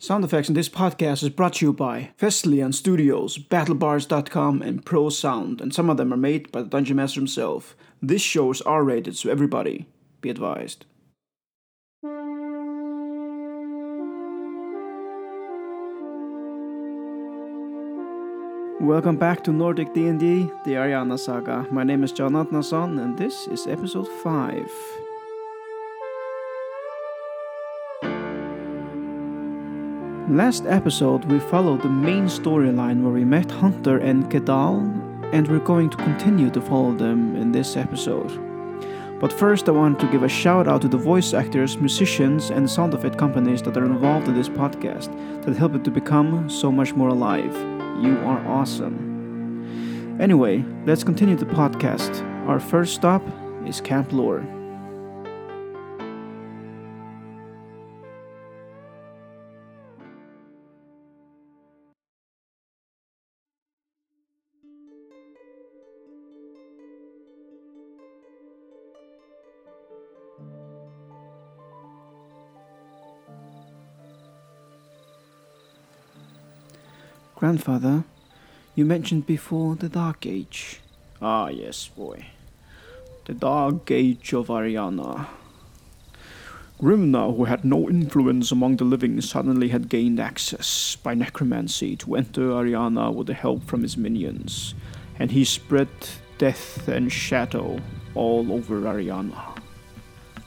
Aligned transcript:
Sound 0.00 0.24
effects 0.24 0.48
in 0.48 0.54
this 0.54 0.68
podcast 0.68 1.24
is 1.24 1.28
brought 1.28 1.54
to 1.54 1.66
you 1.66 1.72
by 1.72 2.10
Festlian 2.16 2.72
Studios, 2.72 3.36
BattleBards.com, 3.36 4.62
and 4.62 4.86
Pro 4.86 5.10
Sound, 5.10 5.60
and 5.60 5.74
some 5.74 5.90
of 5.90 5.96
them 5.96 6.14
are 6.14 6.16
made 6.16 6.52
by 6.52 6.62
the 6.62 6.68
Dungeon 6.68 6.98
Master 6.98 7.18
himself. 7.18 7.74
This 8.00 8.22
show 8.22 8.52
is 8.52 8.62
R 8.62 8.84
rated, 8.84 9.16
so 9.16 9.28
everybody 9.28 9.88
be 10.20 10.30
advised. 10.30 10.84
Welcome 18.80 19.16
back 19.16 19.42
to 19.42 19.52
Nordic 19.52 19.92
D&D, 19.94 20.48
the 20.64 20.74
Ariana 20.74 21.18
Saga. 21.18 21.66
My 21.72 21.82
name 21.82 22.04
is 22.04 22.12
John 22.12 22.34
Atnason, 22.34 23.02
and 23.02 23.18
this 23.18 23.48
is 23.48 23.66
episode 23.66 24.06
5. 24.06 24.70
Last 30.28 30.66
episode, 30.66 31.24
we 31.24 31.40
followed 31.40 31.80
the 31.80 31.88
main 31.88 32.26
storyline 32.26 33.02
where 33.02 33.14
we 33.14 33.24
met 33.24 33.50
Hunter 33.50 33.96
and 33.96 34.30
Kedal, 34.30 34.82
and 35.32 35.48
we're 35.48 35.58
going 35.58 35.88
to 35.88 35.96
continue 35.96 36.50
to 36.50 36.60
follow 36.60 36.92
them 36.92 37.34
in 37.34 37.50
this 37.50 37.78
episode. 37.78 38.28
But 39.20 39.32
first, 39.32 39.70
I 39.70 39.72
want 39.72 39.98
to 40.00 40.06
give 40.08 40.24
a 40.24 40.28
shout 40.28 40.68
out 40.68 40.82
to 40.82 40.88
the 40.88 40.98
voice 40.98 41.32
actors, 41.32 41.78
musicians, 41.78 42.50
and 42.50 42.68
sound 42.68 42.92
effect 42.92 43.16
companies 43.16 43.62
that 43.62 43.78
are 43.78 43.86
involved 43.86 44.28
in 44.28 44.34
this 44.34 44.50
podcast 44.50 45.10
that 45.46 45.56
help 45.56 45.74
it 45.74 45.82
to 45.84 45.90
become 45.90 46.50
so 46.50 46.70
much 46.70 46.92
more 46.92 47.08
alive. 47.08 47.54
You 48.04 48.18
are 48.26 48.46
awesome. 48.46 50.18
Anyway, 50.20 50.62
let's 50.84 51.04
continue 51.04 51.36
the 51.36 51.46
podcast. 51.46 52.22
Our 52.46 52.60
first 52.60 52.94
stop 52.94 53.22
is 53.64 53.80
Camp 53.80 54.12
Lore. 54.12 54.44
Grandfather, 77.48 78.04
you 78.74 78.84
mentioned 78.84 79.24
before 79.24 79.74
the 79.74 79.88
Dark 79.88 80.26
Age. 80.26 80.80
Ah, 81.22 81.48
yes, 81.48 81.88
boy. 81.88 82.26
The 83.24 83.32
Dark 83.32 83.90
Age 83.90 84.34
of 84.34 84.48
Ariana. 84.48 85.26
Grimna, 86.78 87.34
who 87.34 87.46
had 87.46 87.64
no 87.64 87.88
influence 87.88 88.52
among 88.52 88.76
the 88.76 88.84
living, 88.84 89.18
suddenly 89.22 89.68
had 89.68 89.88
gained 89.88 90.20
access 90.20 90.96
by 90.96 91.14
necromancy 91.14 91.96
to 91.96 92.16
enter 92.16 92.50
Ariana 92.50 93.14
with 93.14 93.28
the 93.28 93.32
help 93.32 93.64
from 93.64 93.80
his 93.80 93.96
minions, 93.96 94.74
and 95.18 95.30
he 95.30 95.42
spread 95.42 95.88
death 96.36 96.86
and 96.86 97.10
shadow 97.10 97.80
all 98.14 98.52
over 98.52 98.82
Ariana. 98.82 99.58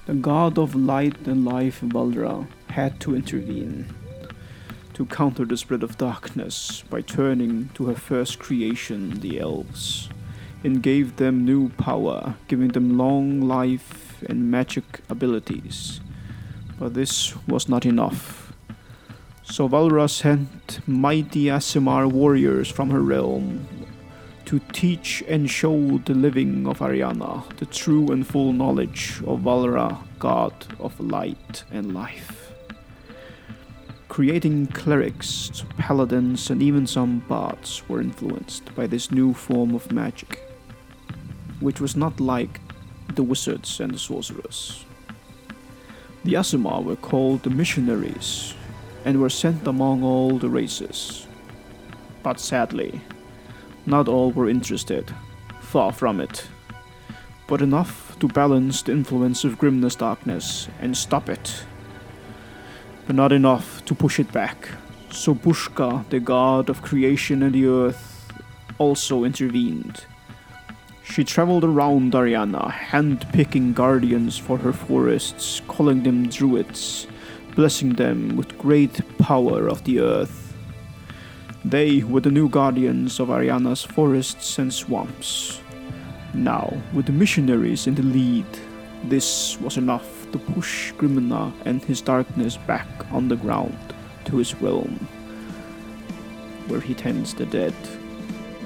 The 0.06 0.14
god 0.14 0.60
of 0.60 0.76
light 0.76 1.26
and 1.26 1.46
life, 1.46 1.82
Valdra, 1.82 2.48
had 2.68 3.00
to 3.00 3.16
intervene 3.16 3.88
to 5.02 5.06
counter 5.08 5.46
the 5.46 5.58
spread 5.58 5.82
of 5.82 5.98
darkness 5.98 6.84
by 6.92 7.02
turning 7.02 7.70
to 7.74 7.86
her 7.86 7.96
first 7.96 8.38
creation, 8.38 9.20
the 9.22 9.40
elves, 9.40 10.10
and 10.64 10.84
gave 10.84 11.16
them 11.16 11.44
new 11.44 11.70
power, 11.70 12.36
giving 12.48 12.68
them 12.68 13.00
long 13.00 13.42
life 13.42 14.24
and 14.30 14.52
magic 14.52 15.02
abilities. 15.10 16.02
But 16.78 16.94
this 16.94 17.36
was 17.48 17.68
not 17.68 17.84
enough. 17.84 18.54
So 19.42 19.68
Valra 19.68 20.08
sent 20.08 20.88
mighty 20.88 21.46
Aasimar 21.46 22.06
warriors 22.12 22.70
from 22.70 22.92
her 22.92 23.02
realm 23.02 23.66
to 24.46 24.60
teach 24.72 25.24
and 25.28 25.50
show 25.50 25.98
the 26.06 26.14
living 26.14 26.68
of 26.68 26.78
Ariana 26.78 27.44
the 27.58 27.66
true 27.66 28.12
and 28.12 28.28
full 28.28 28.54
knowledge 28.54 29.20
of 29.26 29.40
Valra, 29.40 29.98
god 30.20 30.54
of 30.80 31.00
light 31.00 31.64
and 31.72 31.92
life 31.92 32.41
creating 34.12 34.68
clerics, 34.68 35.64
paladins, 35.78 36.50
and 36.50 36.62
even 36.62 36.86
some 36.86 37.20
bards 37.30 37.82
were 37.88 38.02
influenced 38.02 38.76
by 38.76 38.86
this 38.86 39.10
new 39.10 39.34
form 39.34 39.74
of 39.74 39.90
magic, 39.90 40.38
which 41.62 41.80
was 41.80 41.96
not 41.96 42.20
like 42.20 42.60
the 43.16 43.24
wizards 43.24 43.80
and 43.80 43.94
the 43.94 43.98
sorcerers. 43.98 44.84
The 46.26 46.34
Aasimar 46.34 46.84
were 46.84 46.98
called 46.98 47.44
the 47.44 47.50
missionaries 47.50 48.54
and 49.06 49.22
were 49.22 49.30
sent 49.30 49.66
among 49.66 50.04
all 50.04 50.38
the 50.38 50.50
races. 50.50 51.26
But 52.22 52.38
sadly, 52.38 53.00
not 53.86 54.10
all 54.10 54.32
were 54.32 54.50
interested, 54.50 55.10
far 55.62 55.94
from 55.94 56.20
it, 56.20 56.46
but 57.48 57.62
enough 57.62 58.20
to 58.20 58.28
balance 58.28 58.82
the 58.82 58.92
influence 58.92 59.46
of 59.46 59.58
Grimna's 59.58 59.96
darkness 59.96 60.68
and 60.82 60.98
stop 60.98 61.30
it 61.30 61.64
but 63.06 63.16
not 63.16 63.32
enough 63.32 63.84
to 63.86 63.96
push 63.96 64.20
it 64.20 64.32
back. 64.32 64.70
So 65.12 65.36
Bushka, 65.36 66.08
the 66.10 66.20
god 66.20 66.70
of 66.70 66.82
creation 66.82 67.44
and 67.44 67.54
the 67.54 67.66
earth, 67.66 68.32
also 68.78 69.24
intervened. 69.24 70.06
She 71.04 71.24
traveled 71.24 71.66
around 71.66 72.14
Ariana, 72.14 72.72
hand-picking 72.72 73.74
guardians 73.74 74.38
for 74.38 74.58
her 74.60 74.72
forests, 74.72 75.62
calling 75.68 76.04
them 76.04 76.30
druids, 76.30 77.08
blessing 77.56 77.94
them 77.94 78.38
with 78.38 78.58
great 78.58 79.02
power 79.18 79.68
of 79.68 79.84
the 79.84 80.00
earth. 80.00 80.56
They 81.66 82.02
were 82.04 82.22
the 82.22 82.32
new 82.32 82.48
guardians 82.48 83.20
of 83.20 83.28
Ariana's 83.28 83.84
forests 83.84 84.58
and 84.58 84.74
swamps. 84.74 85.60
Now, 86.34 86.82
with 86.94 87.08
the 87.08 87.12
missionaries 87.12 87.88
in 87.88 87.96
the 87.96 88.04
lead, 88.04 88.46
this 89.04 89.60
was 89.60 89.78
enough 89.78 90.21
to 90.32 90.40
push 90.40 90.94
Grimna 90.94 91.54
and 91.66 91.84
his 91.84 92.02
darkness 92.02 92.58
back 92.58 92.88
on 93.12 93.28
the 93.28 93.36
ground 93.36 93.94
to 94.26 94.38
his 94.38 94.54
realm, 94.62 94.96
where 96.68 96.82
he 96.82 96.94
tends 96.94 97.34
the 97.34 97.46
dead. 97.46 97.74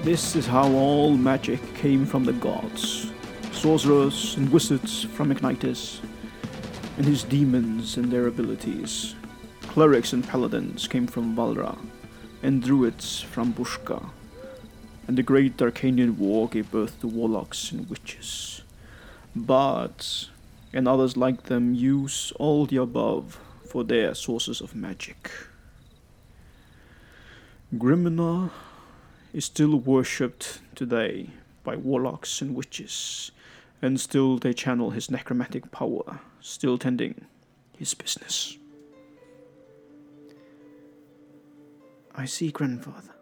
This 0.03 0.35
is 0.35 0.45
how 0.45 0.71
all 0.71 1.17
magic 1.17 1.61
came 1.75 2.05
from 2.05 2.25
the 2.25 2.33
gods 2.33 3.11
sorcerers 3.55 4.35
and 4.37 4.51
wizards 4.51 5.03
from 5.03 5.31
Ignitus, 5.31 5.99
and 6.97 7.05
his 7.05 7.23
demons 7.23 7.97
and 7.97 8.11
their 8.11 8.27
abilities. 8.27 9.15
Clerics 9.61 10.13
and 10.13 10.27
paladins 10.27 10.87
came 10.87 11.07
from 11.07 11.35
Valra, 11.35 11.75
and 12.43 12.61
druids 12.61 13.21
from 13.21 13.53
Bushka, 13.53 14.09
and 15.07 15.17
the 15.17 15.23
great 15.23 15.57
Arcanian 15.57 16.17
war 16.17 16.47
gave 16.47 16.69
birth 16.69 16.99
to 17.01 17.07
warlocks 17.07 17.71
and 17.71 17.89
witches. 17.89 18.61
But 19.35 20.29
and 20.75 20.89
others 20.89 21.15
like 21.15 21.43
them 21.43 21.73
use 21.73 22.33
all 22.35 22.65
the 22.65 22.75
above 22.75 23.39
for 23.65 23.85
their 23.85 24.13
sources 24.13 24.59
of 24.59 24.75
magic. 24.75 25.31
Grimnar 27.73 28.51
is 29.33 29.45
still 29.45 29.77
worshipped 29.77 30.59
today 30.75 31.29
by 31.63 31.77
warlocks 31.77 32.41
and 32.41 32.53
witches, 32.53 33.31
and 33.81 33.99
still 33.99 34.37
they 34.37 34.53
channel 34.53 34.89
his 34.91 35.09
necromantic 35.09 35.71
power, 35.71 36.19
still 36.41 36.77
tending 36.77 37.25
his 37.77 37.93
business. 37.93 38.57
I 42.13 42.25
see, 42.25 42.51
grandfather. 42.51 43.14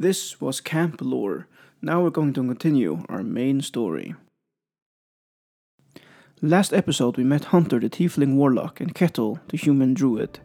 This 0.00 0.40
was 0.40 0.62
Camp 0.62 1.02
Lore. 1.02 1.46
Now 1.82 2.02
we're 2.02 2.08
going 2.08 2.32
to 2.32 2.40
continue 2.40 3.04
our 3.10 3.22
main 3.22 3.60
story. 3.60 4.14
Last 6.40 6.72
episode 6.72 7.18
we 7.18 7.24
met 7.24 7.52
Hunter 7.52 7.78
the 7.78 7.90
Tiefling 7.90 8.36
Warlock 8.36 8.80
and 8.80 8.94
Kettle 8.94 9.40
the 9.48 9.58
Human 9.58 9.92
Druid. 9.92 10.40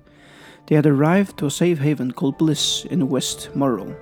They 0.68 0.76
had 0.76 0.86
arrived 0.86 1.38
to 1.38 1.46
a 1.46 1.50
safe 1.50 1.80
haven 1.80 2.12
called 2.12 2.38
Bliss 2.38 2.84
in 2.84 3.08
West 3.08 3.50
Morrow. 3.56 3.96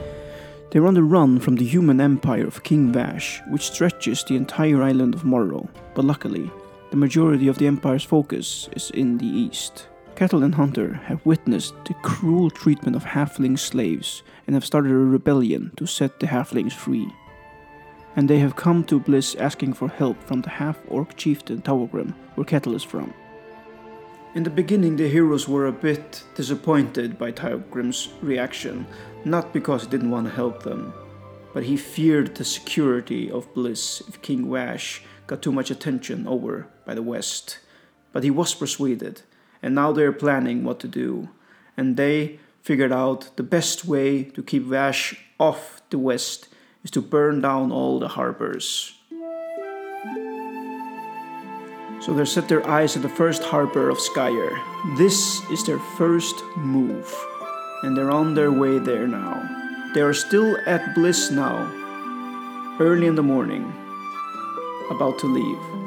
They 0.72 0.80
were 0.80 0.88
on 0.88 0.96
the 0.96 1.04
run 1.04 1.40
from 1.40 1.58
the 1.58 1.66
human 1.66 2.02
empire 2.02 2.48
of 2.48 2.64
King 2.64 2.92
Vash, 2.92 3.40
which 3.50 3.70
stretches 3.70 4.24
the 4.24 4.36
entire 4.36 4.82
island 4.82 5.14
of 5.14 5.24
Morrow, 5.24 5.70
but 5.94 6.04
luckily, 6.04 6.50
the 6.90 6.98
majority 6.98 7.48
of 7.48 7.60
the 7.60 7.68
empire's 7.68 8.04
focus 8.04 8.70
is 8.76 8.90
in 8.90 9.20
the 9.20 9.28
east. 9.28 9.88
Kettle 10.16 10.44
and 10.44 10.56
Hunter 10.56 10.94
have 11.06 11.26
witnessed 11.26 11.74
the 11.86 11.96
cruel 11.96 12.52
treatment 12.52 12.96
of 12.96 13.04
halfling 13.04 13.58
slaves 13.58 14.22
and 14.46 14.54
have 14.54 14.66
started 14.66 14.92
a 14.92 14.96
rebellion 14.96 15.72
to 15.78 15.88
set 15.88 16.20
the 16.20 16.28
halflings 16.28 16.74
free. 16.74 17.08
And 18.16 18.30
they 18.30 18.38
have 18.40 18.56
come 18.56 18.84
to 18.86 19.00
Bliss 19.00 19.34
asking 19.36 19.74
for 19.74 19.88
help 19.88 20.22
from 20.24 20.42
the 20.42 20.52
half 20.52 20.78
orc 20.88 21.18
chieftain 21.18 21.64
Tawagrim, 21.64 22.14
where 22.36 22.46
Kettle 22.46 22.76
is 22.76 22.84
from. 22.84 23.12
In 24.36 24.44
the 24.44 24.52
beginning, 24.52 24.98
the 24.98 25.10
heroes 25.10 25.48
were 25.48 25.66
a 25.66 25.72
bit 25.72 26.24
disappointed 26.36 27.18
by 27.18 27.32
Tawagrim's 27.32 28.10
reaction, 28.22 28.86
not 29.26 29.52
because 29.52 29.84
he 29.84 29.90
didn't 29.90 30.12
want 30.12 30.28
to 30.28 30.34
help 30.34 30.62
them, 30.62 30.94
but 31.54 31.64
he 31.64 31.76
feared 31.76 32.36
the 32.36 32.46
security 32.46 33.32
of 33.32 33.52
Bliss 33.56 34.02
if 34.08 34.22
King 34.22 34.52
Vash 34.52 35.02
got 35.26 35.42
too 35.42 35.52
much 35.52 35.72
attention 35.72 36.28
over 36.28 36.68
by 36.86 36.94
the 36.94 37.02
West. 37.02 37.60
But 38.12 38.24
he 38.24 38.30
was 38.30 38.54
persuaded, 38.54 39.24
and 39.64 39.74
now 39.74 39.92
they're 39.94 40.12
planning 40.12 40.64
what 40.64 40.80
to 40.82 40.88
do. 40.88 41.30
And 41.76 41.98
they 41.98 42.40
figured 42.62 42.92
out 42.92 43.36
the 43.38 43.44
best 43.44 43.86
way 43.86 44.24
to 44.24 44.44
keep 44.44 44.64
Vash 44.64 45.16
off 45.40 45.82
the 45.90 45.98
West 45.98 46.50
is 46.84 46.92
to 46.92 47.02
burn 47.02 47.42
down 47.42 47.72
all 47.72 47.98
the 47.98 48.10
harbors. 48.10 48.94
So 52.02 52.14
they 52.14 52.26
set 52.26 52.50
their 52.50 52.68
eyes 52.68 52.98
at 52.98 53.02
the 53.02 53.10
first 53.10 53.44
harbor 53.44 53.90
of 53.90 53.98
Skyer. 53.98 54.60
This 54.98 55.42
is 55.50 55.66
their 55.66 55.80
first 55.98 56.36
move, 56.58 57.10
and 57.84 57.96
they're 57.96 58.12
on 58.12 58.34
their 58.34 58.52
way 58.52 58.78
there 58.78 59.08
now. 59.08 59.42
They 59.94 60.02
are 60.02 60.14
still 60.14 60.58
at 60.66 60.94
Bliss 60.96 61.32
now, 61.32 61.72
early 62.82 63.08
in 63.08 63.16
the 63.16 63.24
morning, 63.24 63.64
about 64.90 65.18
to 65.20 65.28
leave. 65.28 65.83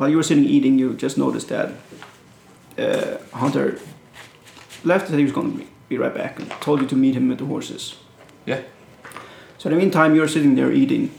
While 0.00 0.08
you 0.08 0.16
were 0.16 0.22
sitting 0.22 0.46
eating, 0.46 0.78
you 0.78 0.94
just 0.94 1.18
noticed 1.18 1.50
that 1.50 1.72
uh, 2.78 3.18
Hunter 3.34 3.78
left 4.82 5.08
said 5.08 5.18
he 5.18 5.24
was 5.24 5.32
going 5.32 5.58
to 5.58 5.66
be, 5.90 5.98
right 5.98 6.14
back 6.14 6.40
and 6.40 6.50
told 6.52 6.80
you 6.80 6.86
to 6.86 6.96
meet 6.96 7.14
him 7.14 7.28
with 7.28 7.36
the 7.36 7.44
horses. 7.44 7.96
Yeah. 8.46 8.62
So 9.58 9.68
in 9.68 9.74
the 9.74 9.78
meantime, 9.78 10.14
you're 10.14 10.26
sitting 10.26 10.54
there 10.54 10.72
eating. 10.72 11.10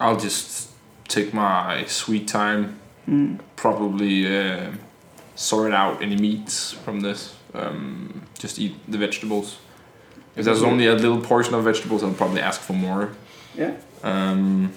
I'll 0.00 0.16
just 0.16 0.70
take 1.06 1.32
my 1.32 1.84
sweet 1.86 2.26
time. 2.26 2.80
Mm. 3.08 3.38
Probably 3.54 4.26
uh, 4.26 4.72
sort 5.36 5.72
out 5.72 6.02
any 6.02 6.16
meats 6.16 6.72
from 6.72 7.02
this. 7.02 7.36
Um, 7.54 8.22
just 8.36 8.58
eat 8.58 8.74
the 8.88 8.98
vegetables. 8.98 9.58
If 10.34 10.44
there's 10.44 10.64
only 10.64 10.88
a 10.88 10.94
little 10.94 11.20
portion 11.20 11.54
of 11.54 11.62
vegetables, 11.62 12.02
I'll 12.02 12.14
probably 12.14 12.40
ask 12.40 12.60
for 12.60 12.72
more. 12.72 13.12
Yeah. 13.56 13.76
Um, 14.02 14.72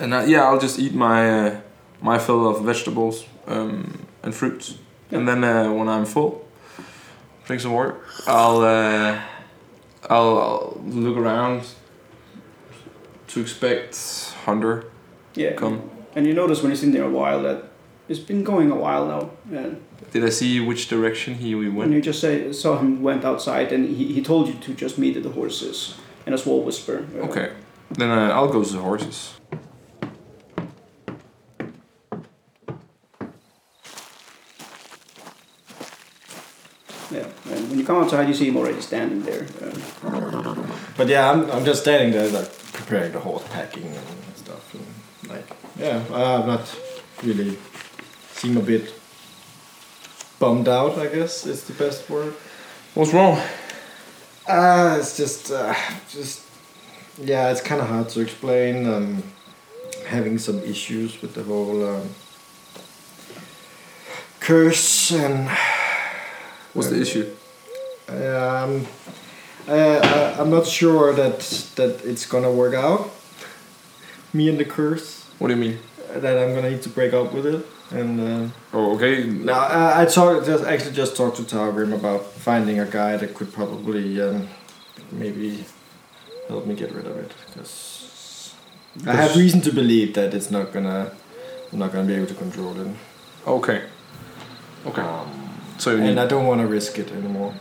and 0.00 0.14
uh, 0.14 0.24
yeah, 0.26 0.44
I'll 0.44 0.58
just 0.58 0.78
eat 0.78 0.94
my 0.94 1.30
uh, 1.48 1.60
my 2.00 2.18
fill 2.18 2.48
of 2.48 2.64
vegetables 2.64 3.24
um, 3.46 4.06
and 4.22 4.34
fruits, 4.34 4.78
and 5.10 5.28
then 5.28 5.44
uh, 5.44 5.72
when 5.72 5.88
I'm 5.88 6.06
full, 6.06 6.46
drink 7.44 7.60
some 7.62 7.72
water. 7.72 7.96
I'll, 8.26 8.62
uh, 8.62 9.20
I'll 10.08 10.38
I'll 10.38 10.80
look 10.86 11.16
around 11.16 11.62
to 13.28 13.40
expect 13.40 13.96
Hunter 14.44 14.84
Yeah. 15.34 15.52
come. 15.54 15.82
And 16.16 16.26
you 16.26 16.34
notice 16.34 16.62
when 16.62 16.70
you're 16.70 16.76
sitting 16.76 16.94
there 16.94 17.04
a 17.04 17.10
while 17.10 17.42
that 17.42 17.62
it's 18.08 18.18
been 18.18 18.42
going 18.42 18.70
a 18.72 18.74
while 18.74 19.06
now. 19.06 19.30
And 19.56 19.80
Did 20.12 20.24
I 20.24 20.30
see 20.30 20.58
which 20.58 20.88
direction 20.88 21.34
he 21.34 21.54
went? 21.54 21.84
And 21.84 21.94
you 21.94 22.00
just 22.02 22.20
say, 22.20 22.52
saw 22.52 22.78
him 22.78 23.02
went 23.02 23.24
outside 23.24 23.70
and 23.72 23.88
he, 23.96 24.12
he 24.12 24.20
told 24.22 24.48
you 24.48 24.54
to 24.54 24.74
just 24.74 24.98
meet 24.98 25.22
the 25.22 25.28
horses 25.30 25.94
in 26.26 26.32
a 26.34 26.38
small 26.38 26.64
whisper. 26.64 27.06
Uh, 27.14 27.26
Okay, 27.26 27.52
then 27.92 28.10
uh, 28.10 28.30
I'll 28.34 28.48
go 28.52 28.64
to 28.64 28.72
the 28.72 28.80
horses. 28.82 29.34
Yeah. 37.10 37.26
And 37.50 37.68
when 37.70 37.78
you 37.78 37.79
come 37.90 38.04
outside, 38.04 38.28
you 38.28 38.34
see 38.34 38.48
him 38.48 38.56
already 38.56 38.80
standing 38.80 39.22
there. 39.22 39.46
Uh, 39.60 40.66
But 40.96 41.08
yeah, 41.08 41.30
I'm, 41.30 41.50
I'm 41.50 41.64
just 41.64 41.82
standing 41.82 42.12
there, 42.12 42.28
like 42.28 42.50
preparing 42.72 43.12
the 43.12 43.18
horse 43.20 43.42
packing 43.50 43.86
and 43.86 44.36
stuff. 44.36 44.74
And, 44.74 45.30
like, 45.30 45.48
yeah, 45.76 45.98
I'm 46.12 46.46
not 46.46 46.78
really 47.24 47.58
seem 48.32 48.56
a 48.56 48.62
bit 48.62 48.94
bummed 50.38 50.68
out. 50.68 50.98
I 50.98 51.06
guess 51.06 51.46
is 51.46 51.64
the 51.64 51.72
best 51.72 52.08
word. 52.08 52.34
What's 52.94 53.12
wrong? 53.12 53.40
Uh, 54.46 54.98
it's 55.00 55.16
just, 55.16 55.50
uh, 55.50 55.74
just, 56.08 56.46
yeah, 57.18 57.50
it's 57.50 57.60
kind 57.60 57.80
of 57.80 57.88
hard 57.88 58.08
to 58.10 58.20
explain. 58.20 58.86
Um, 58.86 59.22
having 60.06 60.38
some 60.38 60.58
issues 60.60 61.20
with 61.22 61.34
the 61.34 61.42
whole 61.42 61.84
um, 61.86 62.08
curse 64.40 65.12
and 65.12 65.48
What's 66.72 66.90
the 66.90 67.00
issue? 67.00 67.26
Um, 68.10 68.86
I, 69.68 69.98
I, 69.98 70.40
I'm 70.40 70.50
not 70.50 70.66
sure 70.66 71.12
that 71.14 71.40
that 71.76 72.04
it's 72.04 72.26
gonna 72.26 72.50
work 72.50 72.74
out. 72.74 73.10
Me 74.32 74.48
and 74.48 74.58
the 74.58 74.64
curse. 74.64 75.24
What 75.38 75.48
do 75.48 75.54
you 75.54 75.60
mean? 75.60 75.78
That 76.14 76.38
I'm 76.38 76.54
gonna 76.54 76.70
need 76.70 76.82
to 76.82 76.88
break 76.88 77.12
up 77.12 77.32
with 77.32 77.46
it. 77.46 77.66
And 77.92 78.20
uh, 78.20 78.48
Oh, 78.72 78.94
okay. 78.94 79.24
no, 79.24 79.52
I, 79.52 80.02
I 80.02 80.04
talked 80.06 80.46
just 80.46 80.64
actually 80.64 80.92
just 80.92 81.16
talked 81.16 81.36
to 81.38 81.42
Targrim 81.42 81.92
about 81.92 82.24
finding 82.26 82.78
a 82.78 82.86
guy 82.86 83.16
that 83.16 83.34
could 83.34 83.52
probably 83.52 84.20
um, 84.22 84.48
maybe 85.10 85.64
help 86.48 86.66
me 86.66 86.74
get 86.74 86.92
rid 86.92 87.06
of 87.06 87.16
it 87.16 87.32
because 87.46 88.54
I 89.06 89.14
have 89.14 89.34
reason 89.36 89.60
to 89.62 89.72
believe 89.72 90.14
that 90.14 90.34
it's 90.34 90.50
not 90.50 90.72
gonna 90.72 91.12
I'm 91.72 91.78
not 91.78 91.92
gonna 91.92 92.06
be 92.06 92.14
able 92.14 92.26
to 92.26 92.34
control 92.34 92.80
it. 92.80 92.88
Okay. 93.46 93.82
Okay. 94.86 95.06
So 95.78 95.90
you 95.92 96.00
need. 96.00 96.10
And 96.10 96.20
I 96.20 96.26
don't 96.26 96.46
want 96.46 96.60
to 96.60 96.66
risk 96.66 96.98
it 96.98 97.10
anymore. 97.10 97.54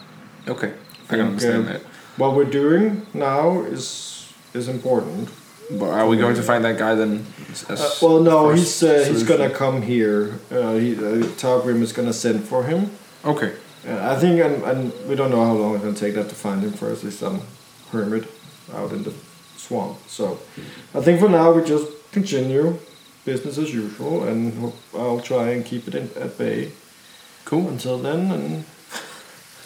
Okay. 0.47 0.73
I 1.05 1.07
can 1.07 1.21
understand 1.21 1.67
uh, 1.67 1.73
that. 1.73 1.81
What 2.17 2.35
we're 2.35 2.45
doing 2.45 3.05
now 3.13 3.61
is 3.63 4.31
is 4.53 4.67
important. 4.67 5.29
But 5.71 5.89
are 5.91 6.07
we 6.07 6.17
going 6.17 6.35
to 6.35 6.41
find 6.41 6.65
that 6.65 6.79
guy 6.79 6.95
then? 6.95 7.25
Uh, 7.69 7.89
well, 8.01 8.19
no, 8.19 8.49
he's 8.49 8.81
uh, 8.81 9.05
he's 9.07 9.23
gonna 9.23 9.49
come 9.49 9.83
here. 9.83 10.39
Uh, 10.49 10.73
he 10.73 10.95
uh, 10.95 11.23
Targrim 11.37 11.81
is 11.81 11.93
gonna 11.93 12.13
send 12.13 12.43
for 12.43 12.63
him. 12.63 12.91
Okay. 13.23 13.53
Uh, 13.87 14.11
I 14.11 14.19
think, 14.19 14.41
and, 14.41 14.63
and 14.63 15.07
we 15.07 15.15
don't 15.15 15.29
know 15.29 15.45
how 15.45 15.53
long 15.53 15.75
it's 15.75 15.83
gonna 15.83 15.95
take 15.95 16.15
that 16.15 16.29
to 16.29 16.35
find 16.35 16.63
him 16.63 16.73
first. 16.73 17.03
He's 17.03 17.19
some 17.19 17.41
hermit 17.91 18.27
out 18.73 18.91
in 18.91 19.03
the 19.03 19.13
swamp. 19.57 19.99
So, 20.07 20.39
I 20.95 21.01
think 21.01 21.19
for 21.19 21.29
now 21.29 21.51
we 21.51 21.63
just 21.63 22.11
continue 22.11 22.77
business 23.25 23.57
as 23.57 23.73
usual, 23.73 24.23
and 24.23 24.73
I'll 24.93 25.21
try 25.21 25.49
and 25.49 25.63
keep 25.63 25.87
it 25.87 25.95
in, 25.95 26.09
at 26.15 26.37
bay 26.37 26.71
Cool. 27.45 27.67
until 27.69 27.97
then. 27.99 28.31
And 28.31 28.65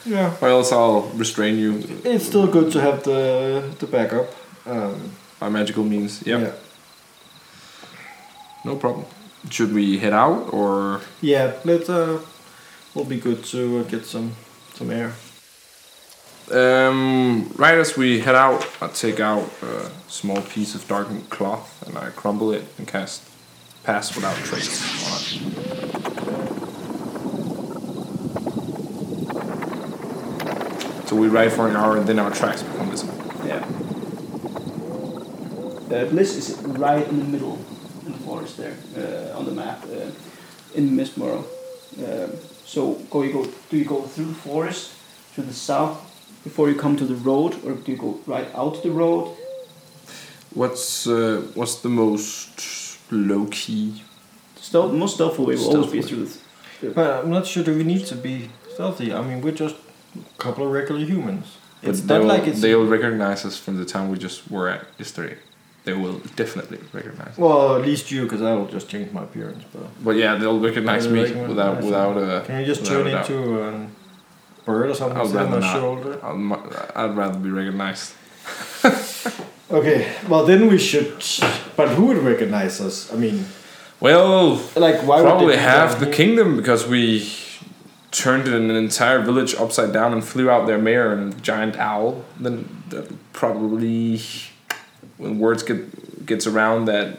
yeah, 0.06 0.36
Or 0.42 0.50
else 0.50 0.72
I'll 0.72 1.02
restrain 1.18 1.58
you 1.58 1.84
it's 2.04 2.26
still 2.26 2.48
good 2.48 2.72
to 2.74 2.82
have 2.82 3.04
the 3.04 3.64
the 3.80 3.88
backup. 3.88 4.28
Um, 4.66 5.12
by 5.40 5.50
magical 5.50 5.84
means. 5.84 6.22
Yep. 6.26 6.42
Yeah. 6.42 6.52
No 8.66 8.76
problem. 8.76 9.06
Should 9.50 9.74
we 9.74 9.98
head 10.00 10.14
out 10.14 10.54
or? 10.54 11.02
Yeah, 11.22 11.52
Let's. 11.66 11.90
uh, 11.90 12.20
will 12.94 13.06
be 13.06 13.18
good 13.20 13.44
to 13.46 13.80
uh, 13.80 13.84
get 13.84 14.06
some 14.06 14.32
some 14.74 14.92
air. 14.92 15.14
Um, 16.52 17.50
right 17.58 17.78
as 17.78 17.98
we 17.98 18.20
head 18.20 18.36
out, 18.36 18.68
I 18.82 18.88
take 18.88 19.20
out 19.20 19.50
a 19.62 19.90
small 20.08 20.42
piece 20.42 20.76
of 20.76 20.88
darkened 20.88 21.30
cloth 21.30 21.84
and 21.88 21.98
I 21.98 22.10
crumble 22.10 22.52
it 22.54 22.64
and 22.78 22.88
cast 22.88 23.22
pass 23.84 24.16
without 24.16 24.36
trace 24.38 24.70
on 25.08 25.52
it. 25.72 25.73
So 31.14 31.20
we 31.20 31.28
ride 31.28 31.54
for 31.54 31.68
an 31.68 31.76
hour 31.76 31.96
and 31.96 32.08
then 32.08 32.18
our 32.18 32.32
tracks 32.32 32.64
become 32.64 32.90
visible. 32.90 33.14
yeah. 33.46 33.64
Uh, 35.96 36.06
Bliss 36.10 36.36
is 36.36 36.58
right 36.66 37.08
in 37.08 37.20
the 37.20 37.26
middle 37.26 37.60
in 38.04 38.14
the 38.14 38.18
forest 38.18 38.58
there 38.58 38.76
uh, 38.98 39.38
on 39.38 39.46
the 39.46 39.52
map 39.52 39.84
uh, 39.84 40.10
in 40.74 40.98
West 40.98 41.16
Morrow. 41.16 41.46
Um, 42.00 42.32
so 42.66 42.94
go 43.12 43.22
you 43.22 43.32
go 43.32 43.46
do 43.70 43.78
you 43.78 43.86
go 43.86 44.02
through 44.02 44.26
the 44.26 44.40
forest 44.50 44.92
to 45.36 45.44
the 45.44 45.54
south 45.54 45.96
before 46.44 46.68
you 46.68 46.74
come 46.74 46.98
to 46.98 47.06
the 47.06 47.20
road, 47.30 47.64
or 47.64 47.74
do 47.74 47.92
you 47.92 47.98
go 47.98 48.20
right 48.26 48.48
out 48.56 48.82
the 48.82 48.90
road? 48.90 49.38
What's 50.56 51.06
uh, 51.06 51.44
what's 51.54 51.76
the 51.82 51.90
most 51.90 52.98
low 53.12 53.46
key? 53.52 54.02
Stealth, 54.56 54.92
most 54.94 55.18
stealthful 55.18 55.46
way 55.46 55.58
will 55.58 55.76
always 55.76 55.92
be 55.92 56.02
Stealth 56.02 56.40
through. 56.82 56.90
The, 56.90 56.96
But 56.96 57.24
I'm 57.24 57.30
not 57.30 57.46
sure. 57.46 57.64
Do 57.64 57.78
we 57.78 57.84
need 57.84 58.08
to 58.08 58.16
be 58.16 58.50
stealthy? 58.74 59.14
I 59.14 59.22
mean, 59.22 59.42
we're 59.42 59.60
just 59.66 59.76
a 60.16 60.42
couple 60.42 60.66
of 60.66 60.72
regular 60.72 61.02
humans. 61.02 61.58
It's 61.82 62.00
not 62.02 62.08
they'll, 62.20 62.24
like 62.26 62.48
it's. 62.48 62.62
they'll 62.62 62.86
recognize 62.86 63.46
us 63.46 63.58
from 63.58 63.78
the 63.78 63.86
time 63.86 64.10
we 64.10 64.18
just 64.18 64.50
were 64.50 64.70
at 64.70 64.86
yesterday. 64.98 65.38
They 65.86 65.92
will 65.94 66.20
definitely 66.38 66.80
recognize. 66.94 67.30
us. 67.34 67.38
Well, 67.38 67.76
at 67.76 67.82
least 67.82 68.10
you, 68.10 68.24
because 68.24 68.42
I 68.42 68.54
will 68.54 68.68
just 68.68 68.88
change 68.88 69.12
my 69.12 69.24
appearance. 69.24 69.64
But 69.74 69.84
But 70.04 70.16
yeah, 70.16 70.36
they'll 70.36 70.60
recognize 70.60 71.04
They'll 71.04 71.14
me 71.14 71.22
recognize 71.24 71.50
without 71.50 71.78
us. 71.78 71.84
without 71.84 72.18
uh, 72.18 72.44
can 72.46 72.60
you 72.62 72.66
just 72.66 72.86
turn 72.86 73.08
into 73.08 73.62
a 73.62 73.88
bird 74.66 74.90
or 74.92 74.94
something? 74.94 75.18
I'd 75.18 75.26
on 75.28 75.34
rather 75.34 75.50
my 75.50 75.60
not. 75.60 75.74
shoulder. 75.74 76.20
I'd, 76.24 76.96
I'd 77.10 77.18
rather 77.18 77.40
be 77.40 77.50
recognized. 77.50 78.14
Okay, 79.72 80.14
well 80.30 80.46
then 80.46 80.68
we 80.68 80.78
should. 80.78 81.16
But 81.76 81.90
who 81.90 82.06
would 82.08 82.18
recognize 82.18 82.80
us? 82.80 83.12
I 83.12 83.16
mean, 83.16 83.46
Well, 84.00 84.62
like 84.76 85.02
why 85.08 85.22
would 85.22 85.24
probably 85.28 85.56
they 85.56 85.62
half 85.62 85.98
the 86.00 86.06
here? 86.06 86.14
kingdom 86.14 86.58
because 86.58 86.86
we 86.86 87.22
turned 88.14 88.48
an 88.48 88.70
entire 88.72 89.20
village 89.22 89.56
upside 89.56 89.92
down 89.92 90.14
and 90.14 90.24
flew 90.24 90.50
out 90.50 90.68
their 90.68 90.78
mayor 90.78 91.12
and 91.14 91.34
a 91.34 91.38
giant 91.42 91.76
owl, 91.78 92.24
then 92.40 92.70
uh, 92.96 93.02
probably 93.34 94.22
when 95.18 95.40
words 95.40 95.64
get 95.64 96.26
gets 96.26 96.48
around 96.48 96.86
that 96.86 97.18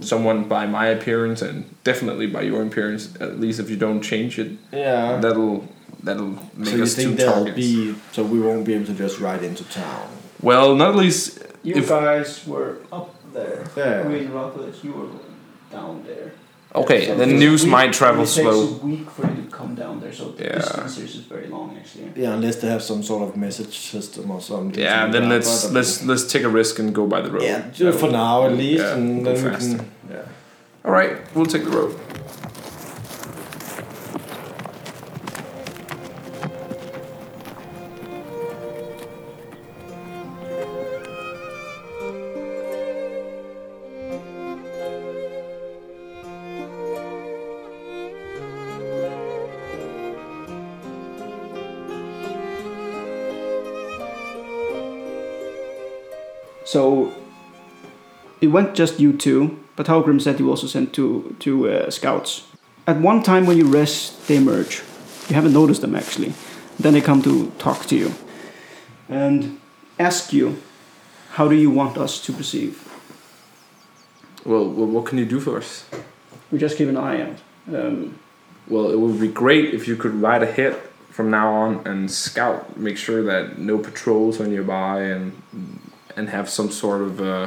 someone 0.00 0.44
by 0.48 0.66
my 0.66 0.86
appearance 0.86 1.42
and 1.42 1.64
definitely 1.82 2.26
by 2.26 2.42
your 2.42 2.62
appearance, 2.62 3.14
at 3.20 3.40
least 3.40 3.58
if 3.58 3.68
you 3.70 3.76
don't 3.76 4.00
change 4.02 4.38
it, 4.38 4.52
Yeah. 4.72 5.16
that'll 5.16 5.66
that'll 6.02 6.36
make 6.56 6.68
so 6.68 6.76
you 6.76 6.82
us 6.82 6.94
two 6.94 7.02
think 7.02 7.16
there'll 7.18 7.34
targets. 7.46 7.56
be 7.56 7.94
so 8.12 8.22
we 8.22 8.38
won't 8.40 8.64
be 8.66 8.74
able 8.74 8.86
to 8.86 8.94
just 8.94 9.18
ride 9.20 9.42
into 9.42 9.64
town? 9.64 10.08
well, 10.42 10.74
not 10.74 10.90
at 10.90 10.96
least 10.96 11.40
You 11.62 11.76
If- 11.76 11.88
guys 11.88 12.46
were 12.46 12.76
up 12.92 13.08
there. 13.32 13.64
Yeah. 13.74 14.02
Green 14.02 14.30
Rockledge, 14.30 14.84
you 14.84 14.92
were 14.92 15.08
down 15.74 16.04
there. 16.06 16.32
okay. 16.74 17.06
So 17.06 17.14
the 17.16 17.26
news 17.26 17.62
week- 17.62 17.72
might 17.72 17.92
travel 17.94 18.24
it 18.24 18.26
slow. 18.26 18.66
takes 18.68 18.82
a 18.82 18.86
week 18.86 19.10
for 19.10 19.22
you 19.26 19.36
to 19.42 19.43
come 19.64 19.74
down 19.74 20.00
there, 20.00 20.12
so 20.12 20.24
the 20.36 20.44
Yeah. 20.44 20.58
distance 20.58 20.98
is 20.98 21.14
very 21.34 21.48
long 21.48 21.76
actually. 21.80 22.08
Yeah, 22.22 22.34
unless 22.36 22.56
they 22.56 22.68
have 22.68 22.82
some 22.82 23.02
sort 23.02 23.22
of 23.28 23.36
message 23.36 23.74
system 23.90 24.30
or 24.30 24.40
something. 24.40 24.82
Yeah, 24.82 25.06
to 25.06 25.12
then 25.12 25.28
let's 25.28 25.70
let's 25.76 25.92
let's 26.10 26.24
take 26.32 26.44
a 26.44 26.48
risk 26.60 26.78
and 26.78 26.94
go 26.94 27.06
by 27.06 27.20
the 27.24 27.30
road. 27.30 27.42
Yeah, 27.42 27.62
do 27.78 27.88
it 27.88 27.94
for 28.02 28.10
now 28.10 28.46
at 28.46 28.52
least, 28.52 28.82
Yeah, 28.84 28.94
and 28.96 29.24
go 29.24 29.32
then 29.32 29.44
we 29.44 29.50
faster. 29.50 29.76
can. 29.76 29.86
Yeah. 30.10 30.84
All 30.84 30.92
right, 30.98 31.12
we'll 31.34 31.46
take 31.54 31.64
the 31.64 31.70
road. 31.78 31.92
Went 58.54 58.78
just 58.78 59.00
you 59.00 59.12
two, 59.12 59.40
but 59.76 59.86
Halgrim 59.86 60.20
said 60.20 60.40
you 60.40 60.48
also 60.50 60.66
sent 60.66 60.92
two 60.92 61.34
two 61.44 61.56
uh, 61.68 61.90
scouts. 61.90 62.30
At 62.86 62.96
one 63.10 63.22
time 63.22 63.44
when 63.46 63.56
you 63.60 63.66
rest, 63.80 64.28
they 64.28 64.36
emerge. 64.36 64.82
You 65.28 65.34
haven't 65.34 65.54
noticed 65.60 65.80
them 65.80 65.94
actually. 65.94 66.32
Then 66.82 66.92
they 66.94 67.00
come 67.00 67.22
to 67.22 67.50
talk 67.58 67.86
to 67.86 67.96
you 67.96 68.08
and 69.08 69.58
ask 69.98 70.32
you, 70.32 70.46
"How 71.36 71.48
do 71.48 71.54
you 71.54 71.70
want 71.80 71.98
us 71.98 72.12
to 72.26 72.32
perceive?" 72.32 72.74
Well, 74.44 74.66
well, 74.76 74.90
what 74.94 75.04
can 75.08 75.18
you 75.18 75.28
do 75.36 75.40
for 75.40 75.56
us? 75.56 75.84
We 76.50 76.58
just 76.58 76.76
keep 76.78 76.88
an 76.88 76.96
eye 76.96 77.18
out. 77.26 77.38
Um, 77.76 77.98
Well, 78.66 78.86
it 78.94 78.98
would 79.02 79.20
be 79.20 79.32
great 79.44 79.74
if 79.74 79.88
you 79.88 79.96
could 80.02 80.14
ride 80.28 80.42
ahead 80.42 80.74
from 81.10 81.30
now 81.30 81.48
on 81.64 81.70
and 81.86 82.10
scout, 82.10 82.60
make 82.76 82.96
sure 82.96 83.22
that 83.30 83.58
no 83.58 83.78
patrols 83.78 84.40
are 84.40 84.48
nearby, 84.48 84.96
and 85.14 85.32
and 86.16 86.28
have 86.28 86.48
some 86.48 86.70
sort 86.70 87.00
of 87.02 87.20
uh, 87.20 87.46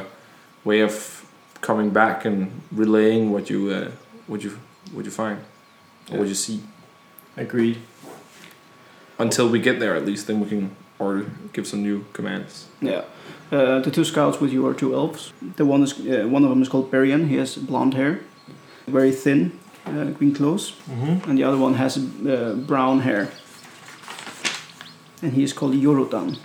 way 0.64 0.80
of 0.80 1.24
coming 1.60 1.90
back 1.90 2.24
and 2.24 2.50
relaying 2.72 3.32
what 3.32 3.50
you 3.50 3.70
uh, 3.70 3.90
what 4.26 4.42
you 4.42 4.50
what 4.92 5.04
you 5.04 5.10
find 5.10 5.38
or 6.10 6.18
what 6.18 6.28
you 6.28 6.34
see. 6.34 6.60
Agreed. 7.36 7.76
Until 9.18 9.48
we 9.48 9.58
get 9.58 9.80
there, 9.80 9.96
at 9.96 10.04
least, 10.06 10.26
then 10.26 10.40
we 10.40 10.48
can 10.48 10.76
or 10.98 11.24
give 11.52 11.66
some 11.66 11.82
new 11.82 12.04
commands. 12.12 12.66
yeah. 12.80 13.02
Uh, 13.50 13.80
the 13.80 13.90
two 13.90 14.04
scouts 14.04 14.40
with 14.40 14.52
you 14.52 14.66
are 14.66 14.74
two 14.74 14.94
elves. 14.94 15.32
The 15.56 15.64
one 15.64 15.82
is 15.82 15.92
uh, 15.98 16.28
one 16.28 16.44
of 16.44 16.50
them 16.50 16.60
is 16.62 16.68
called 16.68 16.90
Berian. 16.90 17.28
He 17.28 17.36
has 17.38 17.56
blonde 17.56 17.94
hair, 17.94 18.20
very 18.86 19.10
thin, 19.10 19.52
uh, 19.86 20.10
green 20.18 20.34
clothes. 20.34 20.72
Mm-hmm. 20.86 21.30
and 21.30 21.38
the 21.38 21.44
other 21.44 21.56
one 21.56 21.74
has 21.74 21.96
uh, 21.96 22.54
brown 22.66 23.00
hair. 23.00 23.28
And 25.22 25.32
he 25.32 25.42
is 25.42 25.52
called 25.52 25.74
Yorutan. 25.74 26.38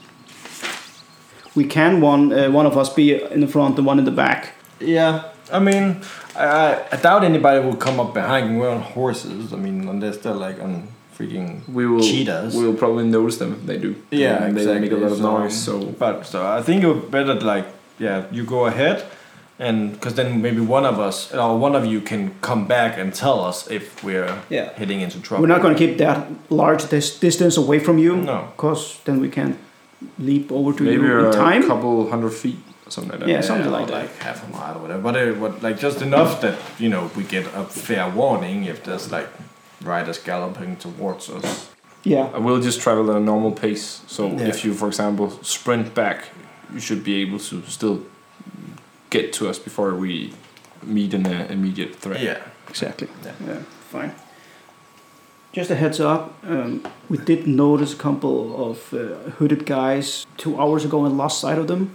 We 1.55 1.65
can 1.65 2.01
one 2.01 2.33
uh, 2.33 2.49
one 2.51 2.65
of 2.65 2.77
us 2.77 2.89
be 2.93 3.21
in 3.31 3.41
the 3.41 3.47
front 3.47 3.77
and 3.77 3.85
one 3.87 3.99
in 3.99 4.05
the 4.05 4.11
back. 4.11 4.53
Yeah, 4.79 5.23
I 5.51 5.59
mean, 5.59 6.01
I, 6.35 6.45
I, 6.45 6.85
I 6.91 6.95
doubt 6.97 7.23
anybody 7.23 7.59
will 7.65 7.75
come 7.77 7.99
up 7.99 8.13
behind. 8.13 8.59
We're 8.59 8.69
on 8.69 8.81
horses. 8.81 9.53
I 9.53 9.57
mean, 9.57 9.87
unless 9.87 10.17
they're 10.17 10.33
like 10.33 10.59
on 10.63 10.87
freaking. 11.17 11.61
We 11.69 11.85
will 11.85 12.01
Cheetahs. 12.01 12.55
We 12.55 12.63
will 12.65 12.73
probably 12.77 13.05
notice 13.05 13.37
them 13.37 13.53
if 13.53 13.65
they 13.65 13.77
do. 13.77 13.95
Yeah, 14.11 14.43
And 14.43 14.57
they 14.57 14.61
exactly. 14.61 14.89
make 14.89 14.91
a 14.91 14.95
lot 15.03 15.11
of 15.11 15.17
So- 15.17 15.37
noise. 15.37 15.55
So 15.65 15.79
But 15.99 16.25
so 16.25 16.39
I 16.57 16.61
think 16.63 16.81
you're 16.81 16.95
better 17.11 17.35
like 17.35 17.65
yeah, 17.99 18.23
you 18.31 18.43
go 18.43 18.65
ahead, 18.65 19.03
and 19.59 19.91
because 19.93 20.15
then 20.15 20.41
maybe 20.41 20.59
one 20.59 20.85
of 20.85 20.99
us 20.99 21.31
or 21.33 21.59
one 21.61 21.75
of 21.75 21.85
you 21.85 22.01
can 22.01 22.31
come 22.41 22.65
back 22.67 22.97
and 22.97 23.13
tell 23.13 23.39
us 23.49 23.67
if 23.69 24.03
we're 24.03 24.33
Yeah. 24.49 24.69
heading 24.75 25.01
into 25.01 25.19
trouble. 25.21 25.43
We're 25.43 25.53
not 25.55 25.61
going 25.61 25.75
to 25.77 25.87
keep 25.87 25.97
that 25.99 26.17
large 26.49 26.89
dis- 26.89 27.19
distance 27.19 27.57
away 27.57 27.79
from 27.79 27.97
you, 27.99 28.15
No. 28.17 28.47
because 28.55 28.97
then 29.05 29.21
we 29.21 29.29
can 29.29 29.57
leap 30.19 30.51
over 30.51 30.73
to 30.77 30.83
maybe 30.83 31.03
you 31.03 31.19
in 31.19 31.25
a 31.25 31.31
time. 31.33 31.67
couple 31.67 32.09
hundred 32.09 32.31
feet, 32.31 32.57
something 32.89 33.11
like 33.11 33.19
that. 33.21 33.29
Yeah, 33.29 33.41
something 33.41 33.67
or 33.67 33.79
like 33.79 33.87
that. 33.87 33.93
Like 34.05 34.15
half 34.17 34.43
a 34.47 34.51
mile 34.51 34.77
or 34.77 34.81
whatever. 34.81 35.01
But 35.01 35.15
it, 35.15 35.37
what 35.37 35.61
like 35.63 35.79
just 35.79 36.01
enough 36.01 36.41
that 36.41 36.57
you 36.79 36.89
know 36.89 37.09
we 37.15 37.23
get 37.23 37.45
a 37.55 37.63
fair 37.65 38.09
warning 38.09 38.65
if 38.65 38.83
there's 38.83 39.11
like 39.11 39.29
riders 39.83 40.17
galloping 40.19 40.75
towards 40.77 41.29
us. 41.29 41.69
Yeah, 42.05 42.29
I 42.35 42.37
will 42.39 42.61
just 42.61 42.81
travel 42.81 43.09
at 43.11 43.17
a 43.17 43.19
normal 43.19 43.51
pace. 43.51 44.01
So 44.07 44.27
Yeah. 44.27 44.47
if 44.49 44.65
you, 44.65 44.73
for 44.73 44.87
example, 44.87 45.29
sprint 45.43 45.93
back, 45.93 46.29
you 46.73 46.79
should 46.81 47.03
be 47.03 47.15
able 47.21 47.39
to 47.39 47.61
still 47.67 48.01
get 49.09 49.31
to 49.33 49.47
us 49.49 49.59
before 49.59 49.95
we 49.95 50.33
meet 50.81 51.13
an 51.13 51.25
uh, 51.25 51.47
immediate 51.49 51.95
threat. 51.95 52.21
Yeah. 52.21 52.39
exactly. 52.69 53.07
Yeah. 53.23 53.31
Yeah, 53.47 53.59
fine. 53.89 54.11
Just 55.53 55.69
a 55.69 55.75
heads 55.75 55.99
up, 55.99 56.33
um, 56.47 56.81
we 57.09 57.17
did 57.19 57.45
notice 57.45 57.93
a 57.93 57.95
couple 57.95 58.71
of 58.71 58.91
uh, 58.91 59.29
hooded 59.37 59.67
guys 59.67 60.25
two 60.37 60.59
hours 60.59 60.83
ago 60.83 61.05
and 61.05 61.15
lost 61.15 61.39
sight 61.39 61.59
of 61.59 61.67
them, 61.67 61.91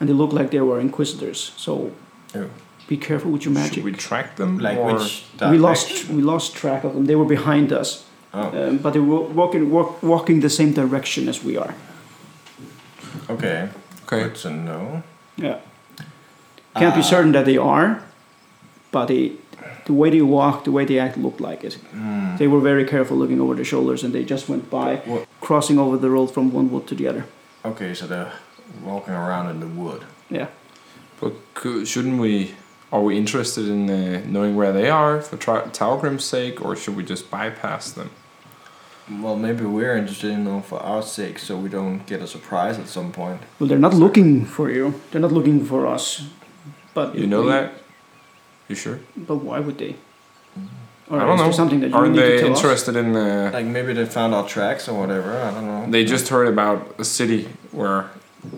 and 0.00 0.08
they 0.08 0.14
looked 0.14 0.32
like 0.32 0.50
they 0.50 0.60
were 0.60 0.80
inquisitors. 0.80 1.52
So 1.56 1.92
Oh. 2.34 2.48
be 2.88 2.96
careful 2.96 3.30
with 3.30 3.44
your 3.44 3.52
magic. 3.54 3.74
Should 3.74 3.84
we 3.84 3.92
track 3.92 4.36
them? 4.36 4.58
Like 4.58 4.78
or 4.78 4.94
which? 4.94 5.24
we 5.50 5.58
lost 5.58 6.08
we 6.08 6.22
lost 6.22 6.54
track 6.56 6.82
of 6.84 6.94
them. 6.94 7.04
They 7.04 7.14
were 7.14 7.26
behind 7.28 7.72
us, 7.72 8.04
Oh, 8.32 8.40
um, 8.68 8.78
but 8.78 8.92
they 8.94 9.00
were 9.00 9.20
walking 9.20 9.70
walk, 9.70 10.02
walking 10.02 10.40
the 10.40 10.48
same 10.50 10.72
direction 10.72 11.28
as 11.28 11.44
we 11.44 11.58
are. 11.58 11.74
okay. 13.30 13.68
Okay. 14.06 14.22
Good 14.24 14.34
to 14.42 14.50
know. 14.50 15.02
Yeah, 15.36 15.58
can't 16.74 16.94
be 16.94 17.00
Ah. 17.02 17.10
certain 17.14 17.32
that 17.32 17.44
they 17.44 17.58
are, 17.58 18.00
but 18.94 19.06
they, 19.08 19.32
the 19.86 19.92
way 19.92 20.08
they 20.10 20.22
walk, 20.22 20.62
the 20.64 20.70
way 20.70 20.84
they 20.84 20.98
act, 21.00 21.16
looked 21.18 21.40
like 21.40 21.64
it. 21.64 21.74
Hmm. 21.92 22.36
They 22.36 22.46
were 22.46 22.60
very 22.60 22.84
careful 22.84 23.16
looking 23.16 23.40
over 23.40 23.54
their 23.56 23.64
shoulders, 23.64 24.04
and 24.04 24.14
they 24.14 24.24
just 24.24 24.48
went 24.48 24.70
by, 24.70 24.96
What? 25.04 25.26
crossing 25.40 25.78
over 25.80 25.96
the 25.98 26.08
road 26.10 26.28
from 26.32 26.52
one 26.52 26.70
wood 26.70 26.86
to 26.86 26.94
the 26.94 27.08
other. 27.08 27.24
Okay, 27.64 27.92
so 27.94 28.06
they're 28.06 28.32
walking 28.84 29.14
around 29.14 29.50
in 29.50 29.58
the 29.60 29.66
wood. 29.82 30.02
Yeah. 30.30 30.46
But 31.20 31.32
cou- 31.54 31.84
shouldn't 31.84 32.20
we? 32.20 32.54
Are 32.92 33.02
we 33.02 33.16
interested 33.16 33.66
in 33.68 33.90
uh, 33.90 34.22
knowing 34.34 34.54
where 34.54 34.72
they 34.72 34.88
are 34.88 35.20
for 35.20 35.36
Tra- 35.36 35.68
Talgrim's 35.72 36.24
sake, 36.24 36.64
or 36.64 36.76
should 36.76 36.96
we 36.96 37.02
just 37.04 37.28
bypass 37.30 37.90
them? 37.90 38.10
Well, 39.22 39.36
maybe 39.36 39.64
we're 39.64 39.96
interested 39.96 40.30
in 40.30 40.44
them 40.44 40.62
for 40.62 40.78
our 40.80 41.02
sake, 41.02 41.38
so 41.40 41.56
we 41.64 41.68
don't 41.68 42.06
get 42.06 42.22
a 42.22 42.26
surprise 42.26 42.78
at 42.78 42.86
some 42.88 43.10
point. 43.12 43.40
Well, 43.58 43.68
they're 43.68 43.86
not 43.88 43.94
looking 43.94 44.46
for 44.46 44.70
you. 44.70 44.94
They're 45.10 45.20
not 45.20 45.32
looking 45.32 45.64
for 45.66 45.86
us. 45.94 46.22
But 46.94 47.14
You 47.16 47.26
know 47.26 47.44
that? 47.48 47.66
You 48.68 48.74
sure? 48.74 48.98
But 49.16 49.36
why 49.36 49.60
would 49.60 49.78
they? 49.78 49.96
Or 51.10 51.20
I 51.20 51.24
don't 51.26 51.34
is 51.34 51.38
know. 51.38 51.44
there 51.44 51.52
something 51.52 51.80
that 51.80 51.90
you 51.90 51.96
Aren't 51.96 52.12
need 52.14 52.20
to 52.20 52.26
they 52.26 52.40
tell 52.40 52.52
us? 52.52 52.58
interested 52.58 52.96
in? 52.96 53.14
Uh, 53.14 53.50
Like 53.52 53.66
maybe 53.66 53.92
they 53.92 54.06
found 54.06 54.34
our 54.34 54.46
tracks 54.48 54.88
or 54.88 54.98
whatever. 54.98 55.32
I 55.48 55.50
don't 55.50 55.66
know. 55.66 55.90
they 55.90 56.04
just 56.04 56.28
heard 56.28 56.48
about 56.48 56.94
a 56.98 57.04
city 57.04 57.48
where 57.72 58.06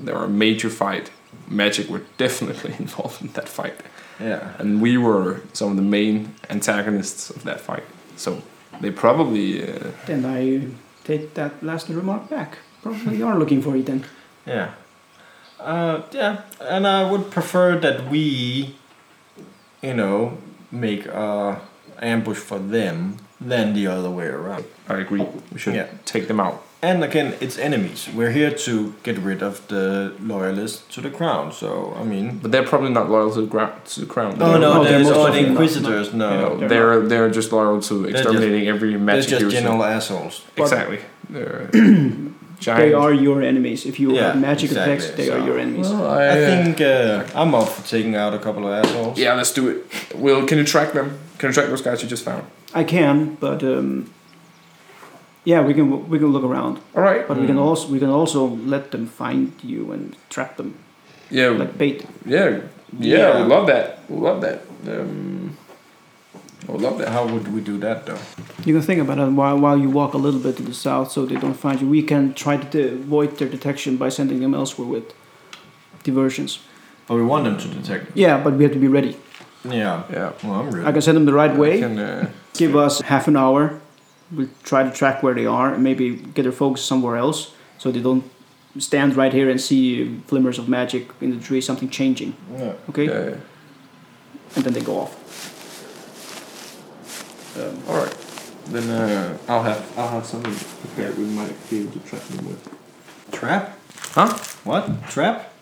there 0.04 0.14
were 0.14 0.24
a 0.24 0.28
major 0.28 0.70
fight. 0.70 1.10
Magic 1.48 1.88
were 1.88 2.02
definitely 2.18 2.74
involved 2.84 3.20
in 3.22 3.28
that 3.32 3.48
fight, 3.48 3.74
yeah. 4.20 4.40
and 4.58 4.80
we 4.82 4.96
were 4.96 5.40
some 5.52 5.70
of 5.70 5.76
the 5.76 5.82
main 5.98 6.34
antagonists 6.50 7.30
of 7.30 7.42
that 7.44 7.60
fight. 7.60 7.84
So 8.16 8.42
they 8.80 8.90
probably. 8.90 9.62
Uh, 9.62 9.90
Then 10.06 10.24
I 10.24 10.68
take 11.04 11.34
that 11.34 11.52
last 11.62 11.88
remark 11.88 12.28
back. 12.28 12.58
Probably 12.82 13.22
are 13.22 13.38
looking 13.38 13.62
for 13.62 13.76
it 13.76 13.86
then. 13.86 14.04
Yeah. 14.46 14.70
Uh, 15.60 16.02
yeah, 16.12 16.42
and 16.60 16.86
I 16.86 17.10
would 17.10 17.30
prefer 17.30 17.78
that 17.78 18.10
we, 18.10 18.74
you 19.82 19.94
know, 19.94 20.38
make 20.70 21.06
a 21.06 21.60
ambush 22.00 22.38
for 22.38 22.58
them 22.58 23.16
than 23.40 23.74
the 23.74 23.86
other 23.86 24.10
way 24.10 24.26
around. 24.26 24.64
I 24.88 24.94
agree. 24.98 25.20
Oh, 25.22 25.42
we 25.52 25.58
should 25.58 25.74
Yeah. 25.74 25.86
take 26.04 26.26
them 26.28 26.40
out. 26.40 26.62
And 26.82 27.02
again, 27.02 27.34
it's 27.40 27.58
enemies. 27.58 28.08
We're 28.14 28.30
here 28.30 28.50
to 28.50 28.94
get 29.02 29.18
rid 29.18 29.42
of 29.42 29.66
the 29.68 30.12
loyalists 30.20 30.82
to 30.94 31.00
the 31.00 31.10
crown. 31.10 31.50
So 31.52 31.94
I 32.00 32.04
mean, 32.04 32.38
But 32.42 32.52
they're 32.52 32.62
probably 32.68 32.90
not 32.90 33.10
loyal 33.10 33.30
to 33.34 33.40
the, 33.40 33.46
gra- 33.46 33.72
to 33.92 34.00
the 34.00 34.06
crown. 34.06 34.34
oh 34.34 34.50
They're- 34.50 34.58
no, 34.60 34.74
no, 34.74 34.84
they're 34.84 34.92
there's 34.92 35.06
most 35.08 35.16
all 35.16 35.24
the 35.24 35.30
definitely 35.30 35.42
not. 35.54 35.62
inquisitors. 35.62 36.06
You 36.12 36.18
No, 36.18 36.30
know, 36.40 36.56
they're 36.58 36.68
they're 36.68 37.00
they're 37.08 37.30
just 37.30 37.50
loyal 37.52 37.80
to 37.80 37.94
just- 38.04 38.10
exterminating 38.14 38.68
every 38.68 38.90
they're 38.90 38.98
magic 38.98 39.30
just 39.30 39.42
user. 39.42 39.56
general 39.56 39.82
assholes. 39.84 40.42
Exactly. 40.56 41.00
They're 42.58 42.74
giant. 42.74 42.90
They 42.90 42.94
are 42.94 43.12
your 43.12 43.42
enemies. 43.42 43.84
If 43.86 43.98
you 44.00 44.12
Yeah, 44.14 44.22
have 44.32 44.40
magic 44.40 44.70
exactly, 44.70 44.94
effects, 44.94 45.16
they 45.16 45.30
are 45.30 45.38
your 45.46 45.58
enemies. 45.58 45.88
Well, 45.88 46.06
I 46.06 46.24
I, 46.24 46.28
uh, 46.28 46.34
think 46.64 46.80
uh, 46.80 47.24
I'm 47.34 47.54
up 47.54 47.68
for 47.68 47.82
taking 47.86 48.14
out 48.16 48.34
a 48.34 48.38
couple 48.38 48.66
of 48.66 48.72
assholes. 48.84 49.18
Yeah, 49.18 49.34
let's 49.36 49.52
do 49.52 49.68
it. 49.68 50.14
Will, 50.14 50.46
can 50.46 50.58
you 50.58 50.64
track 50.64 50.92
them? 50.92 51.18
Can 51.38 51.48
you 51.50 51.54
track 51.54 51.68
those 51.68 51.82
guys 51.82 52.02
you 52.02 52.08
just 52.08 52.24
found? 52.24 52.42
I 52.74 52.84
can, 52.84 53.36
but 53.40 53.62
um, 53.62 54.10
Yeah, 55.44 55.62
we 55.66 55.74
can 55.74 56.08
we 56.10 56.18
can 56.18 56.32
look 56.32 56.44
around, 56.44 56.78
All 56.94 57.02
right. 57.02 57.26
but 57.28 57.36
we 57.38 57.46
can 57.46 57.58
also 57.58 57.88
we 57.92 57.98
can 57.98 58.10
also 58.10 58.46
let 58.66 58.90
them 58.90 59.06
find 59.06 59.52
you 59.62 59.92
and 59.92 60.16
trap 60.28 60.56
them 60.56 60.74
Yeah. 61.30 61.50
like 61.58 61.76
bait. 61.78 62.04
yeah. 62.24 62.48
Yeah. 62.98 63.18
Yeah. 63.18 63.42
We 63.42 63.54
love 63.54 63.66
that. 63.66 63.98
We 64.08 64.16
love 64.16 64.40
that. 64.40 64.58
Um, 64.88 65.56
I 66.68 66.72
would 66.72 66.80
love 66.80 66.98
that. 66.98 67.08
How 67.08 67.26
would 67.26 67.52
we 67.54 67.60
do 67.60 67.78
that 67.78 68.06
though? 68.06 68.18
You 68.64 68.74
can 68.74 68.82
think 68.82 69.00
about 69.00 69.18
it 69.18 69.30
while 69.30 69.58
while 69.58 69.78
you 69.78 69.88
walk 69.88 70.14
a 70.14 70.18
little 70.18 70.40
bit 70.40 70.56
to 70.56 70.62
the 70.62 70.74
south, 70.74 71.12
so 71.12 71.24
they 71.26 71.36
don't 71.36 71.54
find 71.54 71.80
you. 71.80 71.88
We 71.88 72.02
can 72.02 72.34
try 72.34 72.56
to 72.56 72.92
avoid 72.94 73.38
their 73.38 73.48
detection 73.48 73.96
by 73.96 74.08
sending 74.08 74.40
them 74.40 74.54
elsewhere 74.54 74.88
with 74.88 75.14
diversions. 76.02 76.58
But 77.06 77.14
we 77.16 77.22
want 77.24 77.44
them 77.44 77.58
to 77.58 77.68
detect. 77.68 78.16
Yeah, 78.16 78.42
but 78.42 78.54
we 78.54 78.64
have 78.64 78.72
to 78.72 78.80
be 78.80 78.88
ready. 78.88 79.16
Yeah. 79.64 80.02
Yeah. 80.10 80.32
Well, 80.42 80.54
I'm 80.54 80.70
ready. 80.70 80.86
I 80.88 80.92
can 80.92 81.02
send 81.02 81.16
them 81.16 81.24
the 81.26 81.32
right 81.32 81.50
I 81.52 81.58
way. 81.58 81.78
can, 81.80 81.98
uh, 81.98 82.30
Give 82.54 82.74
us 82.74 83.00
half 83.02 83.28
an 83.28 83.36
hour. 83.36 83.80
We'll 84.32 84.48
try 84.64 84.82
to 84.82 84.90
track 84.90 85.22
where 85.22 85.34
they 85.34 85.46
are 85.46 85.74
and 85.74 85.84
maybe 85.84 86.16
get 86.16 86.42
their 86.42 86.52
focus 86.52 86.82
somewhere 86.84 87.16
else, 87.16 87.54
so 87.78 87.92
they 87.92 88.00
don't 88.00 88.24
stand 88.78 89.16
right 89.16 89.32
here 89.32 89.48
and 89.48 89.60
see 89.60 90.20
flimmers 90.26 90.58
of 90.58 90.68
magic 90.68 91.10
in 91.20 91.30
the 91.30 91.40
tree, 91.40 91.60
something 91.60 91.88
changing. 91.88 92.34
Yeah. 92.52 92.72
Okay, 92.88 93.04
yeah, 93.06 93.24
yeah. 93.30 93.36
and 94.56 94.64
then 94.64 94.72
they 94.72 94.80
go 94.80 94.98
off. 94.98 95.12
Um, 97.58 97.82
All 97.88 97.96
right. 97.96 98.16
Then 98.66 98.90
uh, 98.90 99.38
I'll 99.48 99.62
have 99.62 99.98
I'll 99.98 100.08
have 100.08 100.26
something 100.26 100.52
prepared. 100.82 101.16
We 101.16 101.24
might 101.24 101.54
be 101.70 101.80
able 101.80 101.92
to 101.92 102.00
trap 102.00 102.22
them 102.24 102.46
with. 102.48 102.68
Trap? 103.32 103.78
Huh? 104.14 104.36
What? 104.64 105.08
Trap? 105.08 105.52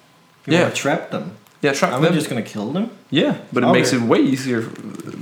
You 0.47 0.55
Yeah. 0.55 0.63
wanna 0.63 0.75
trap 0.75 1.11
them? 1.11 1.37
Yeah, 1.63 1.73
trap 1.73 1.93
Are 1.93 2.01
we 2.01 2.09
just 2.11 2.29
gonna 2.29 2.43
kill 2.43 2.73
them? 2.73 2.91
Yeah, 3.11 3.37
but 3.53 3.63
it 3.63 3.67
Okay. 3.67 3.79
makes 3.81 3.93
it 3.93 4.01
way 4.03 4.21
easier 4.21 4.63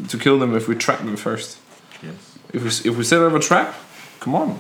to 0.09 0.19
kill 0.19 0.39
them 0.39 0.55
if 0.57 0.67
we 0.69 0.75
trap 0.75 0.99
them 1.01 1.17
first. 1.17 1.59
Yes. 2.03 2.15
If 2.53 2.63
we 2.63 2.91
if 2.91 2.97
we 2.97 3.05
set 3.05 3.21
up 3.23 3.33
a 3.33 3.39
trap, 3.41 3.75
come 4.21 4.35
on. 4.35 4.59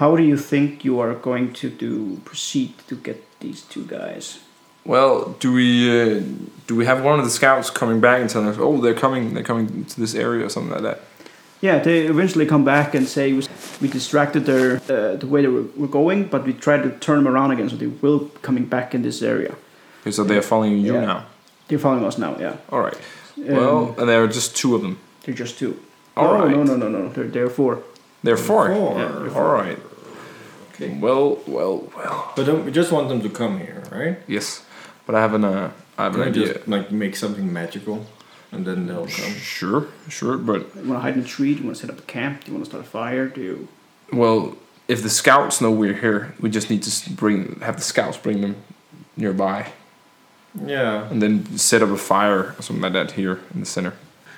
how 0.00 0.14
do 0.16 0.22
you 0.22 0.36
think 0.36 0.84
you 0.84 1.00
are 1.00 1.14
going 1.14 1.52
to 1.52 1.68
do 1.68 2.20
proceed 2.24 2.72
to 2.88 2.94
get 2.94 3.16
these 3.40 3.62
two 3.62 3.84
guys? 3.84 4.38
Well, 4.84 5.36
do 5.40 5.52
we 5.52 5.90
uh, 5.90 6.22
do 6.66 6.74
we 6.76 6.86
have 6.86 7.04
one 7.04 7.18
of 7.18 7.24
the 7.24 7.30
scouts 7.30 7.70
coming 7.70 8.00
back 8.00 8.20
and 8.20 8.30
telling 8.30 8.48
us, 8.48 8.56
oh, 8.58 8.80
they're 8.80 8.94
coming, 8.94 9.34
they're 9.34 9.42
coming 9.44 9.84
to 9.84 10.00
this 10.00 10.14
area 10.14 10.44
or 10.46 10.48
something 10.48 10.72
like 10.72 10.82
that? 10.82 11.00
Yeah, 11.60 11.78
they 11.80 12.06
eventually 12.06 12.46
come 12.46 12.64
back 12.64 12.94
and 12.94 13.06
say 13.08 13.32
we- 13.32 13.46
we 13.80 13.88
distracted 13.88 14.44
their 14.46 14.76
uh, 14.88 15.16
the 15.16 15.26
way 15.26 15.42
they 15.42 15.48
were, 15.48 15.64
were 15.76 15.88
going, 15.88 16.24
but 16.28 16.44
we 16.46 16.52
tried 16.52 16.82
to 16.84 16.90
turn 17.00 17.16
them 17.24 17.28
around 17.34 17.50
again, 17.50 17.68
so 17.68 17.76
they 17.76 17.86
will 17.88 18.30
coming 18.42 18.64
back 18.64 18.94
in 18.94 19.02
this 19.02 19.22
area. 19.22 19.54
Okay, 20.02 20.10
so 20.12 20.24
they're 20.24 20.42
following 20.42 20.78
you 20.78 20.94
Yeah. 20.94 21.00
now. 21.06 21.26
They're 21.68 21.78
following 21.78 22.04
us 22.04 22.16
now. 22.18 22.36
Yeah. 22.38 22.56
All 22.70 22.80
right. 22.80 22.96
Um, 23.36 23.56
well, 23.56 23.94
and 23.98 24.08
there 24.08 24.22
are 24.22 24.28
just 24.28 24.56
two 24.56 24.74
of 24.74 24.82
them. 24.82 24.98
they're 25.24 25.34
just 25.34 25.58
two. 25.58 25.78
All 26.16 26.28
oh, 26.28 26.44
right. 26.44 26.50
no, 26.56 26.62
no, 26.64 26.76
no, 26.76 26.88
no. 26.88 27.08
They're, 27.10 27.28
they're 27.28 27.50
four. 27.50 27.82
They're 28.22 28.36
four. 28.36 28.68
Four. 28.74 28.98
Yeah, 28.98 29.08
they're 29.08 29.36
All 29.36 29.52
right. 29.52 29.78
Okay. 30.74 30.96
Well, 30.98 31.38
well, 31.46 31.90
well. 31.96 32.32
But 32.36 32.46
don't, 32.46 32.64
we 32.64 32.72
just 32.72 32.90
want 32.92 33.08
them 33.08 33.20
to 33.22 33.28
come 33.28 33.58
here, 33.60 33.82
right? 33.92 34.18
Yes, 34.26 34.64
but 35.08 35.14
I 35.16 35.20
have 35.22 35.32
an 35.34 35.44
uh, 35.44 35.70
I 35.96 36.04
have 36.04 36.12
Can 36.12 36.22
an 36.22 36.32
we 36.32 36.42
idea. 36.42 36.54
just 36.54 36.68
like 36.68 36.92
make 36.92 37.16
something 37.16 37.50
magical, 37.50 38.04
and 38.52 38.64
then 38.66 38.86
they'll 38.86 39.06
come? 39.06 39.32
Sure, 39.34 39.86
sure, 40.08 40.36
but 40.36 40.60
You 40.76 40.82
want 40.90 40.98
to 40.98 41.00
hide 41.00 41.14
in 41.14 41.20
a 41.24 41.26
tree? 41.26 41.54
Do 41.54 41.60
you 41.60 41.66
want 41.66 41.76
to 41.78 41.86
set 41.86 41.90
up 41.90 41.98
a 41.98 42.02
camp? 42.02 42.44
Do 42.44 42.50
you 42.52 42.54
want 42.56 42.66
to 42.66 42.70
start 42.70 42.84
a 42.84 42.88
fire? 42.88 43.26
Do 43.26 43.40
you? 43.40 43.68
well, 44.12 44.56
if 44.86 45.02
the 45.02 45.08
scouts 45.10 45.60
know 45.62 45.70
we're 45.70 45.94
here, 46.06 46.34
we 46.40 46.50
just 46.50 46.68
need 46.70 46.82
to 46.84 47.10
bring 47.10 47.58
have 47.60 47.76
the 47.76 47.82
scouts 47.82 48.16
bring 48.18 48.42
them 48.42 48.54
nearby, 49.16 49.72
Yeah. 50.54 51.08
and 51.10 51.20
then 51.22 51.56
set 51.58 51.82
up 51.82 51.88
a 51.90 51.96
fire 51.96 52.54
or 52.58 52.62
something 52.62 52.82
like 52.82 52.92
that 52.92 53.12
here 53.12 53.40
in 53.54 53.60
the 53.60 53.66
center. 53.66 53.94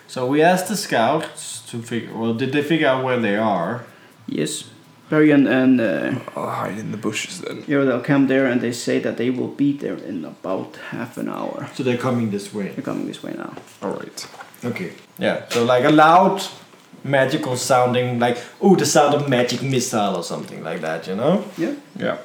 So 0.06 0.26
we 0.26 0.40
asked 0.42 0.68
the 0.68 0.76
scouts 0.76 1.60
to 1.70 1.82
figure. 1.82 2.12
Well, 2.16 2.34
did 2.34 2.52
they 2.52 2.62
figure 2.62 2.88
out 2.88 3.04
where 3.04 3.18
they 3.20 3.36
are? 3.36 3.84
Yes. 4.26 4.64
Barry 5.10 5.32
and, 5.32 5.48
and 5.48 5.80
uh, 5.80 6.14
I'll 6.36 6.50
hide 6.50 6.78
in 6.78 6.92
the 6.92 6.96
bushes 6.96 7.40
then. 7.40 7.64
yeah, 7.66 7.82
they'll 7.82 8.00
come 8.00 8.28
there 8.28 8.46
and 8.46 8.60
they 8.60 8.70
say 8.70 9.00
that 9.00 9.16
they 9.16 9.28
will 9.28 9.48
be 9.48 9.72
there 9.72 9.96
in 9.96 10.24
about 10.24 10.76
half 10.90 11.18
an 11.18 11.28
hour. 11.28 11.68
So 11.74 11.82
they're 11.82 11.98
coming 11.98 12.30
this 12.30 12.54
way. 12.54 12.68
They're 12.68 12.84
coming 12.84 13.08
this 13.08 13.20
way 13.20 13.32
now. 13.32 13.52
All 13.82 13.90
right. 13.90 14.28
Okay. 14.64 14.92
Yeah. 15.18 15.48
So 15.48 15.64
like 15.64 15.84
a 15.84 15.90
loud, 15.90 16.40
magical 17.02 17.56
sounding, 17.56 18.20
like 18.20 18.38
oh, 18.60 18.76
the 18.76 18.86
sound 18.86 19.16
of 19.16 19.28
magic 19.28 19.62
missile 19.62 20.14
or 20.14 20.22
something 20.22 20.62
like 20.62 20.80
that. 20.82 21.08
You 21.08 21.16
know? 21.16 21.44
Yeah. 21.58 21.74
Yeah. 21.98 22.18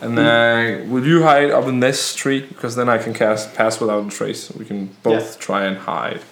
And 0.00 0.18
uh, 0.18 0.84
will 0.90 1.06
you 1.06 1.22
hide 1.22 1.50
up 1.50 1.66
in 1.66 1.80
this 1.80 2.14
tree? 2.14 2.40
Because 2.40 2.76
then 2.76 2.88
I 2.88 2.96
can 2.96 3.12
cast 3.12 3.54
Pass 3.54 3.78
Without 3.78 4.06
a 4.06 4.10
Trace. 4.10 4.50
We 4.52 4.64
can 4.64 4.96
both 5.02 5.38
try 5.38 5.64
and 5.64 5.76
hide. 5.76 6.22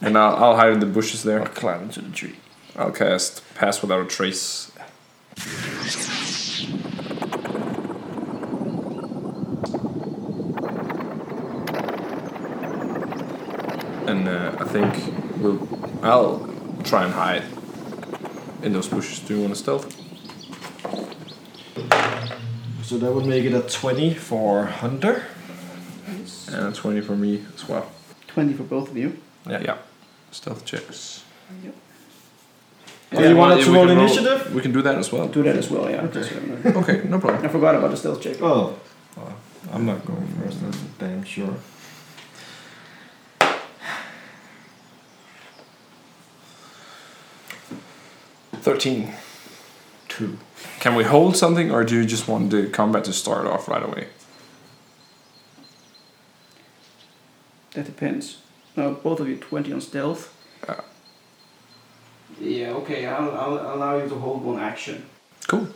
And 0.00 0.16
I'll, 0.16 0.36
I'll 0.36 0.56
hide 0.56 0.72
in 0.72 0.80
the 0.80 0.86
bushes 0.86 1.22
there. 1.22 1.42
Or 1.42 1.46
climb 1.46 1.82
into 1.82 2.00
the 2.00 2.10
tree. 2.10 2.36
I'll 2.78 2.92
cast 2.92 3.42
Pass 3.56 3.82
Without 3.82 4.00
a 4.00 4.04
Trace. 4.06 4.70
And 14.06 14.28
uh, 14.28 14.56
I 14.58 14.64
think 14.64 14.94
we'll. 15.38 15.68
I'll 16.02 16.48
try 16.84 17.04
and 17.04 17.12
hide 17.12 17.42
in 18.62 18.72
those 18.72 18.88
bushes. 18.88 19.18
Do 19.20 19.34
you 19.34 19.40
want 19.42 19.54
to 19.54 19.58
stealth? 19.58 19.92
So 22.84 22.96
that 22.96 23.12
would 23.12 23.26
make 23.26 23.44
it 23.44 23.52
a 23.52 23.62
twenty 23.62 24.14
for 24.14 24.66
hunter. 24.66 25.24
And 26.50 26.68
a 26.68 26.72
20 26.72 27.02
for 27.02 27.14
me 27.14 27.44
as 27.54 27.68
well. 27.68 27.90
20 28.28 28.54
for 28.54 28.62
both 28.62 28.90
of 28.90 28.96
you. 28.96 29.18
Yeah. 29.46 29.60
Yeah. 29.60 29.78
Stealth 30.30 30.64
checks. 30.64 31.22
Oh, 33.10 33.26
you 33.26 33.36
wanted 33.36 33.58
yeah, 33.58 33.64
to 33.64 33.72
roll 33.72 33.86
can 33.86 33.98
initiative? 33.98 34.54
We 34.54 34.60
can 34.60 34.72
do 34.72 34.82
that 34.82 34.98
as 34.98 35.10
well. 35.10 35.28
Do 35.28 35.42
that 35.42 35.56
as 35.56 35.70
well, 35.70 35.90
yeah. 35.90 36.02
Okay. 36.02 36.20
Uh, 36.20 36.78
Okay, 36.80 37.02
no 37.08 37.18
problem. 37.18 37.44
I 37.44 37.48
forgot 37.48 37.74
about 37.74 37.90
the 37.90 37.96
stealth 37.96 38.20
check. 38.20 38.36
Oh. 38.42 38.78
Well, 39.16 39.36
I'm 39.72 39.86
not 39.86 40.04
going 40.04 40.26
first. 40.26 40.60
That's 40.60 40.78
damn 40.98 41.24
sure. 41.24 41.54
Thirteen. 48.60 49.14
Two. 50.08 50.38
Can 50.80 50.94
we 50.94 51.04
hold 51.04 51.36
something, 51.36 51.70
or 51.70 51.84
do 51.84 51.94
you 51.94 52.04
just 52.04 52.28
want 52.28 52.50
the 52.50 52.66
combat 52.68 53.04
to 53.04 53.12
start 53.12 53.46
off 53.46 53.68
right 53.68 53.82
away? 53.82 54.08
That 57.72 57.86
depends. 57.86 58.38
No, 58.76 58.94
both 58.94 59.20
of 59.20 59.28
you 59.28 59.36
20 59.36 59.72
on 59.72 59.80
stealth. 59.80 60.34
Yeah. 62.40 62.68
Yeah, 62.68 62.72
okay, 62.80 63.06
I'll, 63.06 63.30
I'll 63.30 63.74
allow 63.74 63.98
you 63.98 64.08
to 64.08 64.14
hold 64.14 64.44
one 64.44 64.58
action. 64.58 65.04
Cool. 65.46 65.68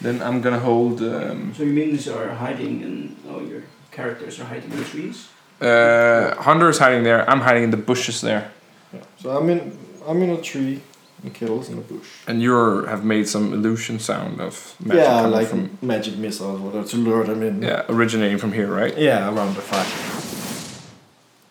Then 0.00 0.22
I'm 0.22 0.40
gonna 0.40 0.58
hold. 0.60 1.00
Um, 1.02 1.52
So 1.54 1.62
your 1.64 1.72
minions 1.74 2.08
are 2.08 2.30
hiding 2.30 2.80
in. 2.82 3.16
Oh, 3.28 3.40
your 3.40 3.62
characters 3.90 4.40
are 4.40 4.44
hiding 4.44 4.70
in 4.72 4.78
the 4.78 4.84
trees? 4.84 5.28
uh, 5.60 6.34
Hunter 6.42 6.68
is 6.70 6.78
hiding 6.78 7.02
there. 7.04 7.28
I'm 7.28 7.40
hiding 7.40 7.64
in 7.64 7.70
the 7.70 7.76
bushes 7.76 8.20
there, 8.20 8.50
Yeah. 8.94 9.00
So 9.22 9.30
I'm 9.36 9.48
in. 9.50 9.76
I'm 10.08 10.22
in 10.22 10.30
a 10.30 10.40
tree. 10.40 10.80
And 11.22 11.34
Kettle's 11.34 11.68
in 11.68 11.76
a 11.76 11.82
bush. 11.82 12.08
and 12.26 12.40
you 12.40 12.84
have 12.86 13.04
made 13.04 13.28
some 13.28 13.52
illusion 13.52 13.98
sound 13.98 14.40
of 14.40 14.74
magic 14.80 15.02
yeah, 15.04 15.20
coming 15.20 15.32
like 15.32 15.48
from 15.48 15.76
magic 15.82 16.16
missiles, 16.16 16.58
whatever, 16.60 16.88
to 16.88 16.96
lure 16.96 17.24
them 17.24 17.42
in. 17.42 17.60
yeah, 17.62 17.82
originating 17.90 18.38
from 18.38 18.52
here, 18.52 18.68
right? 18.74 18.96
Yeah, 18.96 19.28
around 19.28 19.54
the 19.54 19.60
fire. 19.60 19.84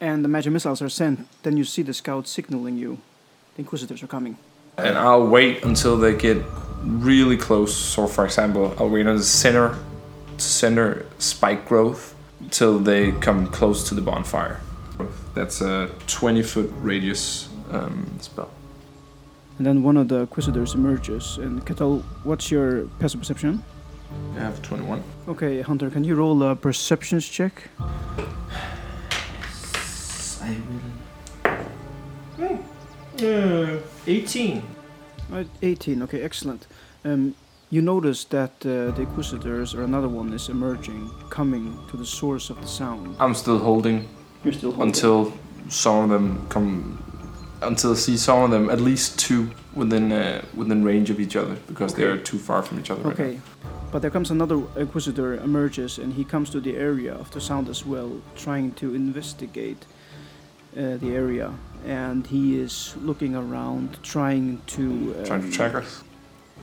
And 0.02 0.24
the 0.26 0.28
magic 0.30 0.54
missiles 0.54 0.82
are 0.82 0.90
sent. 0.90 1.28
Then 1.44 1.56
you 1.58 1.64
see 1.66 1.84
the 1.84 1.94
scout 1.94 2.28
signaling 2.28 2.78
you. 2.78 2.98
The 3.60 3.64
Inquisitors 3.64 4.02
are 4.02 4.08
coming. 4.08 4.38
And 4.78 4.98
I'll 4.98 5.28
wait 5.28 5.66
until 5.66 5.98
they 5.98 6.16
get 6.16 6.42
really 6.82 7.36
close. 7.36 7.76
So, 7.76 8.08
for 8.08 8.24
example, 8.24 8.74
I'll 8.80 8.88
wait 8.88 9.06
on 9.06 9.18
the 9.18 9.24
center, 9.24 9.78
center 10.38 11.06
spike 11.18 11.68
growth 11.68 12.16
till 12.52 12.80
they 12.80 13.12
come 13.12 13.48
close 13.48 13.90
to 13.90 13.96
the 13.96 14.02
bonfire. 14.02 14.62
That's 15.36 15.60
a 15.60 15.90
20 16.08 16.42
foot 16.42 16.72
radius 16.78 17.50
um, 17.72 18.08
spell. 18.22 18.50
And 19.58 19.68
then 19.68 19.84
one 19.84 19.98
of 19.98 20.08
the 20.08 20.22
Inquisitors 20.22 20.74
emerges. 20.74 21.38
And 21.38 21.66
Ketal, 21.66 22.02
what's 22.24 22.50
your 22.50 22.86
passive 23.02 23.20
perception? 23.20 23.62
I 24.38 24.40
have 24.40 24.62
21. 24.62 25.04
Okay, 25.28 25.60
Hunter, 25.60 25.90
can 25.90 26.06
you 26.06 26.16
roll 26.16 26.42
a 26.44 26.56
perceptions 26.56 27.28
check? 27.28 27.70
I 30.42 30.56
will. 30.70 31.09
Uh, 33.22 33.80
18. 34.08 34.64
Uh, 35.34 35.44
18, 35.62 36.02
okay, 36.04 36.22
excellent. 36.22 36.68
Um, 37.04 37.36
you 37.70 37.82
notice 37.82 38.24
that 38.26 38.52
uh, 38.66 38.92
the 38.92 39.02
Inquisitors, 39.02 39.76
or 39.76 39.84
another 39.84 40.08
one, 40.08 40.34
is 40.34 40.48
emerging, 40.50 41.10
coming 41.30 41.78
to 41.92 41.98
the 41.98 42.06
source 42.06 42.50
of 42.50 42.62
the 42.62 42.68
sound. 42.68 43.16
I'm 43.20 43.34
still 43.36 43.60
holding 43.60 44.08
You're 44.44 44.54
still 44.54 44.72
holding. 44.72 44.88
until 44.88 45.34
some 45.68 46.04
of 46.06 46.10
them 46.10 46.48
come. 46.50 47.04
Until 47.62 47.92
I 47.92 47.96
see 47.96 48.16
some 48.16 48.44
of 48.44 48.52
them, 48.52 48.70
at 48.70 48.80
least 48.80 49.20
two 49.20 49.50
within 49.76 50.12
uh, 50.14 50.42
within 50.56 50.86
range 50.86 51.10
of 51.10 51.20
each 51.20 51.36
other, 51.36 51.56
because 51.68 51.94
they 51.94 52.04
are 52.04 52.18
too 52.18 52.40
far 52.40 52.64
from 52.64 52.80
each 52.80 52.90
other. 52.90 53.02
right 53.04 53.20
now. 53.20 53.26
Okay, 53.26 53.40
but 53.92 54.02
there 54.02 54.12
comes 54.12 54.32
another 54.32 54.62
Inquisitor 54.78 55.34
emerges, 55.36 56.00
and 56.00 56.14
he 56.14 56.24
comes 56.24 56.50
to 56.52 56.62
the 56.62 56.78
area 56.78 57.14
of 57.14 57.30
the 57.32 57.42
sound 57.42 57.68
as 57.68 57.86
well, 57.86 58.22
trying 58.38 58.72
to 58.74 58.96
investigate. 58.96 59.86
Uh, 60.78 60.98
the 60.98 61.16
area, 61.16 61.54
and 61.86 62.26
he 62.28 62.60
is 62.60 62.96
looking 63.02 63.36
around, 63.36 64.02
trying 64.04 64.62
to. 64.68 65.16
Um, 65.20 65.26
Trying 65.26 65.42
to 65.44 65.52
track 65.52 65.76
us. 65.76 66.04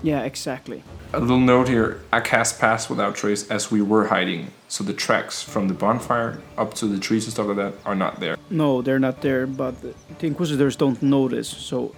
Yeah, 0.03 0.23
exactly. 0.23 0.83
A 1.13 1.21
little 1.21 1.41
note 1.41 1.69
here: 1.69 2.03
I 2.13 2.21
cast 2.21 2.61
pass 2.61 2.91
without 2.91 3.15
trace 3.15 3.51
as 3.51 3.71
we 3.71 3.81
were 3.81 4.07
hiding, 4.07 4.51
so 4.69 4.85
the 4.85 4.93
tracks 4.93 5.43
from 5.43 5.69
the 5.69 5.75
bonfire 5.75 6.41
up 6.59 6.75
to 6.75 6.87
the 6.87 6.99
trees 6.99 7.25
and 7.25 7.33
stuff 7.33 7.47
like 7.47 7.57
that 7.57 7.75
are 7.85 7.95
not 7.95 8.21
there. 8.21 8.37
No, 8.51 8.83
they're 8.83 8.99
not 8.99 9.23
there, 9.23 9.47
but 9.47 9.75
the 9.81 10.27
Inquisitors 10.27 10.77
don't 10.77 11.03
notice, 11.03 11.49
so 11.49 11.95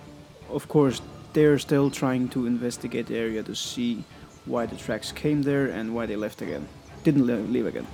of 0.48 0.68
course 0.68 1.02
they're 1.32 1.58
still 1.58 1.90
trying 1.90 2.28
to 2.28 2.46
investigate 2.46 3.06
the 3.06 3.16
area 3.16 3.42
to 3.42 3.54
see 3.54 4.04
why 4.46 4.64
the 4.64 4.76
tracks 4.76 5.12
came 5.12 5.42
there 5.42 5.66
and 5.66 5.94
why 5.94 6.06
they 6.06 6.16
left 6.16 6.40
again. 6.40 6.66
Didn't 7.04 7.26
leave 7.52 7.66
again. 7.66 7.86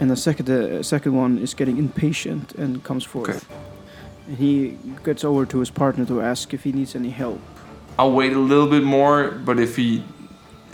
And 0.00 0.10
the 0.10 0.16
second, 0.16 0.50
uh, 0.50 0.82
second 0.82 1.14
one 1.14 1.38
is 1.38 1.54
getting 1.54 1.78
impatient 1.78 2.52
and 2.54 2.82
comes 2.82 3.04
forth. 3.04 3.28
Okay. 3.28 3.54
And 4.26 4.38
he 4.38 4.78
gets 5.04 5.24
over 5.24 5.46
to 5.46 5.58
his 5.60 5.70
partner 5.70 6.04
to 6.06 6.20
ask 6.20 6.52
if 6.54 6.64
he 6.64 6.72
needs 6.72 6.94
any 6.94 7.10
help. 7.10 7.40
I'll 7.98 8.12
wait 8.12 8.32
a 8.32 8.38
little 8.38 8.68
bit 8.68 8.82
more, 8.84 9.30
but 9.30 9.58
if 9.60 9.76
he, 9.76 10.02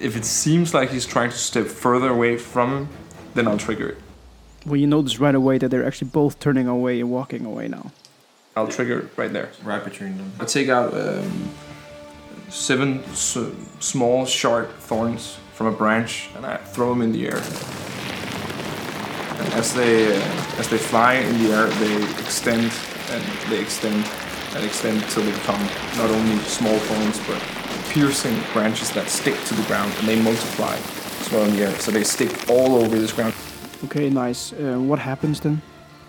if 0.00 0.16
it 0.16 0.24
seems 0.24 0.72
like 0.72 0.90
he's 0.90 1.06
trying 1.06 1.30
to 1.30 1.36
step 1.36 1.66
further 1.66 2.08
away 2.08 2.36
from 2.38 2.72
him, 2.72 2.88
then 3.34 3.48
I'll 3.48 3.58
trigger 3.58 3.88
it. 3.90 3.98
Well, 4.64 4.76
you 4.76 4.86
notice 4.86 5.18
right 5.18 5.34
away 5.34 5.58
that 5.58 5.68
they're 5.70 5.86
actually 5.86 6.10
both 6.10 6.38
turning 6.40 6.66
away 6.68 7.00
and 7.00 7.10
walking 7.10 7.44
away 7.44 7.68
now. 7.68 7.90
I'll 8.56 8.68
trigger 8.68 9.00
it 9.00 9.08
right 9.16 9.32
there. 9.32 9.50
Right 9.62 9.82
between 9.82 10.16
them. 10.18 10.32
I 10.40 10.44
take 10.44 10.68
out 10.68 10.92
um, 10.94 11.50
seven 12.48 13.02
s- 13.10 13.38
small 13.80 14.26
sharp 14.26 14.72
thorns 14.78 15.38
from 15.54 15.66
a 15.68 15.72
branch 15.72 16.28
and 16.36 16.44
I 16.46 16.56
throw 16.56 16.90
them 16.90 17.02
in 17.02 17.12
the 17.12 17.28
air. 17.28 17.42
And 19.38 19.54
as 19.54 19.74
they 19.74 20.16
uh, 20.16 20.58
as 20.58 20.68
they 20.68 20.78
fly 20.78 21.14
in 21.14 21.38
the 21.38 21.52
air, 21.52 21.66
they 21.66 21.96
extend 22.20 22.72
and 23.10 23.22
they 23.50 23.60
extend 23.60 24.04
and 24.54 24.64
extend 24.64 25.02
till 25.10 25.22
they 25.22 25.32
become 25.32 25.62
not 25.96 26.10
only 26.10 26.36
small 26.44 26.78
thorns 26.78 27.18
but 27.26 27.40
piercing 27.92 28.36
branches 28.52 28.90
that 28.92 29.08
stick 29.08 29.34
to 29.44 29.54
the 29.54 29.62
ground 29.62 29.92
and 29.98 30.08
they 30.08 30.20
multiply 30.20 30.76
as 31.20 31.32
well 31.32 31.44
in 31.44 31.56
the 31.56 31.62
air. 31.62 31.72
So 31.80 31.90
they 31.90 32.04
stick 32.04 32.48
all 32.50 32.76
over 32.76 32.98
this 32.98 33.12
ground. 33.12 33.34
Okay, 33.84 34.10
nice. 34.10 34.52
Uh, 34.52 34.78
what 34.78 34.98
happens 34.98 35.40
then? 35.40 35.62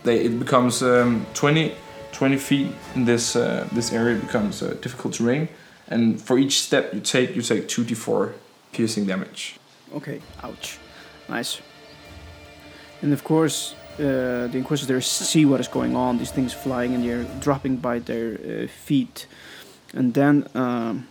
They, 0.04 0.26
it 0.26 0.40
becomes 0.40 0.82
um, 0.82 1.26
20, 1.34 1.76
20 2.12 2.38
feet 2.38 2.72
in 2.96 3.06
this 3.06 3.36
uh, 3.36 3.68
this 3.72 3.94
area 3.94 4.18
becomes 4.18 4.64
uh, 4.64 4.76
difficult 4.82 5.14
terrain, 5.14 5.50
and 5.88 6.20
for 6.20 6.40
each 6.40 6.62
step 6.62 6.94
you 6.94 7.02
take, 7.02 7.36
you 7.36 7.42
take 7.42 7.68
two 7.68 7.84
d4 7.84 8.34
piercing 8.72 9.06
damage. 9.06 9.60
Okay, 9.94 10.22
ouch. 10.44 10.80
Nice. 11.28 11.62
And 13.02 13.14
of 13.14 13.24
course, 13.24 13.76
uh, 14.00 14.48
the 14.52 14.58
Inquisitors 14.58 15.06
see 15.06 15.46
what 15.46 15.60
is 15.60 15.68
going 15.68 15.96
on, 15.96 16.18
these 16.18 16.32
things 16.32 16.54
flying 16.54 16.94
in 16.94 17.02
the 17.02 17.10
air, 17.10 17.26
dropping 17.40 17.78
by 17.78 18.00
their 18.00 18.34
uh, 18.34 18.68
feet. 18.68 19.28
And 19.94 20.14
then 20.14 20.48
um, 20.54 21.08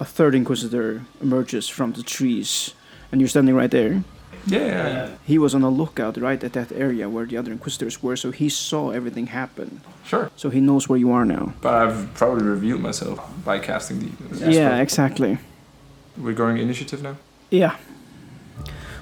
a 0.00 0.04
third 0.04 0.34
Inquisitor 0.34 1.02
emerges 1.20 1.68
from 1.68 1.92
the 1.92 2.02
trees, 2.02 2.74
and 3.12 3.20
you're 3.20 3.28
standing 3.28 3.54
right 3.54 3.70
there. 3.70 4.02
Yeah, 4.46 5.08
He 5.24 5.38
was 5.38 5.54
on 5.54 5.62
a 5.62 5.70
lookout 5.70 6.16
right 6.18 6.42
at 6.44 6.52
that 6.52 6.70
area 6.72 7.08
where 7.08 7.24
the 7.26 7.36
other 7.38 7.50
Inquisitors 7.52 8.02
were, 8.02 8.16
so 8.16 8.30
he 8.30 8.48
saw 8.48 8.90
everything 8.90 9.28
happen. 9.28 9.80
sure. 10.04 10.30
So 10.36 10.50
he 10.50 10.60
knows 10.60 10.86
where 10.88 10.98
you 10.98 11.12
are 11.12 11.24
now. 11.24 11.54
But 11.62 11.74
I've 11.74 12.12
probably 12.14 12.44
revealed 12.44 12.80
myself 12.80 13.18
by 13.44 13.58
casting 13.58 14.00
the. 14.30 14.50
Yeah, 14.50 14.82
exactly. 14.82 15.38
We're 16.18 16.34
going 16.34 16.58
initiative 16.58 17.02
now. 17.02 17.16
Yeah. 17.50 17.76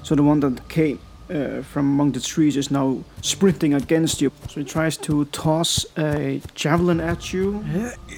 So 0.03 0.15
the 0.15 0.23
one 0.23 0.41
that 0.41 0.69
came 0.69 0.99
uh, 1.33 1.63
from 1.63 1.87
among 1.87 2.13
the 2.13 2.21
trees 2.21 2.57
is 2.57 2.71
now 2.71 3.03
sprinting 3.23 3.75
against 3.75 4.21
you. 4.21 4.31
So 4.49 4.61
he 4.61 4.65
tries 4.65 4.97
to 4.99 5.25
toss 5.27 5.87
a 5.97 6.43
javelin 6.55 7.01
at 7.01 7.33
you, 7.33 7.65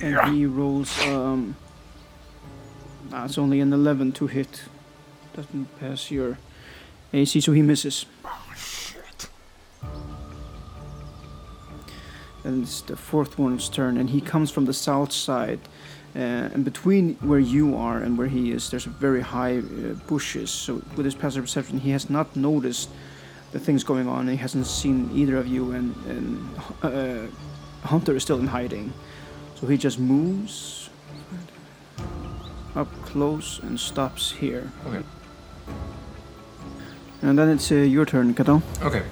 and 0.03 0.35
he 0.35 0.47
rolls. 0.47 1.01
Um, 1.07 1.57
it's 3.13 3.39
only 3.39 3.61
an 3.61 3.73
11 3.73 4.13
to 4.13 4.27
hit. 4.27 4.65
Doesn't 5.37 5.67
pass 5.79 6.11
your 6.11 6.39
AC, 7.13 7.41
so 7.41 7.53
he 7.53 7.63
misses. 7.63 8.07
And 12.43 12.65
it's 12.65 12.83
the 12.83 12.97
fourth 12.97 13.39
one's 13.39 13.69
turn, 13.69 13.97
and 13.97 14.11
he 14.11 14.21
comes 14.21 14.51
from 14.51 14.67
the 14.67 14.75
south 14.75 15.13
side. 15.13 15.61
Uh, 16.17 16.49
and 16.55 16.65
between 16.65 17.15
where 17.17 17.41
you 17.41 17.77
are 17.77 17.99
and 17.99 18.17
where 18.17 18.29
he 18.29 18.53
is, 18.53 18.71
there's 18.71 18.85
very 18.85 19.21
high 19.21 19.59
uh, 19.59 19.95
bushes. 20.07 20.51
So 20.51 20.75
with 20.97 21.05
his 21.05 21.15
passive 21.15 21.43
perception, 21.45 21.81
he 21.81 21.91
has 21.91 22.09
not 22.09 22.37
noticed 22.37 22.89
the 23.53 23.59
things 23.59 23.83
going 23.85 24.09
on. 24.09 24.29
He 24.29 24.37
hasn't 24.37 24.67
seen 24.67 25.11
either 25.13 25.37
of 25.37 25.47
you, 25.47 25.73
and, 25.73 25.95
and 26.07 26.59
uh, 26.83 27.87
Hunter 27.87 28.15
is 28.15 28.23
still 28.23 28.39
in 28.39 28.47
hiding. 28.47 28.93
So 29.57 29.67
he 29.67 29.77
just 29.77 29.99
moves 29.99 30.91
up 32.77 32.89
close 33.03 33.61
and 33.61 33.79
stops 33.79 34.33
here. 34.33 34.71
Okay. 34.87 35.05
And 37.23 37.39
then 37.39 37.49
it's 37.49 37.73
uh, 37.73 37.77
your 37.77 38.05
turn, 38.05 38.35
Kato. 38.35 38.63
Okay. 38.83 39.03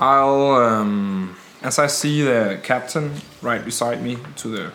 I'll 0.00 0.52
um, 0.52 1.36
as 1.62 1.78
I 1.78 1.88
see 1.88 2.22
the 2.22 2.60
captain 2.62 3.12
right 3.42 3.64
beside 3.64 4.02
me 4.02 4.18
to 4.36 4.48
the 4.48 4.72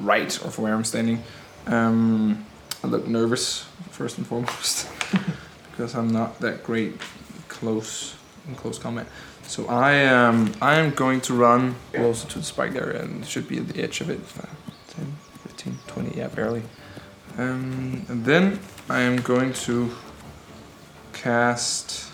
right 0.00 0.34
of 0.44 0.58
where 0.58 0.74
I'm 0.74 0.84
standing. 0.84 1.22
Um, 1.66 2.46
I 2.82 2.86
look 2.86 3.06
nervous 3.06 3.66
first 3.90 4.18
and 4.18 4.26
foremost 4.26 4.88
because 5.70 5.94
I'm 5.94 6.08
not 6.08 6.40
that 6.40 6.62
great 6.62 7.00
close 7.48 8.16
in 8.46 8.54
close 8.54 8.78
combat. 8.78 9.06
So 9.42 9.66
I 9.66 10.06
um 10.06 10.52
I 10.60 10.78
am 10.78 10.90
going 10.90 11.20
to 11.22 11.34
run 11.34 11.74
closer 11.92 12.28
to 12.28 12.38
the 12.38 12.44
spike 12.44 12.72
there 12.72 12.90
and 12.90 13.24
should 13.26 13.48
be 13.48 13.58
at 13.58 13.68
the 13.68 13.82
edge 13.82 14.00
of 14.00 14.10
it. 14.10 14.20
Uh, 14.38 14.46
10, 14.88 15.16
15, 15.44 15.78
20, 15.86 16.18
yeah, 16.18 16.28
barely. 16.28 16.62
Um, 17.36 18.04
and 18.08 18.24
then 18.24 18.60
I 18.88 19.00
am 19.00 19.16
going 19.16 19.52
to 19.64 19.90
cast 21.12 22.10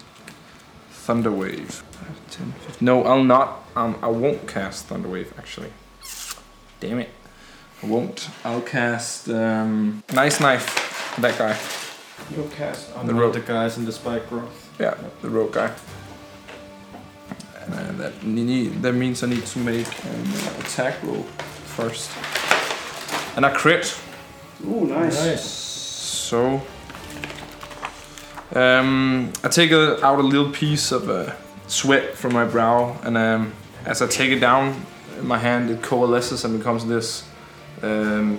Thunder 0.90 1.32
Wave. 1.32 1.82
10, 2.30 2.52
15. 2.52 2.84
No, 2.84 3.04
I'll 3.04 3.24
not. 3.24 3.64
Um, 3.76 3.96
I 4.02 4.08
won't 4.08 4.46
cast 4.46 4.86
Thunder 4.86 5.08
Wave 5.08 5.32
actually. 5.38 5.72
Damn 6.80 7.00
it. 7.00 7.10
I 7.84 7.86
won't. 7.86 8.30
I'll 8.44 8.62
cast 8.62 9.28
um, 9.28 10.02
Ice 10.16 10.40
Knife. 10.40 11.16
That 11.20 11.36
guy. 11.38 11.56
You'll 12.34 12.48
cast 12.48 12.94
on 12.96 13.06
The 13.06 13.12
the, 13.12 13.20
rope. 13.20 13.34
the 13.34 13.40
guys 13.40 13.76
in 13.76 13.84
the 13.84 13.92
spike 13.92 14.26
growth. 14.30 14.70
Yeah, 14.80 14.94
the 15.20 15.28
rogue 15.28 15.52
guy. 15.52 15.70
And 17.60 17.74
uh, 17.74 17.92
that 18.02 18.24
need, 18.24 18.80
that 18.82 18.94
means 18.94 19.22
I 19.22 19.26
need 19.26 19.44
to 19.44 19.58
make 19.58 19.86
an 20.04 20.26
attack 20.60 21.02
roll 21.02 21.22
first. 21.76 22.10
And 23.36 23.44
I 23.44 23.50
crit. 23.50 23.98
Ooh, 24.66 24.86
Nice. 24.86 25.42
So 25.42 26.62
um, 28.54 29.30
I 29.42 29.48
take 29.48 29.72
a, 29.72 30.02
out 30.04 30.18
a 30.18 30.22
little 30.22 30.50
piece 30.50 30.90
of 30.90 31.10
uh, 31.10 31.34
sweat 31.66 32.14
from 32.14 32.32
my 32.32 32.44
brow, 32.46 32.96
and 33.02 33.16
um, 33.18 33.52
as 33.84 34.00
I 34.00 34.06
take 34.06 34.30
it 34.30 34.40
down 34.40 34.86
in 35.18 35.26
my 35.26 35.36
hand, 35.38 35.70
it 35.70 35.82
coalesces 35.82 36.44
and 36.46 36.56
becomes 36.56 36.86
this 36.86 37.24
um, 37.84 38.38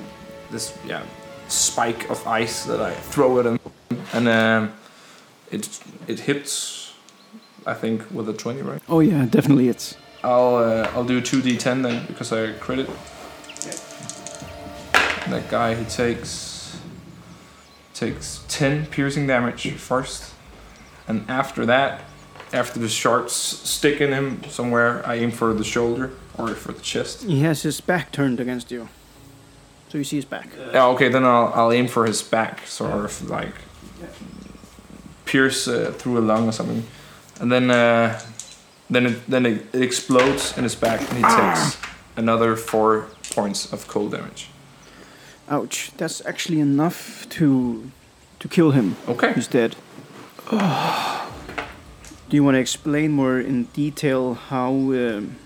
this 0.52 0.78
yeah 0.86 1.04
spike 1.48 2.10
of 2.10 2.26
ice 2.28 2.66
that 2.66 2.82
I 2.82 2.94
throw 2.94 3.40
at 3.40 3.46
him, 3.46 3.60
and 4.14 4.28
um, 4.28 4.74
it 5.52 5.80
it 6.08 6.20
hits. 6.22 6.94
I 7.66 7.74
think 7.74 8.10
with 8.12 8.30
a 8.30 8.34
twenty, 8.34 8.62
right? 8.62 8.82
Oh 8.88 9.00
yeah, 9.00 9.26
definitely 9.26 9.70
it's. 9.70 9.96
I'll 10.24 10.56
uh, 10.56 10.92
I'll 10.94 11.06
do 11.06 11.22
two 11.22 11.42
d10 11.42 11.84
then 11.84 12.06
because 12.08 12.32
I 12.32 12.54
crit 12.54 12.80
it. 12.80 12.90
That 15.30 15.50
guy 15.50 15.74
he 15.74 15.86
takes 15.86 16.80
takes 17.94 18.44
ten 18.48 18.86
piercing 18.86 19.28
damage 19.28 19.72
first, 19.72 20.34
and 21.08 21.30
after 21.30 21.66
that, 21.66 22.02
after 22.54 22.80
the 22.80 22.90
shards 22.90 23.34
stick 23.34 24.02
in 24.02 24.12
him 24.14 24.44
somewhere, 24.50 25.06
I 25.06 25.16
aim 25.16 25.32
for 25.32 25.54
the 25.54 25.64
shoulder 25.64 26.12
or 26.38 26.50
for 26.50 26.72
the 26.72 26.82
chest. 26.82 27.24
He 27.24 27.42
has 27.42 27.64
his 27.64 27.82
back 27.82 28.12
turned 28.12 28.40
against 28.40 28.72
you. 28.72 28.90
So 29.96 30.00
you 30.00 30.04
see 30.04 30.18
his 30.18 30.26
back. 30.26 30.50
Yeah, 30.74 30.88
okay, 30.88 31.08
then 31.08 31.24
I'll 31.24 31.54
I'll 31.56 31.72
aim 31.72 31.88
for 31.88 32.06
his 32.06 32.22
back, 32.22 32.68
sort 32.68 32.92
of 32.92 33.30
like 33.30 33.54
pierce 35.24 35.70
uh, 35.70 35.94
through 35.98 36.18
a 36.18 36.20
lung 36.20 36.50
or 36.50 36.52
something, 36.52 36.84
and 37.40 37.50
then 37.50 37.72
uh, 37.72 38.20
then 38.90 39.06
it 39.06 39.26
then 39.30 39.46
it, 39.46 39.74
it 39.74 39.82
explodes 39.82 40.58
in 40.58 40.64
his 40.66 40.76
back, 40.76 41.00
and 41.00 41.18
he 41.20 41.24
takes 41.24 41.78
another 42.18 42.58
four 42.58 43.08
points 43.32 43.72
of 43.72 43.88
cold 43.88 44.12
damage. 44.12 44.50
Ouch. 45.48 45.92
That's 45.96 46.22
actually 46.26 46.60
enough 46.60 47.26
to 47.30 47.90
to 48.40 48.50
kill 48.50 48.72
him. 48.72 48.98
Okay. 49.08 49.32
He's 49.32 49.48
dead. 49.48 49.78
Do 50.52 52.36
you 52.36 52.44
want 52.44 52.56
to 52.56 52.60
explain 52.60 53.12
more 53.12 53.40
in 53.40 53.70
detail 53.72 54.34
how 54.34 54.72
um, 54.72 55.38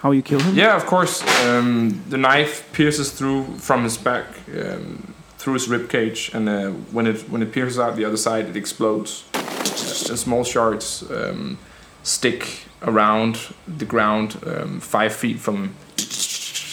how 0.00 0.12
you 0.12 0.22
kill 0.22 0.40
him? 0.40 0.54
Yeah, 0.56 0.76
of 0.76 0.86
course. 0.86 1.22
Um, 1.44 2.02
the 2.08 2.16
knife 2.16 2.72
pierces 2.72 3.12
through 3.12 3.44
from 3.58 3.84
his 3.84 3.98
back, 3.98 4.26
um, 4.58 5.14
through 5.38 5.54
his 5.54 5.68
rib 5.68 5.90
cage, 5.90 6.30
and 6.32 6.48
uh, 6.48 6.70
when 6.92 7.06
it 7.06 7.28
when 7.30 7.42
it 7.42 7.52
pierces 7.52 7.78
out 7.78 7.96
the 7.96 8.04
other 8.04 8.16
side, 8.16 8.46
it 8.46 8.56
explodes. 8.56 9.24
Uh, 9.34 10.16
small 10.16 10.44
shards 10.44 11.08
um, 11.10 11.58
stick 12.02 12.64
around 12.82 13.38
the 13.78 13.84
ground 13.84 14.36
um, 14.46 14.80
five 14.80 15.14
feet 15.14 15.38
from 15.38 15.74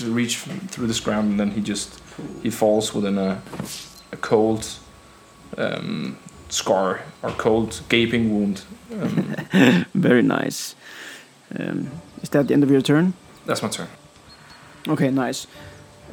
reach 0.04 0.38
through 0.38 0.88
this 0.88 1.00
ground, 1.00 1.32
and 1.32 1.40
then 1.40 1.52
he 1.52 1.62
just 1.62 2.00
he 2.44 2.50
falls 2.50 2.94
within 2.94 3.18
a 3.18 3.42
a 4.12 4.18
cold 4.18 4.66
um, 5.58 6.18
scar 6.50 7.02
or 7.22 7.32
cold 7.32 7.82
gaping 7.90 8.34
wound. 8.34 8.64
Um, 8.92 9.86
Very 9.94 10.22
nice. 10.22 10.76
Um, 11.58 11.92
is 12.22 12.30
that 12.30 12.48
the 12.48 12.54
end 12.54 12.64
of 12.64 12.72
your 12.72 12.82
turn? 12.82 13.14
that's 13.46 13.62
my 13.62 13.70
turn. 13.70 13.88
Okay, 14.88 15.10
nice. 15.10 15.48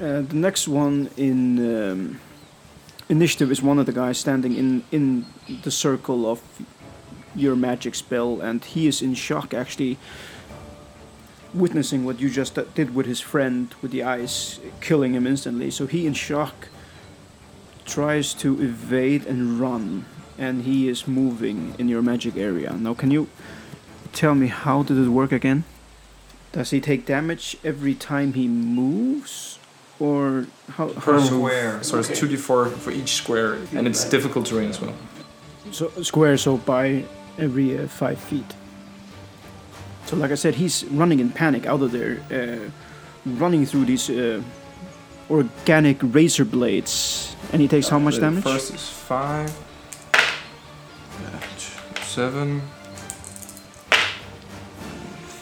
Uh, 0.01 0.23
the 0.23 0.37
next 0.37 0.69
one 0.69 1.11
in 1.17 1.59
um, 1.59 2.21
initiative 3.09 3.51
is 3.51 3.63
one 3.63 3.79
of 3.79 3.87
the 3.87 3.93
guys 3.93 4.19
standing 4.19 4.55
in 4.57 4.85
in 4.91 5.27
the 5.63 5.71
circle 5.71 6.27
of 6.31 6.41
your 7.35 7.57
magic 7.57 7.95
spell, 7.95 8.41
and 8.41 8.65
he 8.65 8.87
is 8.87 9.03
in 9.03 9.15
shock 9.15 9.55
actually, 9.55 9.99
witnessing 11.53 12.05
what 12.05 12.21
you 12.21 12.31
just 12.31 12.59
did 12.75 12.95
with 12.95 13.07
his 13.07 13.21
friend 13.21 13.75
with 13.83 13.91
the 13.91 14.03
ice, 14.03 14.61
killing 14.81 15.15
him 15.15 15.27
instantly. 15.27 15.71
So 15.71 15.87
he, 15.87 16.07
in 16.07 16.15
shock, 16.15 16.69
tries 17.85 18.35
to 18.35 18.61
evade 18.61 19.27
and 19.27 19.61
run, 19.61 20.05
and 20.39 20.63
he 20.63 20.89
is 20.89 21.07
moving 21.07 21.75
in 21.79 21.89
your 21.89 22.03
magic 22.03 22.37
area. 22.37 22.73
Now, 22.73 22.95
can 22.95 23.11
you 23.11 23.29
tell 24.13 24.35
me 24.35 24.49
how 24.49 24.83
did 24.83 24.99
it 24.99 25.09
work 25.09 25.33
again? 25.33 25.65
Does 26.55 26.71
he 26.71 26.81
take 26.81 27.05
damage 27.05 27.57
every 27.65 27.95
time 27.95 28.35
he 28.35 28.47
moves, 28.47 29.59
or 29.99 30.47
how? 30.77 30.87
Per 30.91 31.19
how 31.19 31.27
square. 31.27 31.83
So 31.83 31.99
it's 31.99 32.17
two 32.17 32.29
d 32.29 32.37
four 32.37 32.67
for 32.67 32.93
each 32.93 33.15
square, 33.15 33.59
and 33.75 33.89
it's 33.89 34.05
difficult 34.09 34.47
terrain 34.47 34.71
as 34.71 34.81
well. 34.81 34.95
so 35.73 35.91
square, 36.03 36.37
so 36.37 36.57
by 36.59 37.03
every 37.39 37.77
uh, 37.77 37.89
five 37.89 38.21
feet. 38.21 38.55
So, 40.07 40.15
like 40.17 40.31
I 40.31 40.37
said, 40.37 40.55
he's 40.55 40.85
running 40.85 41.19
in 41.19 41.31
panic 41.31 41.67
out 41.67 41.83
of 41.83 41.91
there, 41.91 42.23
uh, 42.31 42.71
running 43.27 43.67
through 43.67 43.87
these 43.87 44.09
uh, 44.09 44.41
organic 45.29 45.99
razor 46.03 46.45
blades, 46.45 47.35
and 47.53 47.61
he 47.61 47.67
takes 47.67 47.89
how 47.89 47.99
much 47.99 48.21
damage? 48.21 48.45
First 48.45 48.75
is 48.75 48.89
five, 48.89 49.51
uh, 50.15 51.41
seven, 52.05 52.63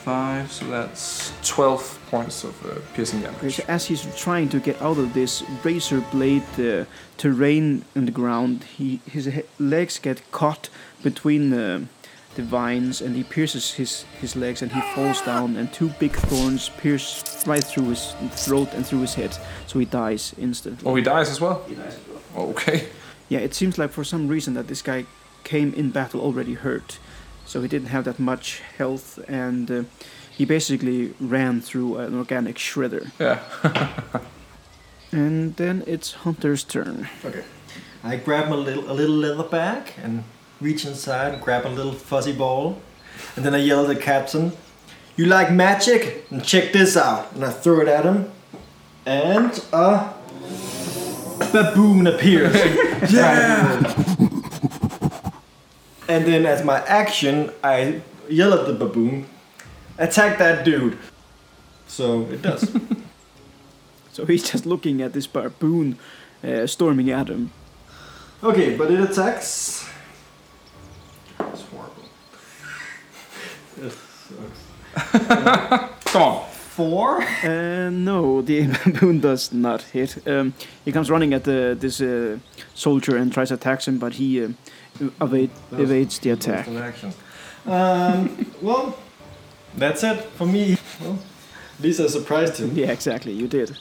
five. 0.05 0.51
So 0.51 0.65
that's 0.67 1.33
twelve 1.43 1.83
points 2.11 2.45
of 2.45 2.55
uh, 2.67 2.81
piercing 2.95 3.21
damage. 3.23 3.61
as 3.69 3.87
he's 3.87 4.03
trying 4.17 4.49
to 4.51 4.59
get 4.61 4.77
out 4.83 4.99
of 4.99 5.13
this 5.13 5.43
razor 5.65 6.01
blade 6.11 6.43
uh, 6.59 6.85
terrain 7.17 7.85
in 7.95 8.05
the 8.07 8.13
ground, 8.13 8.65
he 8.79 9.01
his 9.07 9.25
he- 9.27 9.49
legs 9.59 9.99
get 9.99 10.19
caught 10.31 10.69
between 11.03 11.51
the, 11.51 11.87
the 12.35 12.43
vines, 12.43 13.01
and 13.03 13.17
he 13.17 13.25
pierces 13.25 13.75
his, 13.75 14.05
his 14.21 14.37
legs, 14.37 14.63
and 14.63 14.71
he 14.73 14.81
falls 14.95 15.21
down, 15.23 15.57
and 15.57 15.73
two 15.73 15.89
big 15.99 16.13
thorns 16.13 16.69
pierce 16.69 17.45
right 17.47 17.65
through 17.65 17.89
his 17.91 18.15
throat 18.45 18.69
and 18.75 18.87
through 18.87 19.01
his 19.01 19.15
head, 19.15 19.37
so 19.67 19.79
he 19.79 19.85
dies 19.85 20.35
instantly. 20.39 20.89
Oh, 20.89 20.95
he 20.95 21.03
dies 21.03 21.29
as 21.31 21.41
well. 21.41 21.65
He 21.69 21.75
dies 21.75 21.95
as 21.97 22.01
well. 22.09 22.49
Okay. 22.51 22.89
Yeah, 23.29 23.41
it 23.41 23.55
seems 23.55 23.79
like 23.79 23.91
for 23.91 24.05
some 24.05 24.29
reason 24.29 24.55
that 24.55 24.67
this 24.69 24.83
guy 24.83 25.05
came 25.45 25.73
in 25.75 25.91
battle 25.91 26.21
already 26.21 26.55
hurt, 26.55 26.99
so 27.53 27.61
he 27.61 27.69
didn't 27.69 27.89
have 27.89 28.05
that 28.05 28.19
much 28.19 28.63
health, 28.79 29.19
and 29.29 29.71
uh, 29.71 29.83
he 30.31 30.47
basically 30.47 31.13
ran 31.21 31.61
through 31.61 31.99
an 31.99 32.19
organic 32.19 32.57
shredder. 32.57 33.11
Yeah. 33.19 33.41
And 35.15 35.57
then 35.57 35.85
it's 35.87 36.15
Hunter's 36.25 36.65
turn. 36.65 37.07
Okay. 37.23 37.45
I 38.03 38.17
grab 38.17 38.51
a 38.51 38.57
little 38.57 38.91
a 38.91 38.95
little 38.95 39.15
leather 39.15 39.47
bag 39.47 39.93
and 40.03 40.25
reach 40.59 40.87
inside 40.87 41.35
and 41.35 41.43
grab 41.43 41.67
a 41.67 41.69
little 41.69 41.93
fuzzy 41.93 42.33
ball. 42.33 42.81
And 43.37 43.45
then 43.45 43.55
I 43.55 43.59
yell 43.59 43.83
at 43.83 43.89
the 43.89 44.03
captain, 44.03 44.53
You 45.17 45.27
like 45.27 45.53
magic? 45.53 46.25
And 46.31 46.43
check 46.43 46.73
this 46.73 46.97
out. 46.97 47.33
And 47.35 47.45
I 47.45 47.51
throw 47.51 47.83
it 47.83 47.89
at 47.89 48.07
him. 48.07 48.33
And 49.05 49.53
a 49.71 50.15
baboon 51.53 52.07
appears. 52.07 52.55
yeah! 53.13 54.12
And 56.13 56.27
then 56.27 56.45
as 56.45 56.63
my 56.63 56.81
action, 56.87 57.51
I 57.65 58.03
yell 58.29 58.53
at 58.53 58.67
the 58.67 58.75
baboon, 58.75 59.27
attack 59.97 60.39
that 60.39 60.65
dude. 60.65 60.99
So 61.87 62.23
it 62.31 62.43
does. 62.43 62.77
So 64.13 64.27
he's 64.27 64.43
just 64.51 64.67
looking 64.67 65.01
at 65.01 65.15
this 65.15 65.27
baboon 65.27 65.99
uh, 66.45 66.67
storming 66.67 67.09
at 67.11 67.29
him. 67.29 67.51
Okay, 68.45 68.77
but 68.77 68.91
it 68.91 69.01
attacks. 69.01 69.89
It's 71.41 71.63
horrible. 71.63 72.05
sucks. 73.91 74.69
Come 76.13 76.23
on. 76.23 76.45
Four. 76.51 77.23
Uh, 77.43 77.89
no, 77.91 78.43
the 78.43 78.67
baboon 78.85 79.21
does 79.21 79.51
not 79.51 79.81
hit. 79.83 80.27
Um, 80.27 80.53
he 80.85 80.93
comes 80.93 81.11
running 81.11 81.33
at 81.33 81.45
the, 81.45 81.75
this 81.79 82.01
uh, 82.03 82.39
soldier 82.75 83.17
and 83.17 83.33
tries 83.33 83.49
to 83.49 83.55
attack 83.55 83.85
him, 83.85 83.99
but 83.99 84.15
he 84.15 84.45
uh, 84.45 84.49
evade, 85.21 85.51
evades 85.73 86.19
the 86.19 86.31
attack. 86.31 86.69
Um, 87.67 88.47
well, 88.61 88.99
that's 89.77 90.03
it 90.03 90.21
for 90.37 90.47
me. 90.47 90.77
Well, 91.01 91.19
at 91.79 91.85
least 91.85 92.01
I 92.01 92.07
surprised 92.07 92.59
him. 92.59 92.77
Yeah, 92.77 92.91
exactly, 92.91 93.33
you 93.33 93.49
did. 93.49 93.79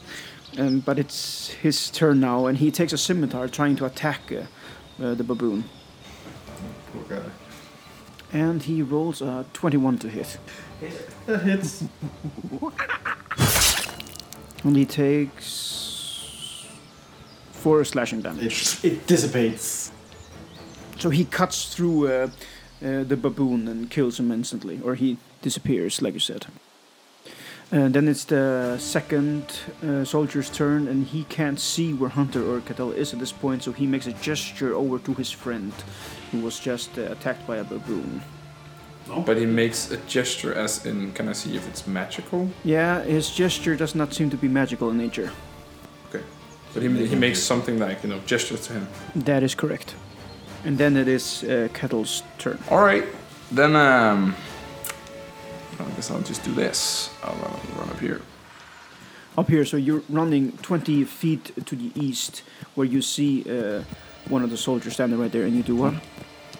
Um, 0.58 0.80
but 0.80 0.98
it's 0.98 1.48
his 1.48 1.90
turn 1.90 2.20
now, 2.20 2.46
and 2.46 2.58
he 2.58 2.70
takes 2.70 2.92
a 2.92 2.98
scimitar 2.98 3.48
trying 3.48 3.76
to 3.76 3.86
attack 3.86 4.30
uh, 4.30 5.02
uh, 5.02 5.14
the 5.14 5.24
baboon. 5.24 5.64
Poor 6.92 7.18
guy. 7.18 7.24
And 8.32 8.62
he 8.62 8.82
rolls 8.82 9.20
a 9.22 9.44
21 9.52 9.98
to 9.98 10.08
hit. 10.08 10.38
That 11.26 11.42
hits. 11.42 11.84
And 14.64 14.76
he 14.76 14.84
takes 14.84 16.66
4 17.50 17.84
slashing 17.84 18.20
damage. 18.20 18.78
It, 18.84 18.92
it 18.92 19.06
dissipates. 19.08 19.90
So 21.02 21.10
he 21.10 21.24
cuts 21.24 21.74
through 21.74 22.06
uh, 22.06 22.30
uh, 22.80 23.02
the 23.02 23.16
baboon 23.16 23.66
and 23.66 23.90
kills 23.90 24.20
him 24.20 24.30
instantly, 24.30 24.80
or 24.84 24.94
he 24.94 25.16
disappears, 25.42 26.00
like 26.00 26.14
you 26.14 26.20
said. 26.20 26.46
And 27.72 27.92
then 27.92 28.06
it's 28.06 28.24
the 28.24 28.78
second 28.78 29.42
uh, 29.82 30.04
soldier's 30.04 30.48
turn, 30.48 30.86
and 30.86 31.04
he 31.04 31.24
can't 31.24 31.58
see 31.58 31.92
where 31.92 32.10
Hunter 32.10 32.48
or 32.48 32.60
Cattell 32.60 32.92
is 32.92 33.12
at 33.12 33.18
this 33.18 33.32
point, 33.32 33.64
so 33.64 33.72
he 33.72 33.84
makes 33.84 34.06
a 34.06 34.12
gesture 34.12 34.76
over 34.76 35.00
to 35.00 35.14
his 35.14 35.32
friend, 35.32 35.72
who 36.30 36.38
was 36.38 36.60
just 36.60 36.96
uh, 36.96 37.10
attacked 37.10 37.48
by 37.48 37.56
a 37.56 37.64
baboon. 37.64 38.22
But 39.26 39.38
he 39.38 39.46
makes 39.46 39.90
a 39.90 39.96
gesture 40.06 40.54
as 40.54 40.86
in, 40.86 41.12
can 41.14 41.28
I 41.28 41.32
see 41.32 41.56
if 41.56 41.66
it's 41.68 41.84
magical? 41.88 42.48
Yeah, 42.62 43.02
his 43.02 43.28
gesture 43.28 43.74
does 43.74 43.96
not 43.96 44.14
seem 44.14 44.30
to 44.30 44.36
be 44.36 44.46
magical 44.46 44.90
in 44.90 44.98
nature. 44.98 45.32
Okay. 46.10 46.22
But 46.72 46.84
he, 46.84 47.06
he 47.08 47.16
makes 47.16 47.40
something 47.40 47.80
like, 47.80 48.04
you 48.04 48.08
know, 48.08 48.20
gestures 48.24 48.68
to 48.68 48.74
him. 48.74 48.86
That 49.16 49.42
is 49.42 49.56
correct. 49.56 49.96
And 50.64 50.78
then 50.78 50.96
it 50.96 51.08
is 51.08 51.44
uh, 51.44 51.68
Kettle's 51.72 52.22
turn. 52.38 52.58
Alright, 52.70 53.04
then, 53.50 53.76
um. 53.76 54.34
I 55.80 55.90
guess 55.96 56.10
I'll 56.10 56.20
just 56.20 56.44
do 56.44 56.52
this. 56.52 57.10
I'll 57.24 57.34
run, 57.34 57.78
run 57.78 57.88
up 57.90 57.98
here. 57.98 58.20
Up 59.36 59.48
here, 59.48 59.64
so 59.64 59.76
you're 59.76 60.02
running 60.08 60.52
20 60.58 61.04
feet 61.04 61.52
to 61.66 61.74
the 61.74 61.90
east, 61.94 62.42
where 62.74 62.86
you 62.86 63.00
see 63.02 63.44
uh, 63.50 63.82
one 64.28 64.42
of 64.42 64.50
the 64.50 64.56
soldiers 64.56 64.92
standing 64.92 65.18
right 65.18 65.32
there, 65.32 65.44
and 65.44 65.56
you 65.56 65.62
do 65.62 65.74
what? 65.74 65.94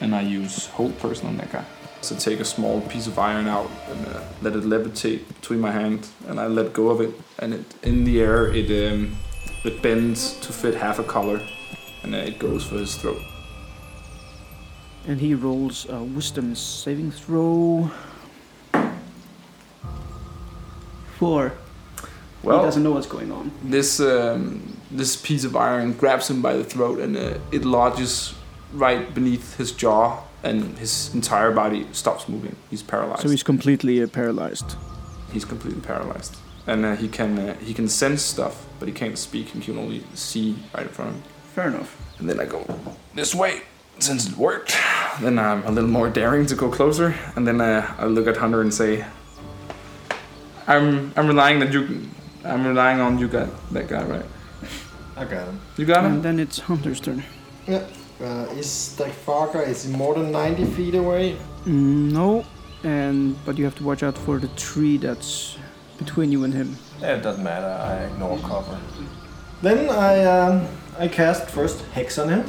And 0.00 0.14
I 0.14 0.22
use 0.22 0.66
hold 0.66 0.98
person 0.98 1.28
on 1.28 1.36
that 1.36 1.52
guy. 1.52 1.64
So 2.00 2.16
take 2.16 2.40
a 2.40 2.44
small 2.44 2.80
piece 2.80 3.06
of 3.06 3.18
iron 3.18 3.46
out 3.46 3.70
and 3.88 4.06
uh, 4.08 4.20
let 4.40 4.56
it 4.56 4.64
levitate 4.64 5.28
between 5.28 5.60
my 5.60 5.70
hand, 5.70 6.08
and 6.26 6.40
I 6.40 6.46
let 6.46 6.72
go 6.72 6.88
of 6.88 7.00
it. 7.00 7.14
And 7.38 7.54
it, 7.54 7.74
in 7.84 8.04
the 8.04 8.20
air, 8.20 8.52
it 8.52 8.92
um, 8.92 9.16
it 9.64 9.82
bends 9.82 10.40
to 10.40 10.52
fit 10.52 10.74
half 10.74 10.98
a 10.98 11.04
collar, 11.04 11.40
and 12.02 12.14
uh, 12.14 12.18
it 12.18 12.40
goes 12.40 12.64
for 12.64 12.76
his 12.76 12.96
throat. 12.96 13.22
And 15.06 15.20
he 15.20 15.34
rolls 15.34 15.86
a 15.88 16.02
wisdom 16.02 16.54
saving 16.54 17.10
throw. 17.10 17.90
Four. 21.18 21.52
he 22.42 22.48
Well, 22.48 22.62
doesn't 22.62 22.82
know 22.82 22.92
what's 22.92 23.06
going 23.06 23.30
on. 23.32 23.50
this 23.64 24.00
um, 24.00 24.76
this 24.90 25.16
piece 25.16 25.44
of 25.44 25.56
iron 25.56 25.92
grabs 25.92 26.28
him 26.30 26.42
by 26.42 26.54
the 26.56 26.64
throat, 26.64 26.98
and 27.00 27.16
uh, 27.16 27.38
it 27.50 27.64
lodges 27.64 28.34
right 28.72 29.12
beneath 29.14 29.56
his 29.56 29.72
jaw, 29.72 30.22
and 30.42 30.78
his 30.78 31.10
entire 31.14 31.50
body 31.52 31.86
stops 31.92 32.28
moving. 32.28 32.56
He's 32.70 32.82
paralyzed. 32.82 33.22
So 33.22 33.28
he's 33.28 33.42
completely 33.44 34.02
uh, 34.02 34.06
paralyzed. 34.08 34.76
he's 35.32 35.44
completely 35.44 35.80
paralyzed, 35.80 36.36
and 36.66 36.84
uh, 36.84 36.96
he 36.96 37.08
can 37.08 37.38
uh, 37.38 37.54
he 37.58 37.74
can 37.74 37.88
sense 37.88 38.22
stuff, 38.22 38.66
but 38.78 38.88
he 38.88 38.94
can't 38.94 39.18
speak. 39.18 39.48
He 39.48 39.60
can 39.60 39.78
only 39.78 40.02
see 40.14 40.56
right 40.74 40.86
in 40.86 40.92
front 40.92 41.10
of 41.10 41.16
him. 41.16 41.22
Fair 41.54 41.68
enough. 41.68 41.96
And 42.18 42.28
then 42.28 42.38
I 42.40 42.44
go 42.46 42.64
this 43.14 43.34
way, 43.34 43.62
since 44.02 44.28
it 44.28 44.36
worked. 44.36 44.76
Then 45.20 45.38
I'm 45.38 45.62
a 45.64 45.70
little 45.70 45.90
more 45.90 46.10
daring 46.10 46.46
to 46.46 46.54
go 46.54 46.70
closer, 46.70 47.14
and 47.36 47.46
then 47.46 47.60
uh, 47.60 47.94
I 47.98 48.06
look 48.06 48.26
at 48.26 48.36
Hunter 48.36 48.60
and 48.60 48.72
say, 48.72 49.04
"I'm 50.66 51.12
I'm 51.16 51.26
relying 51.26 51.60
that 51.60 51.72
you, 51.72 52.08
I'm 52.44 52.66
relying 52.66 53.00
on 53.00 53.18
you 53.18 53.28
got 53.28 53.48
that 53.72 53.88
guy 53.88 54.04
right. 54.04 54.26
I 55.16 55.24
got 55.24 55.46
him. 55.46 55.60
You 55.76 55.84
got 55.84 56.04
him. 56.04 56.14
And 56.14 56.22
then 56.22 56.38
it's 56.40 56.58
Hunter's 56.58 57.00
turn. 57.00 57.22
Yeah. 57.66 57.84
Uh, 58.20 58.46
is 58.56 58.94
the 58.96 59.04
fucker 59.04 59.66
is 59.66 59.84
he 59.84 59.92
more 59.92 60.14
than 60.14 60.30
90 60.30 60.64
feet 60.76 60.94
away? 60.94 61.36
Mm, 61.64 62.12
no, 62.12 62.44
and 62.84 63.36
but 63.44 63.58
you 63.58 63.64
have 63.64 63.74
to 63.76 63.84
watch 63.84 64.02
out 64.02 64.16
for 64.16 64.38
the 64.38 64.48
tree 64.48 64.96
that's 64.96 65.58
between 65.98 66.30
you 66.30 66.44
and 66.44 66.54
him. 66.54 66.76
Yeah, 67.00 67.16
it 67.16 67.22
doesn't 67.22 67.42
matter. 67.42 67.66
I 67.66 68.04
ignore 68.04 68.38
cover. 68.38 68.78
Then 69.60 69.90
I 69.90 70.24
um, 70.24 70.68
I 70.98 71.08
cast 71.08 71.50
first 71.50 71.82
hex 71.92 72.18
on 72.18 72.28
him. 72.28 72.44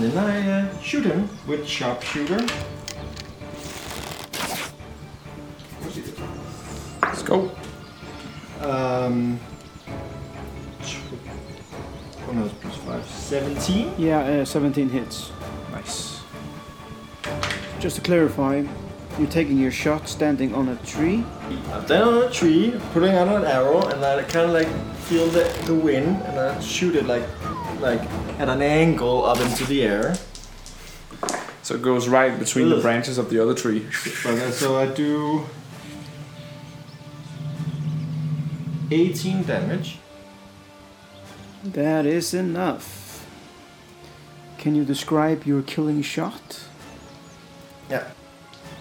And 0.00 0.12
then 0.12 0.24
I 0.24 0.50
uh, 0.50 0.80
shoot 0.80 1.04
him 1.04 1.28
with 1.46 1.68
sharpshooter. 1.68 2.40
Let's 7.02 7.22
go. 7.22 7.50
Um, 8.62 9.36
one 12.24 12.38
else 12.38 12.52
plus 12.62 12.76
five, 12.76 13.04
17. 13.04 13.92
Yeah, 13.98 14.20
uh, 14.20 14.44
17 14.46 14.88
hits. 14.88 15.32
Nice. 15.70 16.22
Just 17.78 17.96
to 17.96 18.02
clarify, 18.02 18.64
you're 19.18 19.28
taking 19.28 19.58
your 19.58 19.70
shot 19.70 20.08
standing 20.08 20.54
on 20.54 20.70
a 20.70 20.76
tree. 20.76 21.26
I'm 21.74 21.84
down 21.84 22.14
on 22.14 22.22
a 22.22 22.30
tree, 22.30 22.74
putting 22.94 23.14
out 23.14 23.28
an 23.28 23.44
arrow, 23.44 23.86
and 23.88 24.02
I 24.02 24.22
kind 24.22 24.46
of 24.46 24.52
like 24.52 24.96
feel 25.00 25.26
the, 25.26 25.44
the 25.66 25.74
wind, 25.74 26.22
and 26.22 26.38
I 26.38 26.58
shoot 26.60 26.96
it 26.96 27.04
like 27.04 27.24
like 27.80 28.00
at 28.38 28.48
an 28.48 28.62
angle 28.62 29.24
up 29.24 29.40
into 29.40 29.64
the 29.64 29.82
air. 29.82 30.14
So 31.62 31.74
it 31.74 31.82
goes 31.82 32.08
right 32.08 32.36
between 32.38 32.68
the 32.68 32.80
branches 32.80 33.18
of 33.18 33.30
the 33.30 33.40
other 33.40 33.54
tree. 33.54 33.86
But 34.24 34.34
uh, 34.34 34.50
so 34.50 34.78
I 34.78 34.86
do 34.86 35.46
18 38.90 39.44
damage. 39.44 39.98
That 41.62 42.06
is 42.06 42.34
enough. 42.34 43.26
Can 44.58 44.74
you 44.74 44.84
describe 44.84 45.44
your 45.44 45.62
killing 45.62 46.02
shot? 46.02 46.64
Yeah. 47.88 48.10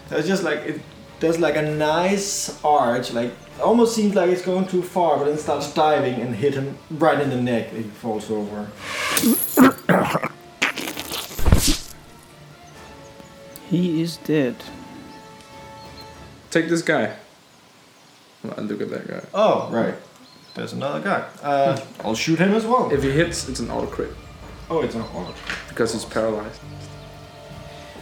So 0.10 0.18
it's 0.18 0.28
just 0.28 0.44
like 0.44 0.60
it 0.60 0.82
does 1.20 1.38
like 1.40 1.56
a 1.58 1.62
nice 1.62 2.64
arch, 2.64 3.12
like 3.14 3.32
almost 3.62 3.96
seems 3.96 4.16
like 4.16 4.30
it's 4.30 4.42
going 4.42 4.66
too 4.68 4.82
far, 4.82 5.18
but 5.18 5.26
then 5.26 5.38
starts 5.38 5.74
diving 5.74 6.16
and 6.22 6.36
hit 6.36 6.54
him 6.54 6.78
right 6.92 7.20
in 7.20 7.30
the 7.30 7.42
neck. 7.42 7.72
and 7.72 7.84
He 7.86 7.90
falls 7.90 8.30
over. 8.32 8.68
He 13.70 14.02
is 14.02 14.18
dead. 14.18 14.56
Take 16.50 16.70
this 16.70 16.82
guy. 16.82 17.16
Well, 18.44 18.56
look 18.64 18.82
at 18.82 18.90
that 18.90 19.08
guy. 19.08 19.22
Oh, 19.34 19.70
right. 19.72 19.94
There's 20.56 20.74
another 20.74 21.02
guy. 21.02 21.28
Uh, 21.44 21.80
I'll 22.04 22.16
shoot 22.16 22.40
him 22.40 22.54
as 22.54 22.66
well. 22.66 22.90
If 22.92 23.04
he 23.04 23.12
hits, 23.12 23.48
it's 23.48 23.60
an 23.60 23.70
auto 23.70 23.86
crit 23.88 24.12
Oh, 24.70 24.82
it's 24.82 24.96
an 24.96 25.02
arch. 25.02 25.36
because 25.68 25.94
he's 25.94 26.06
paralyzed. 26.06 26.60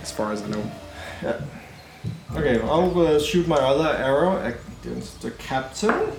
As 0.02 0.12
far 0.12 0.32
as 0.32 0.42
I 0.42 0.48
know. 0.48 0.72
Okay, 2.38 2.62
I'll 2.62 3.00
uh, 3.00 3.20
shoot 3.20 3.48
my 3.48 3.56
other 3.56 3.98
arrow 3.98 4.38
against 4.46 5.22
the 5.24 5.32
captain. 5.32 6.12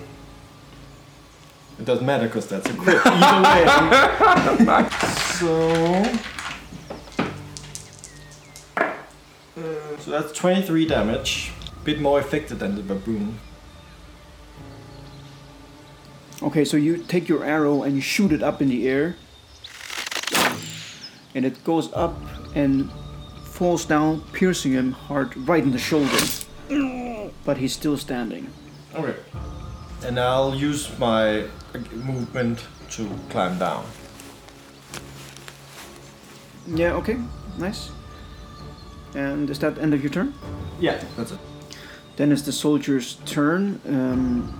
It 1.79 1.85
doesn't 1.85 2.05
matter 2.05 2.25
because 2.25 2.45
that's 2.45 2.69
a 2.69 2.73
crit 2.73 2.99
either 3.05 4.65
way. 4.65 4.89
so, 5.37 5.61
uh, 9.55 9.97
so 9.97 10.11
that's 10.11 10.33
23 10.33 10.87
damage. 10.87 11.53
Bit 11.85 12.01
more 12.01 12.19
effective 12.19 12.59
than 12.59 12.75
the 12.75 12.83
baboon. 12.83 13.39
Okay, 16.43 16.65
so 16.65 16.75
you 16.75 16.97
take 16.97 17.29
your 17.29 17.45
arrow 17.45 17.83
and 17.83 17.95
you 17.95 18.01
shoot 18.01 18.33
it 18.33 18.43
up 18.43 18.61
in 18.61 18.67
the 18.67 18.89
air. 18.89 19.15
And 21.33 21.45
it 21.45 21.63
goes 21.63 21.93
up 21.93 22.17
and 22.55 22.91
falls 23.59 23.83
down, 23.83 24.21
piercing 24.31 24.71
him 24.71 24.93
hard 24.93 25.35
right 25.35 25.61
in 25.61 25.71
the 25.71 25.77
shoulder. 25.77 26.17
But 27.43 27.57
he's 27.57 27.73
still 27.73 27.97
standing. 27.97 28.47
Okay. 28.95 29.19
And 30.05 30.17
I'll 30.17 30.55
use 30.55 30.97
my 30.97 31.43
movement 31.91 32.65
to 32.91 33.09
climb 33.29 33.59
down. 33.59 33.83
Yeah, 36.67 36.93
okay, 36.93 37.17
nice. 37.57 37.89
And 39.13 39.49
is 39.49 39.59
that 39.59 39.77
end 39.77 39.93
of 39.93 40.01
your 40.01 40.11
turn? 40.11 40.33
Yeah, 40.79 41.03
that's 41.17 41.31
it. 41.31 41.39
Then 42.15 42.31
it's 42.31 42.43
the 42.43 42.53
soldier's 42.53 43.15
turn. 43.25 43.81
Um, 43.85 44.57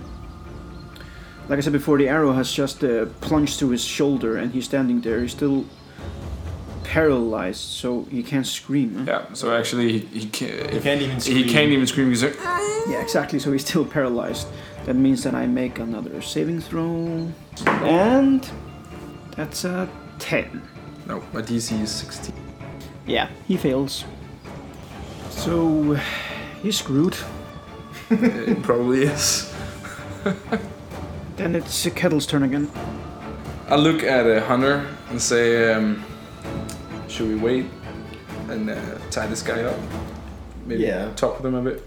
like 1.48 1.58
I 1.58 1.62
said 1.62 1.72
before, 1.72 1.96
the 1.96 2.08
arrow 2.08 2.32
has 2.32 2.52
just 2.52 2.84
uh, 2.84 3.06
plunged 3.22 3.58
through 3.58 3.70
his 3.70 3.84
shoulder, 3.84 4.36
and 4.36 4.52
he's 4.52 4.66
standing 4.66 5.00
there. 5.00 5.22
He's 5.22 5.32
still 5.32 5.64
paralyzed, 6.90 7.60
so 7.60 8.04
he 8.10 8.20
can't 8.22 8.46
scream. 8.46 8.90
huh? 8.98 9.04
Yeah. 9.06 9.32
So 9.34 9.56
actually, 9.56 9.92
he, 9.92 10.20
he 10.20 10.26
can't. 10.26 10.72
You 10.74 10.80
can't 10.80 11.00
even 11.02 11.20
He 11.20 11.44
can't 11.44 11.70
even 11.70 11.86
scream. 11.86 12.08
He's 12.08 12.24
like, 12.24 12.36
Yeah, 12.88 13.00
exactly. 13.00 13.38
So 13.38 13.52
he's 13.52 13.64
still 13.64 13.84
paralyzed. 13.84 14.48
That 14.86 14.96
means 14.96 15.22
that 15.22 15.34
I 15.34 15.46
make 15.46 15.78
another 15.78 16.20
saving 16.20 16.60
throw, 16.60 17.30
and 17.82 18.50
that's 19.36 19.64
a 19.64 19.88
ten. 20.18 20.62
no, 21.06 21.22
my 21.32 21.42
DC 21.42 21.80
is 21.80 21.90
16. 21.92 22.34
Yeah, 23.06 23.28
he 23.46 23.56
fails. 23.56 24.04
So 25.30 25.96
he's 26.62 26.78
screwed. 26.78 27.16
it 28.10 28.62
probably 28.62 29.02
is. 29.04 29.54
Then 31.36 31.54
it's 31.54 31.88
Kettle's 31.94 32.26
turn 32.26 32.42
again. 32.42 32.68
I 33.68 33.76
look 33.76 34.02
at 34.02 34.26
a 34.26 34.40
hunter 34.40 34.86
and 35.10 35.20
say, 35.22 35.72
um, 35.72 36.04
"Should 37.20 37.28
we 37.28 37.34
wait 37.36 37.66
and 38.48 38.70
uh, 38.70 38.80
tie 39.10 39.26
this 39.26 39.42
guy 39.42 39.62
up? 39.62 39.78
Maybe 40.64 40.84
Yeah. 40.84 41.12
talk 41.16 41.36
with 41.36 41.44
him 41.44 41.54
a 41.54 41.60
bit." 41.60 41.82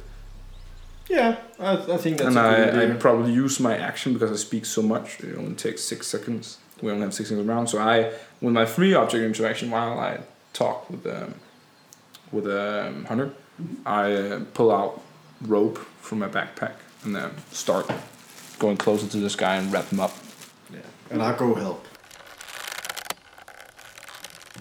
Yeah, 1.09 1.37
I, 1.59 1.71
I 1.73 1.97
think 1.97 2.17
that's 2.19 2.35
and 2.35 2.37
a 2.37 2.41
good 2.41 2.75
I, 2.75 2.81
I 2.81 2.83
idea. 2.83 2.95
probably 2.99 3.31
use 3.33 3.59
my 3.59 3.75
action 3.75 4.13
because 4.13 4.31
I 4.31 4.35
speak 4.35 4.63
so 4.67 4.83
much. 4.83 5.19
It 5.21 5.35
only 5.35 5.55
takes 5.55 5.81
six 5.81 6.05
seconds. 6.05 6.59
We 6.83 6.91
only 6.91 7.01
have 7.01 7.15
six 7.15 7.29
seconds 7.29 7.47
around. 7.49 7.67
So 7.67 7.79
I, 7.79 8.11
with 8.41 8.53
my 8.53 8.65
free 8.65 8.93
object 8.93 9.23
interaction, 9.23 9.71
while 9.71 9.99
I 9.99 10.19
talk 10.53 10.87
with 10.91 11.03
um, 11.07 11.33
with 12.31 12.45
a 12.45 12.89
um, 12.89 13.05
hunter, 13.05 13.31
I 13.87 14.13
uh, 14.13 14.39
pull 14.53 14.71
out 14.71 15.01
rope 15.41 15.79
from 15.99 16.19
my 16.19 16.27
backpack 16.27 16.73
and 17.03 17.15
then 17.15 17.31
start 17.51 17.89
going 18.59 18.77
closer 18.77 19.07
to 19.07 19.17
this 19.17 19.35
guy 19.35 19.55
and 19.55 19.73
wrap 19.73 19.85
him 19.89 19.99
up. 19.99 20.13
yeah. 20.71 20.79
And 21.09 21.23
I'll 21.23 21.35
go 21.35 21.55
help. 21.55 21.87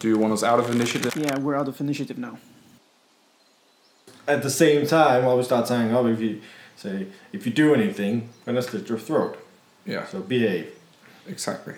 Do 0.03 0.09
you 0.09 0.19
want 0.19 0.33
us 0.33 0.43
out 0.43 0.59
of 0.59 0.69
initiative? 0.69 1.15
Yeah, 1.17 1.39
we're 1.39 1.55
out 1.55 1.69
of 1.69 1.81
initiative 1.81 2.19
now. 2.19 2.37
At 4.27 4.43
the 4.43 4.51
same 4.51 4.85
time, 4.85 5.23
I 5.25 5.33
will 5.33 5.45
start 5.45 5.69
saying, 5.69 5.95
oh, 5.95 6.07
if 6.09 6.21
you 6.21 6.41
say, 6.75 7.07
if 7.33 7.47
you 7.47 7.53
do 7.53 7.73
anything, 7.73 8.29
I'm 8.45 8.55
gonna 8.55 8.63
slit 8.63 8.89
your 8.89 8.99
throat. 8.99 9.39
Yeah, 9.87 10.05
So 10.07 10.19
behave. 10.21 10.67
exactly. 11.29 11.75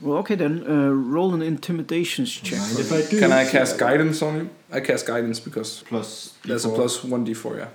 Well, 0.00 0.16
okay 0.20 0.36
then. 0.36 0.64
Uh, 0.66 0.88
roll 1.16 1.34
an 1.34 1.42
intimidations 1.42 2.32
check. 2.32 2.58
Mind 2.60 2.78
if 2.78 2.92
I 2.92 3.02
do? 3.10 3.20
Can 3.20 3.30
I 3.32 3.44
cast 3.46 3.76
guidance 3.78 4.22
on 4.22 4.32
him? 4.36 4.50
I 4.72 4.80
cast 4.80 5.04
guidance 5.06 5.38
because 5.38 5.82
Plus. 5.86 6.32
there's 6.46 6.64
a 6.64 6.68
D4. 6.68 6.74
plus 6.76 7.04
one 7.04 7.26
d4. 7.26 7.58
Yeah. 7.58 7.68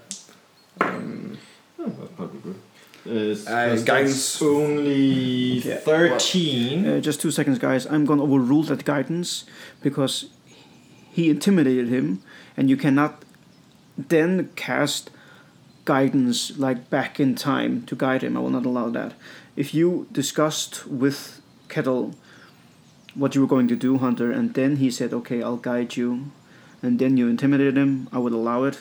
Um, 0.81 0.81
that's 0.81 0.89
probably 0.97 1.14
Uh, 3.07 3.35
Uh, 3.47 3.75
guidance- 3.85 4.41
only 4.41 5.59
Yeah. 5.59 5.77
13. 5.77 6.85
Uh, 6.87 6.99
just 6.99 7.21
two 7.21 7.31
seconds, 7.31 7.59
guys. 7.59 7.85
I'm 7.85 8.05
gonna 8.05 8.23
overrule 8.23 8.63
that 8.63 8.83
guidance 8.83 9.45
because 9.81 10.25
he 11.11 11.29
intimidated 11.29 11.87
him, 11.89 12.21
and 12.57 12.69
you 12.69 12.77
cannot 12.77 13.23
then 13.97 14.49
cast 14.55 15.09
guidance 15.85 16.57
like 16.57 16.89
back 16.89 17.19
in 17.19 17.35
time 17.35 17.83
to 17.85 17.95
guide 17.95 18.23
him. 18.23 18.35
I 18.35 18.39
will 18.39 18.49
not 18.49 18.65
allow 18.65 18.89
that. 18.89 19.13
If 19.55 19.73
you 19.73 20.07
discussed 20.11 20.87
with 20.87 21.41
Kettle 21.69 22.15
what 23.13 23.35
you 23.35 23.41
were 23.41 23.47
going 23.47 23.67
to 23.69 23.75
do, 23.75 23.97
Hunter, 23.99 24.31
and 24.31 24.53
then 24.55 24.77
he 24.77 24.89
said, 24.91 25.13
"Okay, 25.13 25.41
I'll 25.43 25.61
guide 25.71 25.95
you," 25.95 26.31
and 26.81 26.97
then 26.99 27.17
you 27.17 27.27
intimidated 27.29 27.77
him, 27.77 28.07
I 28.11 28.17
would 28.17 28.33
allow 28.33 28.63
it, 28.65 28.79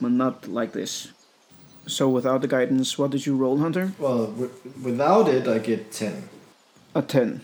but 0.00 0.10
not 0.12 0.48
like 0.48 0.72
this. 0.72 1.08
So 1.90 2.08
without 2.08 2.40
the 2.40 2.46
guidance, 2.48 2.96
what 2.98 3.10
did 3.10 3.26
you 3.26 3.36
roll, 3.36 3.58
Hunter? 3.58 3.92
well, 3.98 4.26
w- 4.26 4.50
without 4.82 5.28
it, 5.28 5.48
I 5.48 5.58
get 5.58 5.90
10. 5.92 6.28
A 6.94 7.02
ten. 7.02 7.40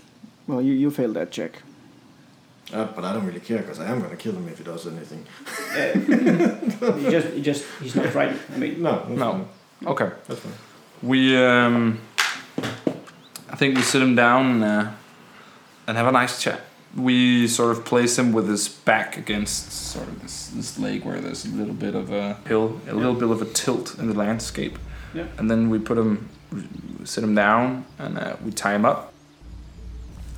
Well, 0.47 0.63
you, 0.63 0.73
you 0.73 0.91
failed 0.91 1.15
that 1.15 1.31
check. 1.33 1.63
Uh, 2.73 2.85
but 2.95 3.05
I 3.05 3.13
don't 3.13 3.27
really 3.27 3.41
care 3.41 3.59
because 3.59 3.81
I 3.81 3.87
am 3.91 4.01
gonna 4.01 4.17
kill 4.17 4.33
him 4.35 4.49
if 4.49 4.59
he 4.59 4.65
does 4.65 4.87
anything. 4.87 5.25
he 7.05 7.11
just, 7.11 7.29
he 7.29 7.43
just, 7.43 7.65
he's 7.81 7.95
not 7.97 8.07
frightened. 8.07 8.41
I 8.55 8.59
mean, 8.59 8.83
No, 8.83 9.05
that's 9.07 9.19
No. 9.19 9.33
fine. 9.33 9.89
okay. 9.93 10.11
That's 10.27 10.41
fine. 10.41 10.53
We, 11.03 11.37
um, 11.37 12.01
I 13.51 13.57
think 13.57 13.77
we 13.77 13.83
sit 13.83 14.03
him 14.03 14.15
down 14.17 14.63
uh, 14.63 14.93
and 15.87 15.97
have 15.97 16.07
a 16.07 16.13
nice 16.13 16.41
chat. 16.43 16.61
We 16.95 17.47
sort 17.49 17.76
of 17.76 17.84
place 17.84 18.18
him 18.18 18.32
with 18.32 18.49
his 18.49 18.68
back 18.68 19.16
against 19.18 19.72
sort 19.72 20.09
of 20.09 20.22
this, 20.22 20.49
this 20.49 20.78
lake 20.78 21.05
where 21.05 21.20
there's 21.20 21.45
a 21.45 21.49
little 21.49 21.74
bit 21.74 21.95
of 21.95 22.11
a 22.11 22.34
hill, 22.47 22.80
a 22.89 22.95
little 22.95 23.14
bit 23.14 23.30
of 23.30 23.43
a 23.43 23.45
tilt 23.47 23.99
in 23.99 24.09
the 24.09 24.14
landscape. 24.14 24.78
Yeah. 25.12 25.26
And 25.39 25.51
then 25.51 25.68
we 25.68 25.78
put 25.78 25.99
him, 25.99 26.28
sit 27.05 27.22
him 27.22 27.34
down, 27.34 27.84
and 27.99 28.18
uh, 28.18 28.37
we 28.45 28.51
tie 28.51 28.74
him 28.74 28.84
up. 28.84 29.12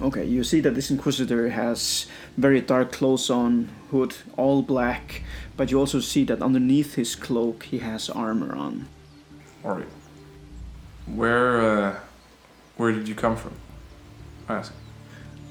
Okay, 0.01 0.25
you 0.25 0.45
see 0.45 0.61
that 0.61 0.75
this 0.77 0.91
Inquisitor 0.91 1.51
has 1.51 2.07
very 2.37 2.61
dark 2.61 2.93
clothes 2.93 3.31
on, 3.31 3.69
hood, 3.91 4.15
all 4.37 4.63
black, 4.63 5.23
but 5.57 5.73
you 5.73 5.79
also 5.81 5.99
see 5.99 6.23
that 6.25 6.41
underneath 6.41 6.95
his 6.95 7.17
cloak 7.17 7.65
he 7.65 7.79
has 7.79 8.09
armor 8.09 8.55
on. 8.55 8.87
Alright. 9.65 9.89
Where, 11.07 11.61
uh, 11.61 11.97
where 12.77 12.93
did 12.93 13.09
you 13.09 13.17
come 13.17 13.37
from? 13.37 13.55
I 14.49 14.57
ask. 14.57 14.73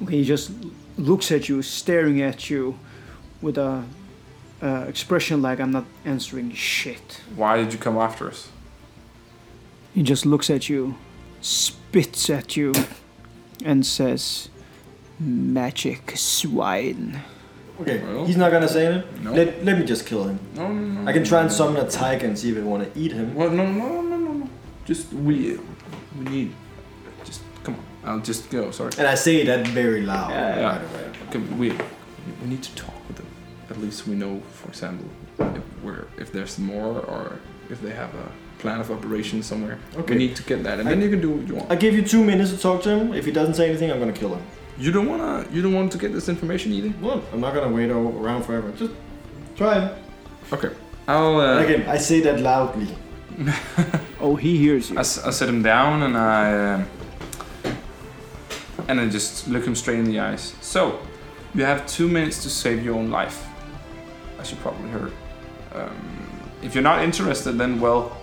Okay, 0.01 0.17
he 0.17 0.23
just 0.23 0.51
looks 0.97 1.31
at 1.31 1.47
you, 1.49 1.61
staring 1.61 2.21
at 2.21 2.49
you 2.49 2.77
with 3.41 3.57
a 3.57 3.83
uh, 4.61 4.85
expression 4.87 5.41
like 5.41 5.59
I'm 5.59 5.71
not 5.71 5.85
answering 6.05 6.51
shit. 6.53 7.21
Why 7.35 7.57
did 7.57 7.73
you 7.73 7.79
come 7.79 7.97
after 7.97 8.27
us? 8.27 8.49
He 9.93 10.03
just 10.03 10.25
looks 10.25 10.49
at 10.49 10.69
you, 10.69 10.95
spits 11.41 12.29
at 12.29 12.55
you, 12.57 12.73
and 13.63 13.85
says, 13.85 14.49
Magic 15.19 16.13
swine. 16.15 17.21
Okay, 17.81 18.03
Well. 18.03 18.25
he's 18.25 18.37
not 18.37 18.51
gonna 18.51 18.67
say 18.67 18.85
it. 18.87 19.21
No. 19.21 19.33
Let, 19.33 19.63
let 19.63 19.77
me 19.77 19.85
just 19.85 20.05
kill 20.05 20.23
him. 20.25 20.39
No, 20.55 20.67
no, 20.71 21.01
no. 21.01 21.09
I 21.09 21.13
can 21.13 21.23
try 21.23 21.41
and 21.41 21.51
summon 21.51 21.83
a 21.83 21.89
tiger 21.89 22.25
and 22.25 22.37
see 22.37 22.51
if 22.51 22.57
I 22.57 22.61
want 22.61 22.91
to 22.91 22.99
eat 22.99 23.11
him. 23.11 23.33
Well, 23.35 23.49
no, 23.49 23.65
no, 23.71 24.01
no, 24.01 24.17
no, 24.17 24.33
no. 24.33 24.49
Just 24.85 25.11
we, 25.13 25.59
we 26.17 26.25
need. 26.25 26.55
Just 28.07 28.09
come 28.09 28.13
on. 28.13 28.19
I'll 28.19 28.25
just 28.25 28.49
go. 28.49 28.71
Sorry. 28.71 28.91
And 28.97 29.07
I 29.07 29.15
say 29.15 29.45
that 29.45 29.67
very 29.67 30.01
loud. 30.01 30.29
Yeah, 30.31 30.59
yeah. 30.59 30.81
by 31.25 31.31
the 31.31 31.39
we, 31.55 31.71
we 32.41 32.47
need 32.47 32.63
to 32.63 32.75
talk 32.75 32.95
with 33.07 33.17
them. 33.17 33.27
At 33.69 33.77
least 33.79 34.07
we 34.07 34.15
know, 34.15 34.41
for 34.51 34.69
example, 34.69 35.07
if 35.39 35.83
we're 35.83 36.07
if 36.17 36.31
there's 36.31 36.57
more 36.59 36.99
or 36.99 37.39
if 37.69 37.81
they 37.81 37.91
have 37.91 38.13
a 38.15 38.31
plan 38.59 38.79
of 38.79 38.89
operation 38.91 39.43
somewhere. 39.43 39.77
Okay. 39.95 40.13
We 40.13 40.19
need 40.19 40.35
to 40.35 40.43
get 40.43 40.63
that, 40.63 40.79
and 40.79 40.87
I- 40.87 40.91
then 40.93 41.01
you 41.01 41.09
can 41.09 41.21
do 41.21 41.31
what 41.31 41.47
you 41.47 41.55
want. 41.55 41.71
I 41.71 41.75
give 41.75 41.93
you 41.93 42.01
two 42.01 42.23
minutes 42.23 42.51
to 42.51 42.57
talk 42.57 42.81
to 42.83 42.89
him. 42.89 43.13
If 43.13 43.25
he 43.25 43.31
doesn't 43.31 43.55
say 43.55 43.69
anything, 43.69 43.91
I'm 43.91 43.99
gonna 43.99 44.13
kill 44.13 44.33
him. 44.35 44.41
you 44.79 44.91
don't 44.91 45.07
wanna. 45.07 45.45
You 45.51 45.61
don't 45.61 45.73
want 45.73 45.91
to 45.91 45.97
get 45.97 46.11
this 46.13 46.29
information 46.29 46.71
either. 46.71 46.93
Well, 47.01 47.21
I'm 47.33 47.41
not 47.41 47.53
gonna 47.53 47.73
wait 47.75 47.89
around 47.89 48.43
forever. 48.43 48.71
Just 48.77 48.93
try 49.55 49.79
him. 49.79 49.89
Okay. 50.51 50.69
I'll. 51.07 51.39
Uh, 51.39 51.59
again, 51.63 51.89
I 51.89 51.97
say 51.97 52.21
that 52.21 52.39
loudly. 52.39 52.87
Oh, 54.19 54.35
he 54.35 54.57
hears 54.57 54.89
you. 54.89 54.97
I 54.97 55.03
sit 55.03 55.47
him 55.47 55.61
down 55.61 56.01
and 56.01 56.17
I 56.17 56.73
um, 56.73 56.87
and 58.87 58.99
then 58.99 59.09
just 59.11 59.47
look 59.47 59.65
him 59.65 59.75
straight 59.75 59.99
in 59.99 60.05
the 60.05 60.19
eyes. 60.19 60.55
So, 60.61 60.99
you 61.53 61.63
have 61.63 61.85
two 61.87 62.07
minutes 62.07 62.43
to 62.43 62.49
save 62.49 62.83
your 62.83 62.95
own 62.95 63.09
life, 63.09 63.45
as 64.39 64.51
you 64.51 64.57
probably 64.57 64.89
heard. 64.89 65.13
Um, 65.73 66.41
if 66.61 66.73
you're 66.73 66.83
not 66.83 67.03
interested, 67.03 67.53
then 67.53 67.79
well, 67.79 68.17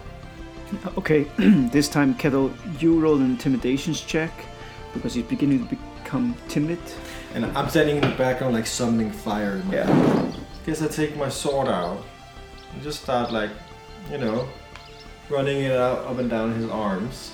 Okay, 0.98 1.24
this 1.36 1.88
time, 1.88 2.14
Kettle, 2.14 2.52
you 2.78 2.98
roll 2.98 3.16
an 3.16 3.24
intimidations 3.24 4.00
check 4.00 4.32
because 4.92 5.14
he's 5.14 5.24
beginning 5.24 5.66
to 5.66 5.76
become 5.76 6.34
timid. 6.48 6.78
And 7.34 7.46
I'm 7.46 7.68
standing 7.68 7.96
in 7.96 8.02
the 8.02 8.16
background 8.16 8.54
like 8.54 8.66
summoning 8.66 9.10
fire. 9.10 9.56
In 9.56 9.68
my 9.68 9.74
Yeah. 9.74 10.32
Guess 10.66 10.82
I 10.82 10.88
take 10.88 11.16
my 11.16 11.28
sword 11.28 11.68
out 11.68 12.02
and 12.72 12.82
just 12.82 13.02
start 13.02 13.32
like, 13.32 13.50
you 14.10 14.18
know, 14.18 14.48
running 15.28 15.62
it 15.62 15.72
out 15.72 16.06
up 16.06 16.18
and 16.18 16.30
down 16.30 16.54
his 16.54 16.70
arms, 16.70 17.32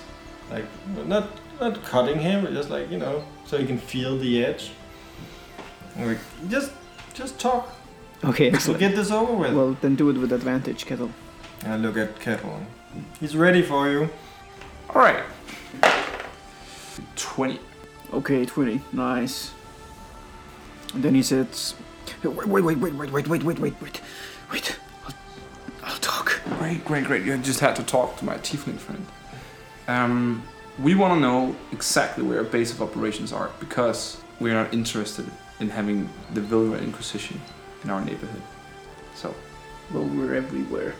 like 0.49 0.65
not 1.07 1.29
not 1.61 1.83
cutting 1.83 2.19
him, 2.19 2.45
just 2.53 2.69
like 2.69 2.89
you 2.91 2.97
know, 2.97 3.23
so 3.45 3.57
he 3.57 3.65
can 3.65 3.77
feel 3.77 4.17
the 4.17 4.43
edge. 4.45 4.71
Like 5.97 6.17
just 6.49 6.71
just 7.13 7.39
talk. 7.39 7.73
Okay, 8.23 8.47
We'll 8.49 8.55
excellent. 8.55 8.79
get 8.79 8.95
this 8.95 9.09
over 9.11 9.33
with. 9.33 9.53
Well, 9.53 9.77
then 9.81 9.95
do 9.95 10.09
it 10.09 10.17
with 10.17 10.31
advantage, 10.31 10.85
Kettle. 10.85 11.11
And 11.63 11.73
I 11.73 11.75
look 11.77 11.97
at 11.97 12.19
Kettle. 12.19 12.59
He's 13.19 13.35
ready 13.35 13.61
for 13.61 13.89
you. 13.89 14.09
all 14.89 15.01
right. 15.01 15.23
Twenty. 17.15 17.59
Okay, 18.13 18.45
20. 18.45 18.81
Nice. 18.91 19.51
And 20.93 21.01
then 21.01 21.15
he 21.15 21.23
says, 21.23 21.75
Wait, 22.23 22.35
wait, 22.47 22.61
wait, 22.63 22.77
wait, 22.77 22.93
wait, 22.93 23.11
wait, 23.11 23.27
wait, 23.27 23.43
wait, 23.43 23.59
wait, 23.59 23.81
wait. 23.81 24.01
Wait. 24.51 24.79
I'll, 25.05 25.13
I'll 25.85 25.97
talk. 25.99 26.41
Great, 26.59 26.83
great, 26.83 27.05
great. 27.05 27.23
You 27.23 27.37
just 27.37 27.61
had 27.61 27.75
to 27.77 27.83
talk 27.83 28.17
to 28.17 28.25
my 28.25 28.35
tiefling 28.39 28.77
friend. 28.77 29.05
Um, 29.87 30.43
we 30.81 30.95
want 30.95 31.13
to 31.13 31.19
know 31.19 31.55
exactly 31.71 32.23
where 32.23 32.39
our 32.39 32.43
base 32.43 32.71
of 32.71 32.81
operations 32.81 33.31
are 33.33 33.49
because 33.59 34.17
we're 34.39 34.53
not 34.53 34.73
interested 34.73 35.25
in 35.59 35.69
having 35.69 36.09
the 36.33 36.41
Vilga 36.41 36.81
Inquisition 36.81 37.39
in 37.83 37.89
our 37.89 38.01
neighborhood. 38.03 38.41
So, 39.15 39.33
Well, 39.93 40.05
we're 40.05 40.33
everywhere. 40.35 40.93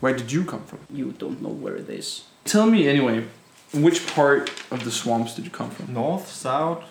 where 0.00 0.14
did 0.14 0.30
you 0.30 0.44
come 0.44 0.62
from? 0.64 0.78
You 0.90 1.12
don't 1.12 1.42
know 1.42 1.48
where 1.48 1.76
it 1.76 1.88
is. 1.88 2.24
Tell 2.44 2.66
me 2.66 2.86
anyway, 2.88 3.24
which 3.72 4.06
part 4.14 4.50
of 4.70 4.84
the 4.84 4.90
swamps 4.90 5.34
did 5.34 5.44
you 5.44 5.50
come 5.50 5.70
from? 5.70 5.92
North, 5.92 6.28
south, 6.30 6.84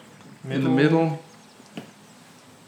middle. 0.43 0.57
In 0.57 0.63
the 0.63 0.83
middle? 0.83 1.19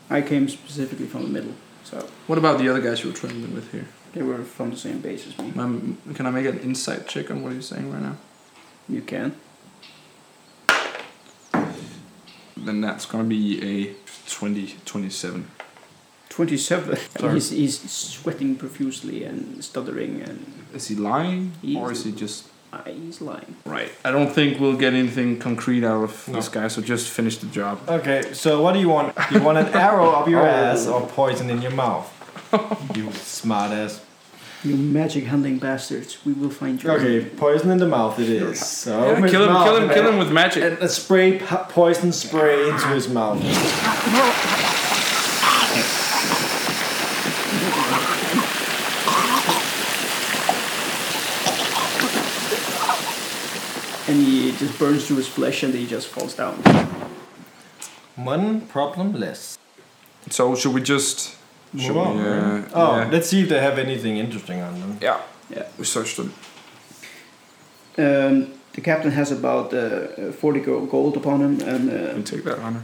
I 0.10 0.22
came 0.22 0.48
specifically 0.48 1.06
from 1.08 1.24
the 1.24 1.30
middle, 1.30 1.54
so 1.84 2.08
What 2.28 2.38
about 2.38 2.60
the 2.60 2.70
other 2.70 2.80
guys 2.82 3.04
you 3.04 3.10
were 3.10 3.16
traveling 3.18 3.54
with 3.54 3.72
here? 3.74 3.88
they 4.14 4.24
were 4.24 4.42
from 4.44 4.70
the 4.72 4.78
same 4.78 5.00
base 5.00 5.28
as 5.28 5.38
me. 5.38 5.52
Um, 5.60 5.98
can 6.16 6.26
I 6.26 6.32
make 6.32 6.46
an 6.46 6.60
insight 6.60 7.08
check 7.08 7.30
on 7.30 7.44
what 7.44 7.52
you're 7.54 7.62
saying 7.62 7.92
right 7.92 8.02
now? 8.02 8.16
You 8.90 9.02
can. 9.02 9.36
Then 12.56 12.82
that's 12.82 13.06
gonna 13.06 13.24
be 13.24 13.62
a 13.64 13.96
20, 14.30 14.76
27. 14.86 15.48
27. 16.30 16.98
Sorry. 17.18 17.34
He's, 17.34 17.50
he's 17.52 17.92
sweating 17.92 18.56
profusely 18.56 19.24
and 19.24 19.64
stuttering, 19.64 20.22
and 20.22 20.64
Is 20.74 20.88
he 20.88 20.96
lying? 20.96 21.54
Or 21.78 21.92
is 21.92 22.04
he 22.04 22.12
just. 22.12 22.48
uh, 22.74 22.82
he's 22.84 23.22
lying. 23.22 23.56
Right. 23.66 23.92
I 24.04 24.12
don't 24.12 24.32
think 24.32 24.60
we'll 24.60 24.76
get 24.78 24.94
anything 24.94 25.40
concrete 25.40 25.84
out 25.84 26.04
of 26.04 26.28
No. 26.28 26.36
this 26.36 26.50
guy, 26.50 26.68
so 26.68 26.82
just 26.82 27.10
finish 27.10 27.38
the 27.38 27.48
job. 27.48 27.80
Okay, 27.88 28.34
so 28.34 28.62
what 28.62 28.74
do 28.74 28.80
you 28.80 28.90
want? 28.90 29.16
You 29.32 29.42
want 29.42 29.58
an 29.58 29.68
arrow 29.68 30.10
up 30.12 30.28
your 30.28 30.42
Oh. 30.46 30.46
ass 30.46 30.86
or 30.88 31.02
poison 31.08 31.50
in 31.50 31.62
your 31.62 31.72
mouth? 31.72 32.08
you 32.96 33.12
smart 33.14 33.72
ass. 33.72 34.02
You 34.68 34.76
magic 34.76 35.24
handling 35.24 35.60
bastards, 35.60 36.18
we 36.26 36.34
will 36.34 36.50
find 36.50 36.84
you. 36.84 36.92
Okay, 36.92 37.24
poison 37.24 37.72
in 37.72 37.78
the 37.78 37.88
mouth 37.88 38.20
it 38.20 38.28
is. 38.28 38.60
So 38.60 39.00
Yeah, 39.00 39.06
open 39.12 39.24
his 39.24 39.32
kill 39.32 39.44
him, 39.46 39.54
mouth 39.54 39.66
kill 39.66 39.78
him, 39.82 39.90
kill 39.90 40.08
him 40.10 40.18
with 40.18 40.30
magic. 40.30 40.62
And 40.64 40.78
a 40.80 40.90
spray 40.90 41.40
po- 41.40 41.66
poison 41.70 42.12
spray 42.12 42.68
into 42.70 42.88
his 42.88 43.08
mouth. 43.08 43.42
And 54.10 54.22
he 54.26 54.52
just 54.54 54.80
burns 54.80 55.06
through 55.08 55.18
his 55.18 55.28
flesh 55.28 55.64
and 55.64 55.74
he 55.74 55.86
just 55.86 56.08
falls 56.08 56.34
down. 56.34 56.56
One 58.16 58.62
problem 58.62 59.14
less. 59.14 59.58
So, 60.30 60.56
should 60.56 60.74
we 60.74 60.82
just. 60.82 61.37
Should 61.78 61.96
Move 61.96 61.98
on. 62.08 62.18
we, 62.18 62.24
right? 62.24 62.64
oh, 62.74 62.98
yeah. 62.98 63.10
let's 63.12 63.30
see 63.30 63.42
if 63.42 63.50
they 63.50 63.60
have 63.60 63.78
anything 63.78 64.18
interesting 64.18 64.62
on 64.62 64.80
them. 64.80 64.98
Yeah. 65.02 65.20
Yeah. 65.50 65.68
We 65.78 65.86
searched 65.86 66.18
them. 66.18 66.34
Um, 67.98 68.54
the 68.74 68.82
captain 68.82 69.12
has 69.12 69.32
about 69.32 69.74
uh, 69.74 70.32
40 70.32 70.60
gold 70.62 71.18
upon 71.18 71.42
him, 71.42 71.62
and 71.62 71.92
You 71.92 71.98
uh, 71.98 72.14
can 72.14 72.24
take 72.24 72.44
that, 72.44 72.60
Hunter. 72.60 72.84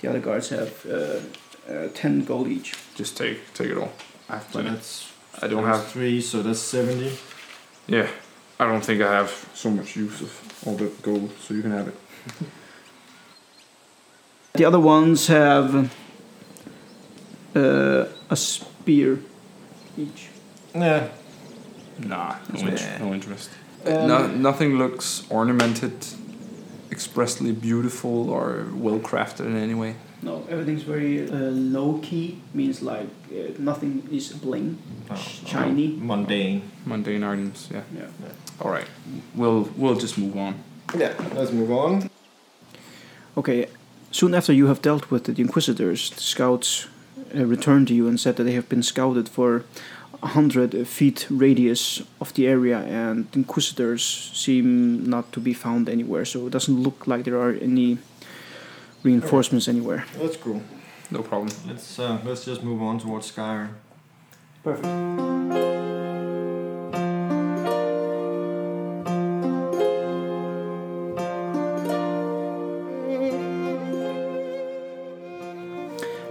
the 0.00 0.08
other 0.10 0.20
guards 0.20 0.48
have 0.50 0.86
uh, 0.86 1.72
uh, 1.72 1.88
10 1.94 2.24
gold 2.24 2.48
each. 2.48 2.74
Just 2.94 3.16
take 3.16 3.38
take 3.54 3.70
it 3.70 3.78
all. 3.78 3.92
I 4.28 4.34
have 4.36 4.46
So 4.52 4.62
that's 4.62 5.12
I 5.42 5.46
don't 5.48 5.64
that's 5.64 5.78
have. 5.78 5.92
three, 5.92 6.20
so 6.20 6.42
that's 6.42 6.58
seventy. 6.60 7.12
Yeah. 7.86 8.08
I 8.60 8.66
don't 8.66 8.84
think 8.84 9.00
I 9.02 9.12
have 9.12 9.30
so 9.54 9.70
much 9.70 9.96
use 9.96 10.20
of 10.20 10.30
all 10.66 10.74
the 10.76 10.90
gold, 11.02 11.30
so 11.40 11.54
you 11.54 11.62
can 11.62 11.70
have 11.70 11.88
it. 11.88 11.94
The 14.54 14.64
other 14.64 14.80
ones 14.80 15.28
have 15.28 15.90
uh, 17.56 18.04
a 18.30 18.36
spear 18.36 19.18
each. 19.96 20.28
Yeah. 20.74 21.08
Nah, 21.98 22.36
no, 22.52 22.60
Yeah. 22.60 22.68
int- 22.68 23.00
no 23.00 23.14
interest. 23.14 23.50
Um, 23.86 24.06
no, 24.08 24.26
nothing 24.26 24.78
looks 24.78 25.24
ornamented, 25.30 25.92
expressly 26.90 27.52
beautiful 27.52 28.30
or 28.30 28.66
well 28.74 28.98
crafted 29.00 29.46
in 29.46 29.56
any 29.56 29.74
way. 29.74 29.94
No, 30.22 30.44
everything's 30.50 30.82
very 30.82 31.28
uh, 31.30 31.36
low 31.76 31.98
key, 32.02 32.40
means 32.54 32.82
like 32.82 33.08
uh, 33.32 33.52
nothing 33.58 34.02
is 34.10 34.32
bling, 34.32 34.76
Oh, 35.10 35.14
shiny. 35.46 35.88
Mundane. 35.96 36.62
Mundane 36.84 37.22
items, 37.24 37.68
yeah. 37.72 37.82
Yeah. 37.96 38.06
All 38.60 38.70
right, 38.70 38.86
we'll 39.34 39.68
we'll 39.76 39.94
just 40.00 40.18
move 40.18 40.36
on. 40.36 40.54
Yeah. 40.96 41.12
Let's 41.34 41.52
move 41.52 41.70
on. 41.70 42.10
Okay, 43.36 43.66
soon 44.10 44.34
after 44.34 44.52
you 44.52 44.66
have 44.66 44.80
dealt 44.82 45.10
with 45.10 45.24
the 45.24 45.40
Inquisitors, 45.42 46.10
the 46.10 46.20
scouts 46.20 46.88
uh, 47.34 47.44
return 47.44 47.86
to 47.86 47.94
you 47.94 48.08
and 48.08 48.18
said 48.18 48.36
that 48.36 48.44
they 48.44 48.52
have 48.52 48.68
been 48.68 48.82
scouted 48.82 49.28
for 49.28 49.64
a 50.22 50.28
hundred 50.28 50.86
feet 50.86 51.26
radius 51.30 52.02
of 52.20 52.32
the 52.34 52.46
area, 52.46 52.78
and 52.78 53.26
Inquisitors 53.34 54.30
seem 54.34 55.08
not 55.08 55.32
to 55.32 55.40
be 55.40 55.54
found 55.54 55.88
anywhere. 55.88 56.24
So 56.24 56.46
it 56.46 56.50
doesn't 56.50 56.82
look 56.82 57.06
like 57.06 57.24
there 57.24 57.40
are 57.40 57.52
any 57.52 57.98
reinforcements 59.02 59.68
anywhere. 59.68 60.04
That's 60.18 60.36
cool. 60.36 60.62
No 61.10 61.22
problem. 61.22 61.50
Let's 61.66 61.98
uh, 61.98 62.18
let's 62.24 62.44
just 62.44 62.62
move 62.62 62.82
on 62.82 62.98
towards 62.98 63.30
Skyer. 63.30 63.68
Perfect. 64.62 66.17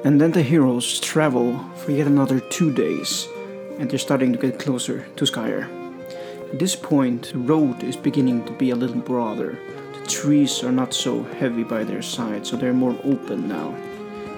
And 0.07 0.21
then 0.21 0.31
the 0.31 0.41
heroes 0.41 1.01
travel 1.01 1.59
for 1.75 1.91
yet 1.91 2.07
another 2.07 2.39
two 2.39 2.71
days, 2.71 3.27
and 3.77 3.91
they're 3.91 3.99
starting 3.99 4.31
to 4.31 4.39
get 4.39 4.57
closer 4.57 5.05
to 5.17 5.25
Skyer. 5.25 5.67
At 6.49 6.59
this 6.59 6.77
point, 6.77 7.33
the 7.33 7.39
road 7.39 7.83
is 7.83 7.97
beginning 7.97 8.45
to 8.45 8.53
be 8.53 8.69
a 8.69 8.75
little 8.77 9.01
broader. 9.01 9.59
The 9.99 10.07
trees 10.07 10.63
are 10.63 10.71
not 10.71 10.93
so 10.93 11.23
heavy 11.23 11.63
by 11.63 11.83
their 11.83 12.01
side, 12.01 12.47
so 12.47 12.55
they're 12.55 12.71
more 12.71 12.97
open 13.03 13.49
now. 13.49 13.75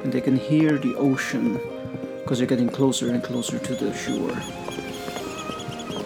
And 0.04 0.12
they 0.12 0.22
can 0.22 0.38
hear 0.38 0.80
the 0.80 0.96
ocean 0.96 1.60
because 2.24 2.40
they're 2.40 2.48
getting 2.48 2.70
closer 2.70 3.12
and 3.12 3.24
closer 3.24 3.60
to 3.60 3.76
the 3.76 3.94
shore. 3.94 4.34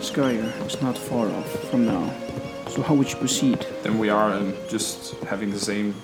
Skyer 0.04 0.68
is 0.68 0.82
not 0.82 0.98
far 0.98 1.30
off 1.30 1.50
from 1.70 1.86
now. 1.86 2.14
So 2.68 2.82
how 2.82 2.96
would 2.96 3.10
you 3.10 3.16
proceed? 3.16 3.66
Then 3.82 3.98
we 3.98 4.10
are 4.10 4.34
um, 4.34 4.54
just 4.68 5.16
having 5.24 5.52
the 5.52 5.60
same 5.72 5.96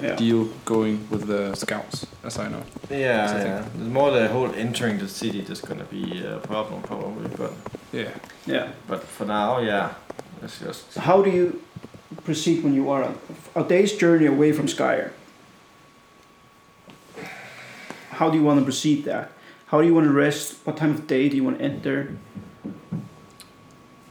Yeah. 0.00 0.14
deal 0.16 0.44
going 0.64 1.06
with 1.10 1.26
the 1.26 1.54
scouts, 1.56 2.06
as 2.24 2.38
I 2.38 2.48
know. 2.48 2.62
Yeah, 2.90 3.26
So 3.26 3.32
I 3.34 3.40
think- 3.40 3.48
yeah. 3.48 3.64
There's 3.76 3.90
more 3.92 4.10
the 4.12 4.28
whole 4.28 4.52
entering 4.54 4.98
the 4.98 5.08
city 5.08 5.40
that's 5.40 5.60
gonna 5.60 5.84
be 5.90 6.22
a 6.24 6.38
problem 6.38 6.82
probably, 6.82 7.28
but 7.36 7.52
Yeah. 7.92 8.10
Yeah. 8.46 8.68
but 8.86 9.02
for 9.02 9.24
now, 9.26 9.58
yeah, 9.58 9.94
it's 10.42 10.60
just 10.60 10.94
How 10.98 11.22
do 11.22 11.30
you 11.30 11.60
proceed 12.24 12.62
when 12.62 12.74
you 12.74 12.88
are 12.90 13.02
a, 13.02 13.14
a 13.60 13.64
day's 13.64 13.92
journey 13.96 14.26
away 14.26 14.52
from 14.52 14.66
Skyer? 14.66 15.10
How 18.10 18.30
do 18.30 18.38
you 18.38 18.44
want 18.44 18.58
to 18.60 18.64
proceed 18.64 19.04
that? 19.04 19.30
How 19.66 19.80
do 19.80 19.86
you 19.86 19.94
want 19.94 20.06
to 20.06 20.12
rest? 20.12 20.54
What 20.64 20.76
time 20.76 20.90
of 20.92 21.06
day 21.06 21.28
do 21.28 21.36
you 21.36 21.44
want 21.44 21.58
to 21.58 21.64
enter? 21.64 22.16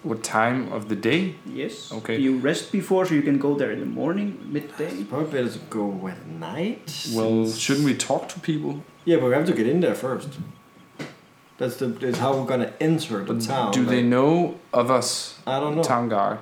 What 0.07 0.23
time 0.23 0.71
of 0.71 0.87
the 0.87 0.95
day? 0.95 1.35
Yes. 1.45 1.91
Okay. 1.91 2.15
Do 2.17 2.23
you 2.23 2.37
rest 2.37 2.71
before 2.71 3.05
so 3.05 3.13
you 3.13 3.21
can 3.21 3.37
go 3.37 3.55
there 3.55 3.71
in 3.71 3.79
the 3.81 3.85
morning, 3.85 4.39
midday? 4.55 5.03
probably 5.03 5.31
better 5.31 5.49
to 5.49 5.59
go 5.69 6.07
at 6.07 6.25
night. 6.27 7.07
Well, 7.13 7.49
shouldn't 7.51 7.85
we 7.85 7.93
talk 7.95 8.29
to 8.29 8.39
people? 8.39 8.83
Yeah, 9.05 9.17
but 9.17 9.25
we 9.27 9.33
have 9.33 9.45
to 9.47 9.53
get 9.53 9.67
in 9.67 9.81
there 9.81 9.95
first. 9.95 10.29
That's 11.57 11.77
the 11.77 11.87
that's 11.87 12.19
how 12.19 12.37
we're 12.37 12.45
gonna 12.45 12.71
enter 12.79 13.23
the 13.23 13.39
town. 13.39 13.71
Do 13.73 13.83
they 13.83 14.03
know 14.03 14.55
of 14.71 14.91
us, 14.91 15.39
I 15.45 15.59
don't 15.59 15.75
know. 15.75 15.83
town 15.83 16.07
guard? 16.09 16.37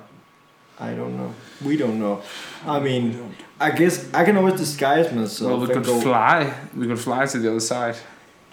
I 0.78 0.92
don't 0.92 1.16
know. 1.16 1.32
We 1.64 1.76
don't 1.78 1.98
know. 1.98 2.20
I 2.66 2.78
mean, 2.80 3.34
I 3.58 3.70
guess 3.70 4.12
I 4.12 4.24
can 4.24 4.36
always 4.36 4.58
disguise 4.60 5.10
myself. 5.10 5.50
well, 5.50 5.60
we 5.66 5.74
could 5.74 5.84
go- 5.86 6.00
fly. 6.00 6.52
We 6.76 6.86
could 6.86 7.00
fly 7.00 7.24
to 7.26 7.38
the 7.38 7.48
other 7.50 7.60
side. 7.60 7.96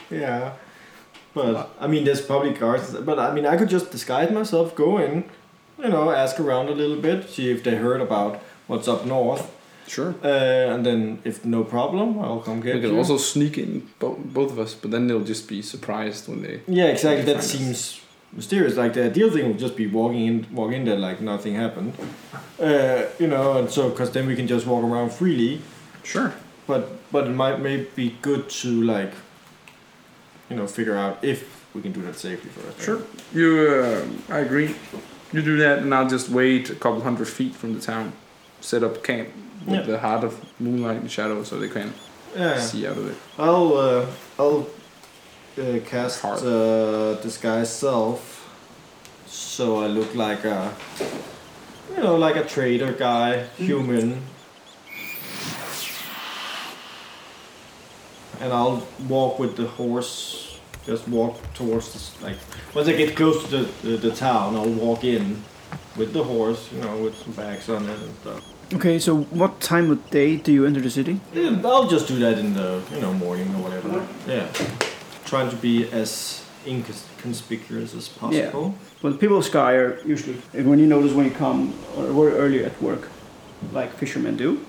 Yeah. 0.10 0.54
But 1.34 1.70
I 1.80 1.88
mean, 1.88 2.04
there's 2.04 2.22
probably 2.22 2.54
cars. 2.54 2.96
But 2.96 3.18
I 3.20 3.34
mean, 3.34 3.46
I 3.46 3.58
could 3.58 3.70
just 3.70 3.92
disguise 3.92 4.30
myself, 4.32 4.76
go 4.76 4.98
in, 5.00 5.24
you 5.80 5.90
know, 5.90 6.12
ask 6.12 6.40
around 6.40 6.70
a 6.70 6.76
little 6.76 6.98
bit, 6.98 7.30
see 7.30 7.50
if 7.52 7.64
they 7.64 7.76
heard 7.76 8.02
about 8.02 8.40
what's 8.68 8.88
up 8.88 9.06
north, 9.06 9.52
Sure. 9.88 10.16
uh, 10.24 10.74
and 10.74 10.86
then 10.86 11.20
if 11.24 11.44
no 11.44 11.64
problem, 11.64 12.20
I'll 12.20 12.40
come 12.40 12.62
get 12.62 12.70
you. 12.70 12.74
We 12.76 12.82
could 12.82 12.92
you. 12.92 12.98
also 12.98 13.18
sneak 13.18 13.58
in, 13.58 13.90
bo- 14.00 14.16
both 14.24 14.52
of 14.52 14.60
us, 14.60 14.74
but 14.76 14.92
then 14.92 15.08
they'll 15.08 15.24
just 15.26 15.48
be 15.50 15.62
surprised 15.62 16.28
when 16.30 16.42
they. 16.44 16.62
yeah, 16.68 16.86
exactly. 16.86 17.24
That 17.26 17.38
find 17.38 17.40
us. 17.40 17.52
seems 17.52 18.02
mysterious. 18.32 18.76
Like 18.78 18.94
the 18.94 19.04
ideal 19.06 19.30
thing 19.32 19.48
would 19.48 19.60
just 19.60 19.76
be 19.76 19.88
walking 19.88 20.26
in, 20.28 20.46
walk 20.56 20.72
in 20.72 20.86
there 20.86 20.98
like 20.98 21.20
nothing 21.20 21.56
happened, 21.56 21.94
uh, 22.60 23.04
you 23.20 23.28
know, 23.28 23.58
and 23.58 23.70
so 23.70 23.90
because 23.90 24.12
then 24.12 24.28
we 24.28 24.36
can 24.36 24.48
just 24.48 24.66
walk 24.68 24.84
around 24.84 25.12
freely. 25.12 25.62
Sure. 26.04 26.34
But 26.68 27.12
but 27.12 27.26
it 27.28 27.32
might 27.32 27.60
may 27.60 27.78
be 27.96 28.16
good 28.22 28.50
to 28.62 28.70
like, 28.84 29.14
you 30.54 30.60
know, 30.60 30.68
figure 30.68 30.96
out 30.96 31.18
if 31.24 31.66
we 31.74 31.82
can 31.82 31.92
do 31.92 32.02
that 32.04 32.16
safely 32.16 32.50
for 32.52 32.68
us. 32.70 32.86
Sure. 32.86 33.02
You, 33.34 33.48
uh, 34.30 34.34
I 34.36 34.40
agree. 34.40 34.76
You 35.32 35.42
do 35.42 35.58
that, 35.58 35.80
and 35.80 35.94
I'll 35.94 36.08
just 36.08 36.30
wait 36.30 36.70
a 36.70 36.76
couple 36.76 37.02
hundred 37.02 37.28
feet 37.28 37.56
from 37.56 37.74
the 37.74 37.80
town, 37.82 38.14
set 38.62 38.84
up 38.84 39.04
camp 39.04 39.30
with 39.66 39.80
Yeah. 39.80 39.82
the 39.82 40.00
heart 40.00 40.24
of 40.24 40.34
moonlight 40.60 40.98
and 41.02 41.10
shadow, 41.10 41.44
so 41.44 41.58
they 41.58 41.70
can 41.70 41.94
Yeah. 42.38 42.60
see 42.60 42.86
out 42.88 42.98
of 42.98 43.08
it. 43.10 43.16
I'll 43.40 43.74
uh, 43.78 44.06
I'll 44.38 44.68
uh, 45.58 45.80
cast 45.86 46.22
Hard. 46.22 46.44
uh, 46.44 47.16
disguise 47.24 47.72
self, 47.74 48.48
so 49.26 49.80
I 49.84 49.88
look 49.88 50.14
like 50.14 50.46
a 50.46 50.72
you 51.96 52.04
know 52.04 52.16
like 52.18 52.36
a 52.36 52.44
trader 52.46 52.92
guy, 52.92 53.48
human. 53.58 54.22
And 58.42 58.52
I'll 58.52 58.86
walk 59.08 59.40
with 59.40 59.56
the 59.56 59.68
horse. 59.68 60.43
Just 60.86 61.08
walk 61.08 61.38
towards 61.54 61.94
this 61.94 62.22
like 62.22 62.38
once 62.76 62.88
I 62.88 62.94
get 62.94 63.16
close 63.16 63.44
to 63.44 63.58
the, 63.58 63.88
the, 63.88 64.10
the 64.10 64.12
town, 64.16 64.56
I'll 64.56 64.70
walk 64.70 65.04
in 65.04 65.42
with 65.96 66.14
the 66.14 66.24
horse, 66.24 66.70
you 66.74 66.82
know, 66.82 66.98
with 66.98 67.16
some 67.18 67.34
bags 67.34 67.70
on 67.70 67.88
it 67.88 68.00
and 68.00 68.16
stuff. 68.18 68.44
Okay, 68.74 68.98
so 69.00 69.22
what 69.24 69.62
time 69.62 69.92
of 69.92 70.10
day 70.10 70.36
do 70.36 70.52
you 70.52 70.66
enter 70.66 70.82
the 70.82 70.90
city? 70.90 71.20
Yeah, 71.34 71.62
I'll 71.64 71.88
just 71.88 72.08
do 72.08 72.18
that 72.20 72.38
in 72.38 72.54
the 72.54 72.82
you 72.92 73.00
know 73.00 73.14
morning 73.14 73.48
or 73.56 73.64
whatever. 73.64 74.06
Yeah, 74.28 74.52
trying 75.26 75.50
to 75.50 75.56
be 75.56 75.90
as 75.92 76.44
inconspicuous 76.66 77.94
as 77.94 78.08
possible. 78.10 78.76
Yeah. 78.76 79.02
Well, 79.02 79.14
people 79.14 79.38
of 79.38 79.46
Skyer 79.46 80.04
usually, 80.06 80.38
when 80.64 80.80
you 80.80 80.88
notice 80.88 81.14
when 81.14 81.26
you 81.26 81.32
come, 81.32 81.74
or 81.96 82.06
very 82.08 82.34
early 82.34 82.66
at 82.66 82.82
work, 82.82 83.10
like 83.72 83.94
fishermen 83.94 84.38
do. 84.38 84.66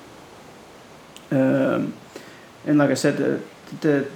Um, 1.30 1.94
and 2.66 2.78
like 2.78 2.90
I 2.90 2.94
said, 2.94 3.16
the, 3.16 3.40
the 3.80 4.08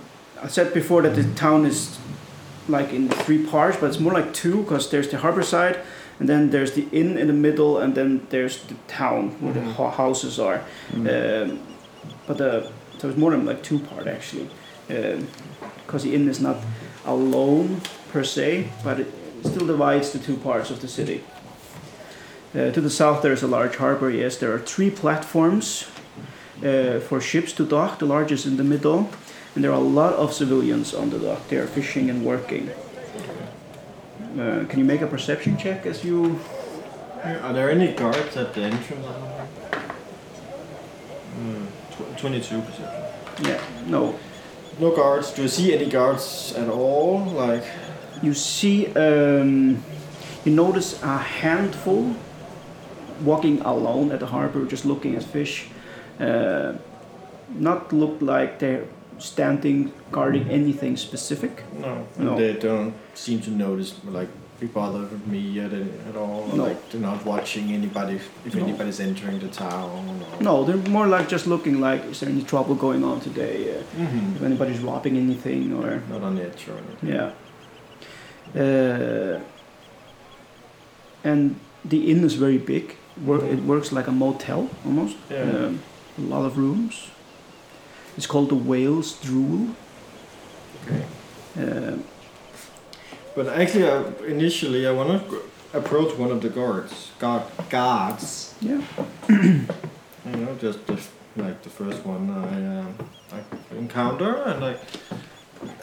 I 0.43 0.49
said 0.49 0.73
before 0.73 1.03
that 1.03 1.15
the 1.15 1.25
town 1.35 1.67
is 1.67 1.99
like 2.69 2.93
in 2.93 3.09
three 3.09 3.45
parts, 3.47 3.79
but 3.79 3.87
it's 3.87 3.99
more 3.99 4.13
like 4.13 4.33
two 4.35 4.63
because 4.63 4.91
there's 4.91 5.09
the 5.09 5.19
harbor 5.19 5.43
side, 5.43 5.79
and 6.21 6.29
then 6.29 6.51
there's 6.51 6.73
the 6.73 6.87
inn 6.93 7.17
in 7.19 7.27
the 7.27 7.33
middle, 7.33 7.79
and 7.79 7.95
then 7.95 8.27
there's 8.31 8.63
the 8.65 8.75
town 8.87 9.31
where 9.41 9.55
the 9.55 9.61
ho- 9.63 9.91
houses 9.91 10.39
are. 10.39 10.63
Um, 10.95 11.61
but 12.27 12.39
the 12.39 12.71
so 12.99 13.09
it's 13.09 13.17
more 13.19 13.31
than 13.31 13.47
like 13.47 13.63
two 13.63 13.79
part 13.79 14.07
actually, 14.07 14.49
because 14.87 16.03
the 16.03 16.15
inn 16.15 16.29
is 16.29 16.41
not 16.41 16.57
alone 17.05 17.81
per 18.13 18.25
se, 18.25 18.71
but 18.85 19.01
it 19.01 19.07
still 19.45 19.67
divides 19.67 20.11
the 20.11 20.19
two 20.19 20.37
parts 20.37 20.71
of 20.71 20.81
the 20.81 20.89
city. 20.89 21.23
Uh, 22.55 22.71
to 22.73 22.81
the 22.81 22.91
south, 22.91 23.23
there 23.23 23.33
is 23.33 23.43
a 23.43 23.47
large 23.47 23.77
harbor. 23.77 24.11
Yes, 24.11 24.37
there 24.37 24.53
are 24.53 24.59
three 24.59 24.91
platforms 24.91 25.87
uh, 26.65 26.99
for 27.01 27.21
ships 27.21 27.53
to 27.53 27.65
dock. 27.65 27.99
The 27.99 28.07
largest 28.07 28.47
in 28.47 28.57
the 28.57 28.65
middle, 28.65 29.11
and 29.59 29.65
there 29.65 29.73
are 29.73 29.83
a 29.83 29.93
lot 30.03 30.13
of 30.15 30.33
civilians 30.33 30.95
on 30.95 31.11
the 31.11 31.19
dock. 31.19 31.49
They 31.49 31.57
are 31.57 31.67
fishing 31.67 32.09
and 32.11 32.25
working. 32.25 32.71
Uh, 34.39 34.65
can 34.69 34.79
you 34.79 34.85
make 34.85 35.01
a 35.01 35.07
perception 35.09 35.57
check 35.57 35.85
as 35.85 36.05
you? 36.05 36.39
Are 37.25 37.53
there 37.53 37.69
any 37.69 37.93
guards 37.93 38.37
at 38.37 38.55
the 38.55 38.61
entrance? 38.61 39.05
Mm, 41.41 41.67
tw- 41.91 42.19
Twenty-two 42.21 42.61
perception. 42.61 43.03
Yeah, 43.43 43.61
no. 43.89 44.15
No 44.79 44.95
guards. 44.95 45.33
Do 45.33 45.43
you 45.43 45.49
see 45.49 45.75
any 45.75 45.91
guards 45.91 46.55
at 46.57 46.69
all? 46.69 47.25
Like, 47.25 47.65
You 48.23 48.35
see, 48.35 48.87
um, 48.95 49.83
you 50.45 50.53
notice 50.53 51.03
a 51.03 51.19
handful 51.19 52.15
walking 53.25 53.61
alone 53.63 54.13
at 54.13 54.21
the 54.21 54.27
harbor, 54.27 54.65
just 54.71 54.85
looking 54.85 55.17
at 55.17 55.25
fish. 55.25 55.67
Uh, 56.21 56.75
not 57.59 57.93
look 57.93 58.23
like 58.23 58.61
they're 58.61 58.85
standing 59.19 59.93
guarding 60.13 60.49
anything 60.49 60.97
specific. 60.97 61.65
no, 61.79 62.07
No. 62.19 62.37
They 62.37 62.53
don't 62.55 62.95
seem 63.15 63.41
to 63.43 63.51
notice, 63.51 63.95
like, 64.05 64.29
be 64.61 64.67
bothered 64.67 65.11
with 65.13 65.27
me 65.27 65.61
at, 65.61 65.73
at 65.73 66.17
all. 66.17 66.49
Or, 66.51 66.57
No. 66.57 66.65
Like, 66.65 66.91
they're 66.91 67.01
not 67.01 67.25
watching 67.25 67.71
anybody 67.73 68.17
if 68.45 68.55
No. 68.55 68.65
anybody's 68.65 69.01
entering 69.01 69.39
the 69.41 69.49
town. 69.49 69.91
Or... 70.39 70.43
No, 70.43 70.65
they're 70.65 70.91
more 70.91 71.07
like 71.07 71.29
just 71.29 71.47
looking 71.47 71.81
like, 71.81 72.05
is 72.11 72.21
there 72.21 72.29
any 72.29 72.43
trouble 72.43 72.75
going 72.75 73.05
on 73.05 73.21
today? 73.21 73.77
Uh, 73.79 73.83
hmm 73.97 74.37
if 74.37 74.43
anybody's 74.43 74.81
robbing 74.81 75.17
anything 75.17 75.73
or 75.75 76.03
Not 76.11 76.23
on 76.23 76.35
the 76.37 76.43
edge 76.45 76.67
or 76.69 76.77
anything. 76.79 77.09
yeah. 77.15 77.33
Uh, 78.55 79.41
and 81.25 81.57
the 81.85 82.11
inn 82.11 82.25
is 82.25 82.35
very 82.35 82.59
big. 82.59 82.97
Wor- 83.25 83.45
it 83.45 83.61
works 83.65 83.93
like 83.93 84.07
a 84.09 84.13
motel 84.13 84.69
almost. 84.85 85.17
Yeah. 85.31 85.43
Um, 85.43 85.81
a 86.19 86.21
lot 86.23 86.45
of 86.47 86.57
rooms. 86.57 87.11
It's 88.19 88.27
called 88.27 88.49
the 88.49 88.57
Whale's 88.57 89.13
Drool. 89.23 89.77
Okay. 90.83 91.05
Uh, 91.57 91.99
But 93.37 93.47
actually, 93.47 93.87
I, 93.89 94.03
initially, 94.27 94.89
I 94.89 94.91
want 94.91 95.09
to 95.31 95.43
approach 95.73 96.19
one 96.19 96.33
of 96.33 96.41
the 96.43 96.49
guards. 96.49 97.13
Guard, 97.21 97.45
guards. 97.71 98.57
yeah. 98.61 98.83
You 99.29 100.37
know, 100.45 100.57
just 100.61 100.85
the, 100.89 100.99
like 101.37 101.63
the 101.63 101.71
first 101.71 102.05
one 102.05 102.29
I, 102.29 102.81
um, 102.81 102.95
I 103.33 103.39
encounter, 103.79 104.35
and 104.49 104.61
like, 104.61 104.81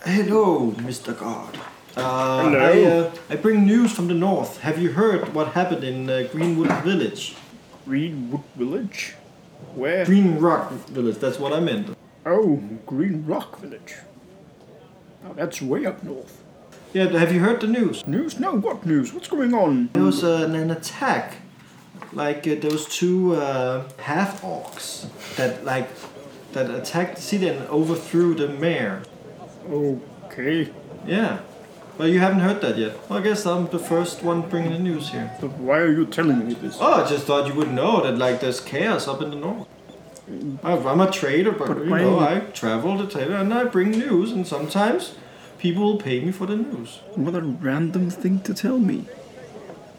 hello, 0.06 0.72
Mr. 0.90 1.18
Guard. 1.18 1.58
Uh, 1.96 2.44
Hello. 2.44 2.60
I, 2.60 2.84
uh, 2.84 3.16
I 3.30 3.36
bring 3.38 3.66
news 3.66 3.94
from 3.94 4.08
the 4.10 4.14
north. 4.14 4.60
Have 4.60 4.78
you 4.78 4.92
heard 4.92 5.34
what 5.34 5.54
happened 5.54 5.84
in 5.86 6.10
uh, 6.10 6.28
Greenwood 6.34 6.72
Village? 6.84 7.36
Greenwood 7.86 8.44
Village. 8.58 9.16
Where? 9.74 10.04
Green 10.06 10.38
Rock 10.38 10.72
Village. 10.92 11.18
That's 11.18 11.40
what 11.40 11.54
I 11.54 11.62
meant. 11.62 11.96
Oh, 12.26 12.60
Green 12.88 13.24
Rock 13.26 13.60
Village. 13.60 13.98
Now 15.24 15.34
that's 15.34 15.62
way 15.62 15.86
up 15.86 16.04
north. 16.04 16.42
Yeah. 16.92 17.10
Have 17.10 17.32
you 17.32 17.40
heard 17.40 17.62
the 17.62 17.68
news? 17.68 18.08
News? 18.08 18.40
No, 18.40 18.56
what 18.56 18.86
news? 18.86 19.14
What's 19.14 19.28
going 19.28 19.54
on? 19.54 19.90
There 19.94 20.04
was 20.04 20.24
uh, 20.24 20.50
an 20.52 20.72
attack. 20.72 21.38
Like 22.14 22.48
uh, 22.48 22.56
was 22.64 22.86
two 22.86 23.36
uh, 23.36 23.88
half 24.00 24.42
orcs 24.42 25.08
that 25.36 25.64
like 25.66 25.90
that 26.54 26.72
attacked 26.72 27.18
the 27.18 27.22
city 27.22 27.48
and 27.48 27.68
overthrew 27.68 28.34
the 28.34 28.48
mayor. 28.48 29.04
Okay. 29.70 30.72
Yeah. 31.06 31.40
Well, 31.98 32.08
you 32.08 32.20
haven't 32.20 32.40
heard 32.40 32.62
that 32.62 32.78
yet. 32.78 33.10
Well, 33.10 33.20
I 33.20 33.22
guess 33.22 33.46
I'm 33.46 33.68
the 33.68 33.80
first 33.80 34.24
one 34.24 34.50
bringing 34.50 34.72
the 34.72 34.80
news 34.80 35.10
here. 35.10 35.32
But 35.40 35.52
why 35.60 35.78
are 35.78 35.92
you 35.92 36.06
telling 36.06 36.48
me 36.48 36.54
this? 36.56 36.78
Oh, 36.80 37.04
I 37.04 37.08
just 37.08 37.26
thought 37.26 37.48
you 37.48 37.54
would 37.54 37.72
know 37.72 38.02
that 38.02 38.18
like 38.18 38.42
there's 38.42 38.60
chaos 38.60 39.08
up 39.08 39.22
in 39.22 39.30
the 39.30 39.36
north. 39.36 39.68
I- 40.64 40.78
I'm 40.78 41.02
a 41.02 41.12
trader, 41.12 41.52
but, 41.52 41.68
But 41.68 41.86
you 41.86 41.92
why- 41.92 42.02
know 42.02 42.20
I 42.20 42.40
travel 42.54 42.98
the 42.98 43.06
trader 43.06 43.36
and 43.36 43.54
I 43.54 43.66
bring 43.66 43.92
news, 43.92 44.32
and 44.32 44.46
sometimes 44.48 45.14
people 45.60 45.84
will 45.84 45.98
pay 45.98 46.20
me 46.26 46.32
for 46.32 46.46
the 46.48 46.56
news. 46.56 47.00
What 47.16 47.36
a 47.36 47.42
random 47.42 48.10
thing 48.10 48.40
to 48.40 48.54
tell 48.54 48.80
me. 48.80 49.06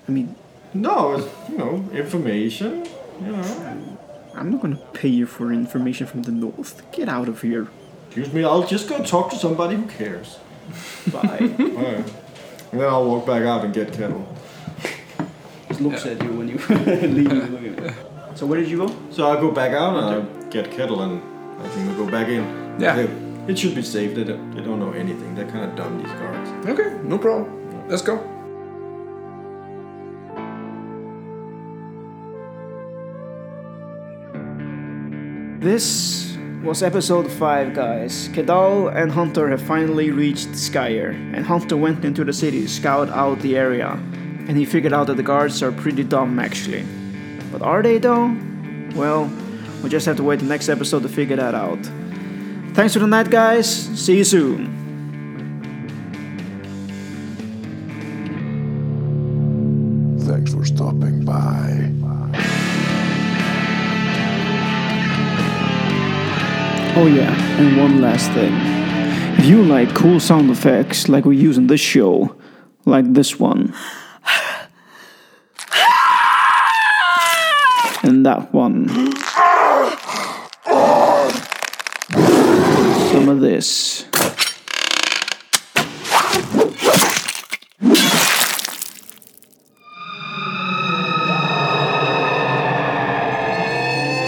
I 0.08 0.12
mean, 0.12 0.34
No, 0.74 1.14
it's 1.14 1.26
you 1.50 1.56
know 1.58 1.84
information. 1.92 2.84
You 3.24 3.32
know. 3.32 3.42
I'm 4.34 4.50
not 4.50 4.60
gonna 4.60 4.78
pay 4.92 5.08
you 5.08 5.26
for 5.26 5.50
information 5.52 6.06
from 6.06 6.22
the 6.24 6.32
north. 6.32 6.82
Get 6.92 7.08
out 7.08 7.28
of 7.28 7.40
here. 7.42 7.68
Excuse 8.08 8.32
me, 8.34 8.44
I'll 8.44 8.66
just 8.66 8.88
go 8.88 9.02
talk 9.02 9.30
to 9.30 9.36
somebody 9.36 9.76
who 9.76 9.86
cares. 9.86 10.38
Bye. 11.12 11.38
Alright. 11.60 12.12
And 12.72 12.80
then 12.80 12.88
I'll 12.88 13.06
walk 13.06 13.24
back 13.26 13.42
out 13.44 13.64
and 13.64 13.72
get 13.72 13.92
kettle. 13.92 14.26
Just 15.68 15.80
looks 15.80 16.04
at 16.04 16.22
you 16.22 16.32
when 16.32 16.48
you 16.48 16.58
leave. 17.16 17.65
So 18.36 18.46
where 18.46 18.60
did 18.60 18.68
you 18.70 18.76
go? 18.86 18.94
So 19.10 19.26
I'll 19.26 19.40
go 19.40 19.50
back 19.50 19.72
out 19.72 19.94
uh, 19.96 19.98
and 19.98 20.06
I'll 20.44 20.50
get 20.50 20.70
kettle 20.70 21.02
and 21.02 21.22
I 21.64 21.68
think 21.68 21.88
we'll 21.88 22.04
go 22.06 22.10
back 22.10 22.28
in. 22.28 22.42
Yeah. 22.78 22.96
They- 22.96 23.26
It 23.52 23.56
should 23.58 23.74
be 23.76 23.82
safe. 23.82 24.14
They 24.16 24.24
don't, 24.24 24.50
they 24.54 24.60
don't 24.60 24.80
know 24.80 24.90
anything. 24.92 25.34
They're 25.36 25.46
kind 25.48 25.64
of 25.70 25.76
dumb, 25.76 26.02
these 26.02 26.12
guards. 26.20 26.50
Okay, 26.68 26.98
no 27.04 27.16
problem. 27.16 27.88
Let's 27.88 28.02
go. 28.02 28.16
This 35.60 36.36
was 36.62 36.82
episode 36.82 37.30
5, 37.30 37.74
guys. 37.74 38.28
Kedal 38.28 38.88
and 38.94 39.10
Hunter 39.10 39.48
have 39.48 39.62
finally 39.62 40.10
reached 40.10 40.48
Skyer, 40.48 41.10
and 41.34 41.44
Hunter 41.44 41.76
went 41.76 42.04
into 42.04 42.24
the 42.24 42.32
city 42.32 42.62
to 42.62 42.68
scout 42.68 43.08
out 43.10 43.40
the 43.40 43.56
area, 43.56 43.90
and 44.48 44.56
he 44.56 44.64
figured 44.64 44.92
out 44.92 45.06
that 45.08 45.16
the 45.16 45.22
guards 45.22 45.62
are 45.62 45.72
pretty 45.72 46.04
dumb 46.04 46.38
actually. 46.38 46.84
But 47.58 47.64
are 47.64 47.82
they 47.82 47.96
though? 47.96 48.36
Well, 48.94 49.32
we 49.82 49.88
just 49.88 50.04
have 50.04 50.18
to 50.18 50.22
wait 50.22 50.40
the 50.40 50.44
next 50.44 50.68
episode 50.68 51.02
to 51.04 51.08
figure 51.08 51.36
that 51.36 51.54
out. 51.54 51.78
Thanks 52.74 52.92
for 52.92 52.98
the 52.98 53.06
night, 53.06 53.30
guys. 53.30 53.66
See 53.98 54.18
you 54.18 54.24
soon. 54.24 54.66
Thanks 60.20 60.52
for 60.52 60.66
stopping 60.66 61.24
by. 61.24 61.92
Oh 66.94 67.06
yeah, 67.06 67.32
and 67.58 67.78
one 67.78 68.02
last 68.02 68.30
thing. 68.32 68.52
If 69.38 69.46
you 69.46 69.62
like 69.62 69.94
cool 69.94 70.20
sound 70.20 70.50
effects 70.50 71.08
like 71.08 71.24
we 71.24 71.38
use 71.38 71.56
in 71.56 71.68
this 71.68 71.80
show, 71.80 72.36
like 72.84 73.10
this 73.14 73.40
one, 73.40 73.72
and 78.06 78.24
that 78.24 78.54
one, 78.54 78.88
some 83.10 83.28
of 83.28 83.40
this. 83.40 84.06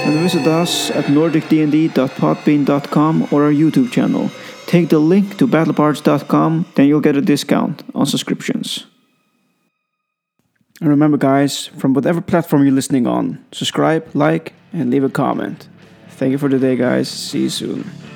and 0.04 0.18
visit 0.20 0.46
us 0.46 0.90
at 0.90 1.04
nordicdnd.podbean.com 1.04 3.28
or 3.30 3.44
our 3.44 3.52
YouTube 3.52 3.92
channel. 3.92 4.30
Take 4.66 4.88
the 4.88 4.98
link 4.98 5.36
to 5.38 5.46
BattleBards.com, 5.46 6.66
then 6.74 6.88
you'll 6.88 7.00
get 7.00 7.16
a 7.16 7.20
discount 7.20 7.84
on 7.94 8.06
subscriptions. 8.06 8.86
And 10.80 10.90
remember, 10.90 11.16
guys, 11.16 11.66
from 11.66 11.94
whatever 11.94 12.20
platform 12.20 12.62
you're 12.62 12.74
listening 12.74 13.06
on, 13.06 13.44
subscribe, 13.52 14.08
like, 14.14 14.54
and 14.72 14.90
leave 14.90 15.04
a 15.04 15.08
comment. 15.08 15.68
Thank 16.10 16.32
you 16.32 16.38
for 16.38 16.48
today, 16.48 16.76
guys. 16.76 17.08
See 17.08 17.42
you 17.42 17.50
soon. 17.50 18.07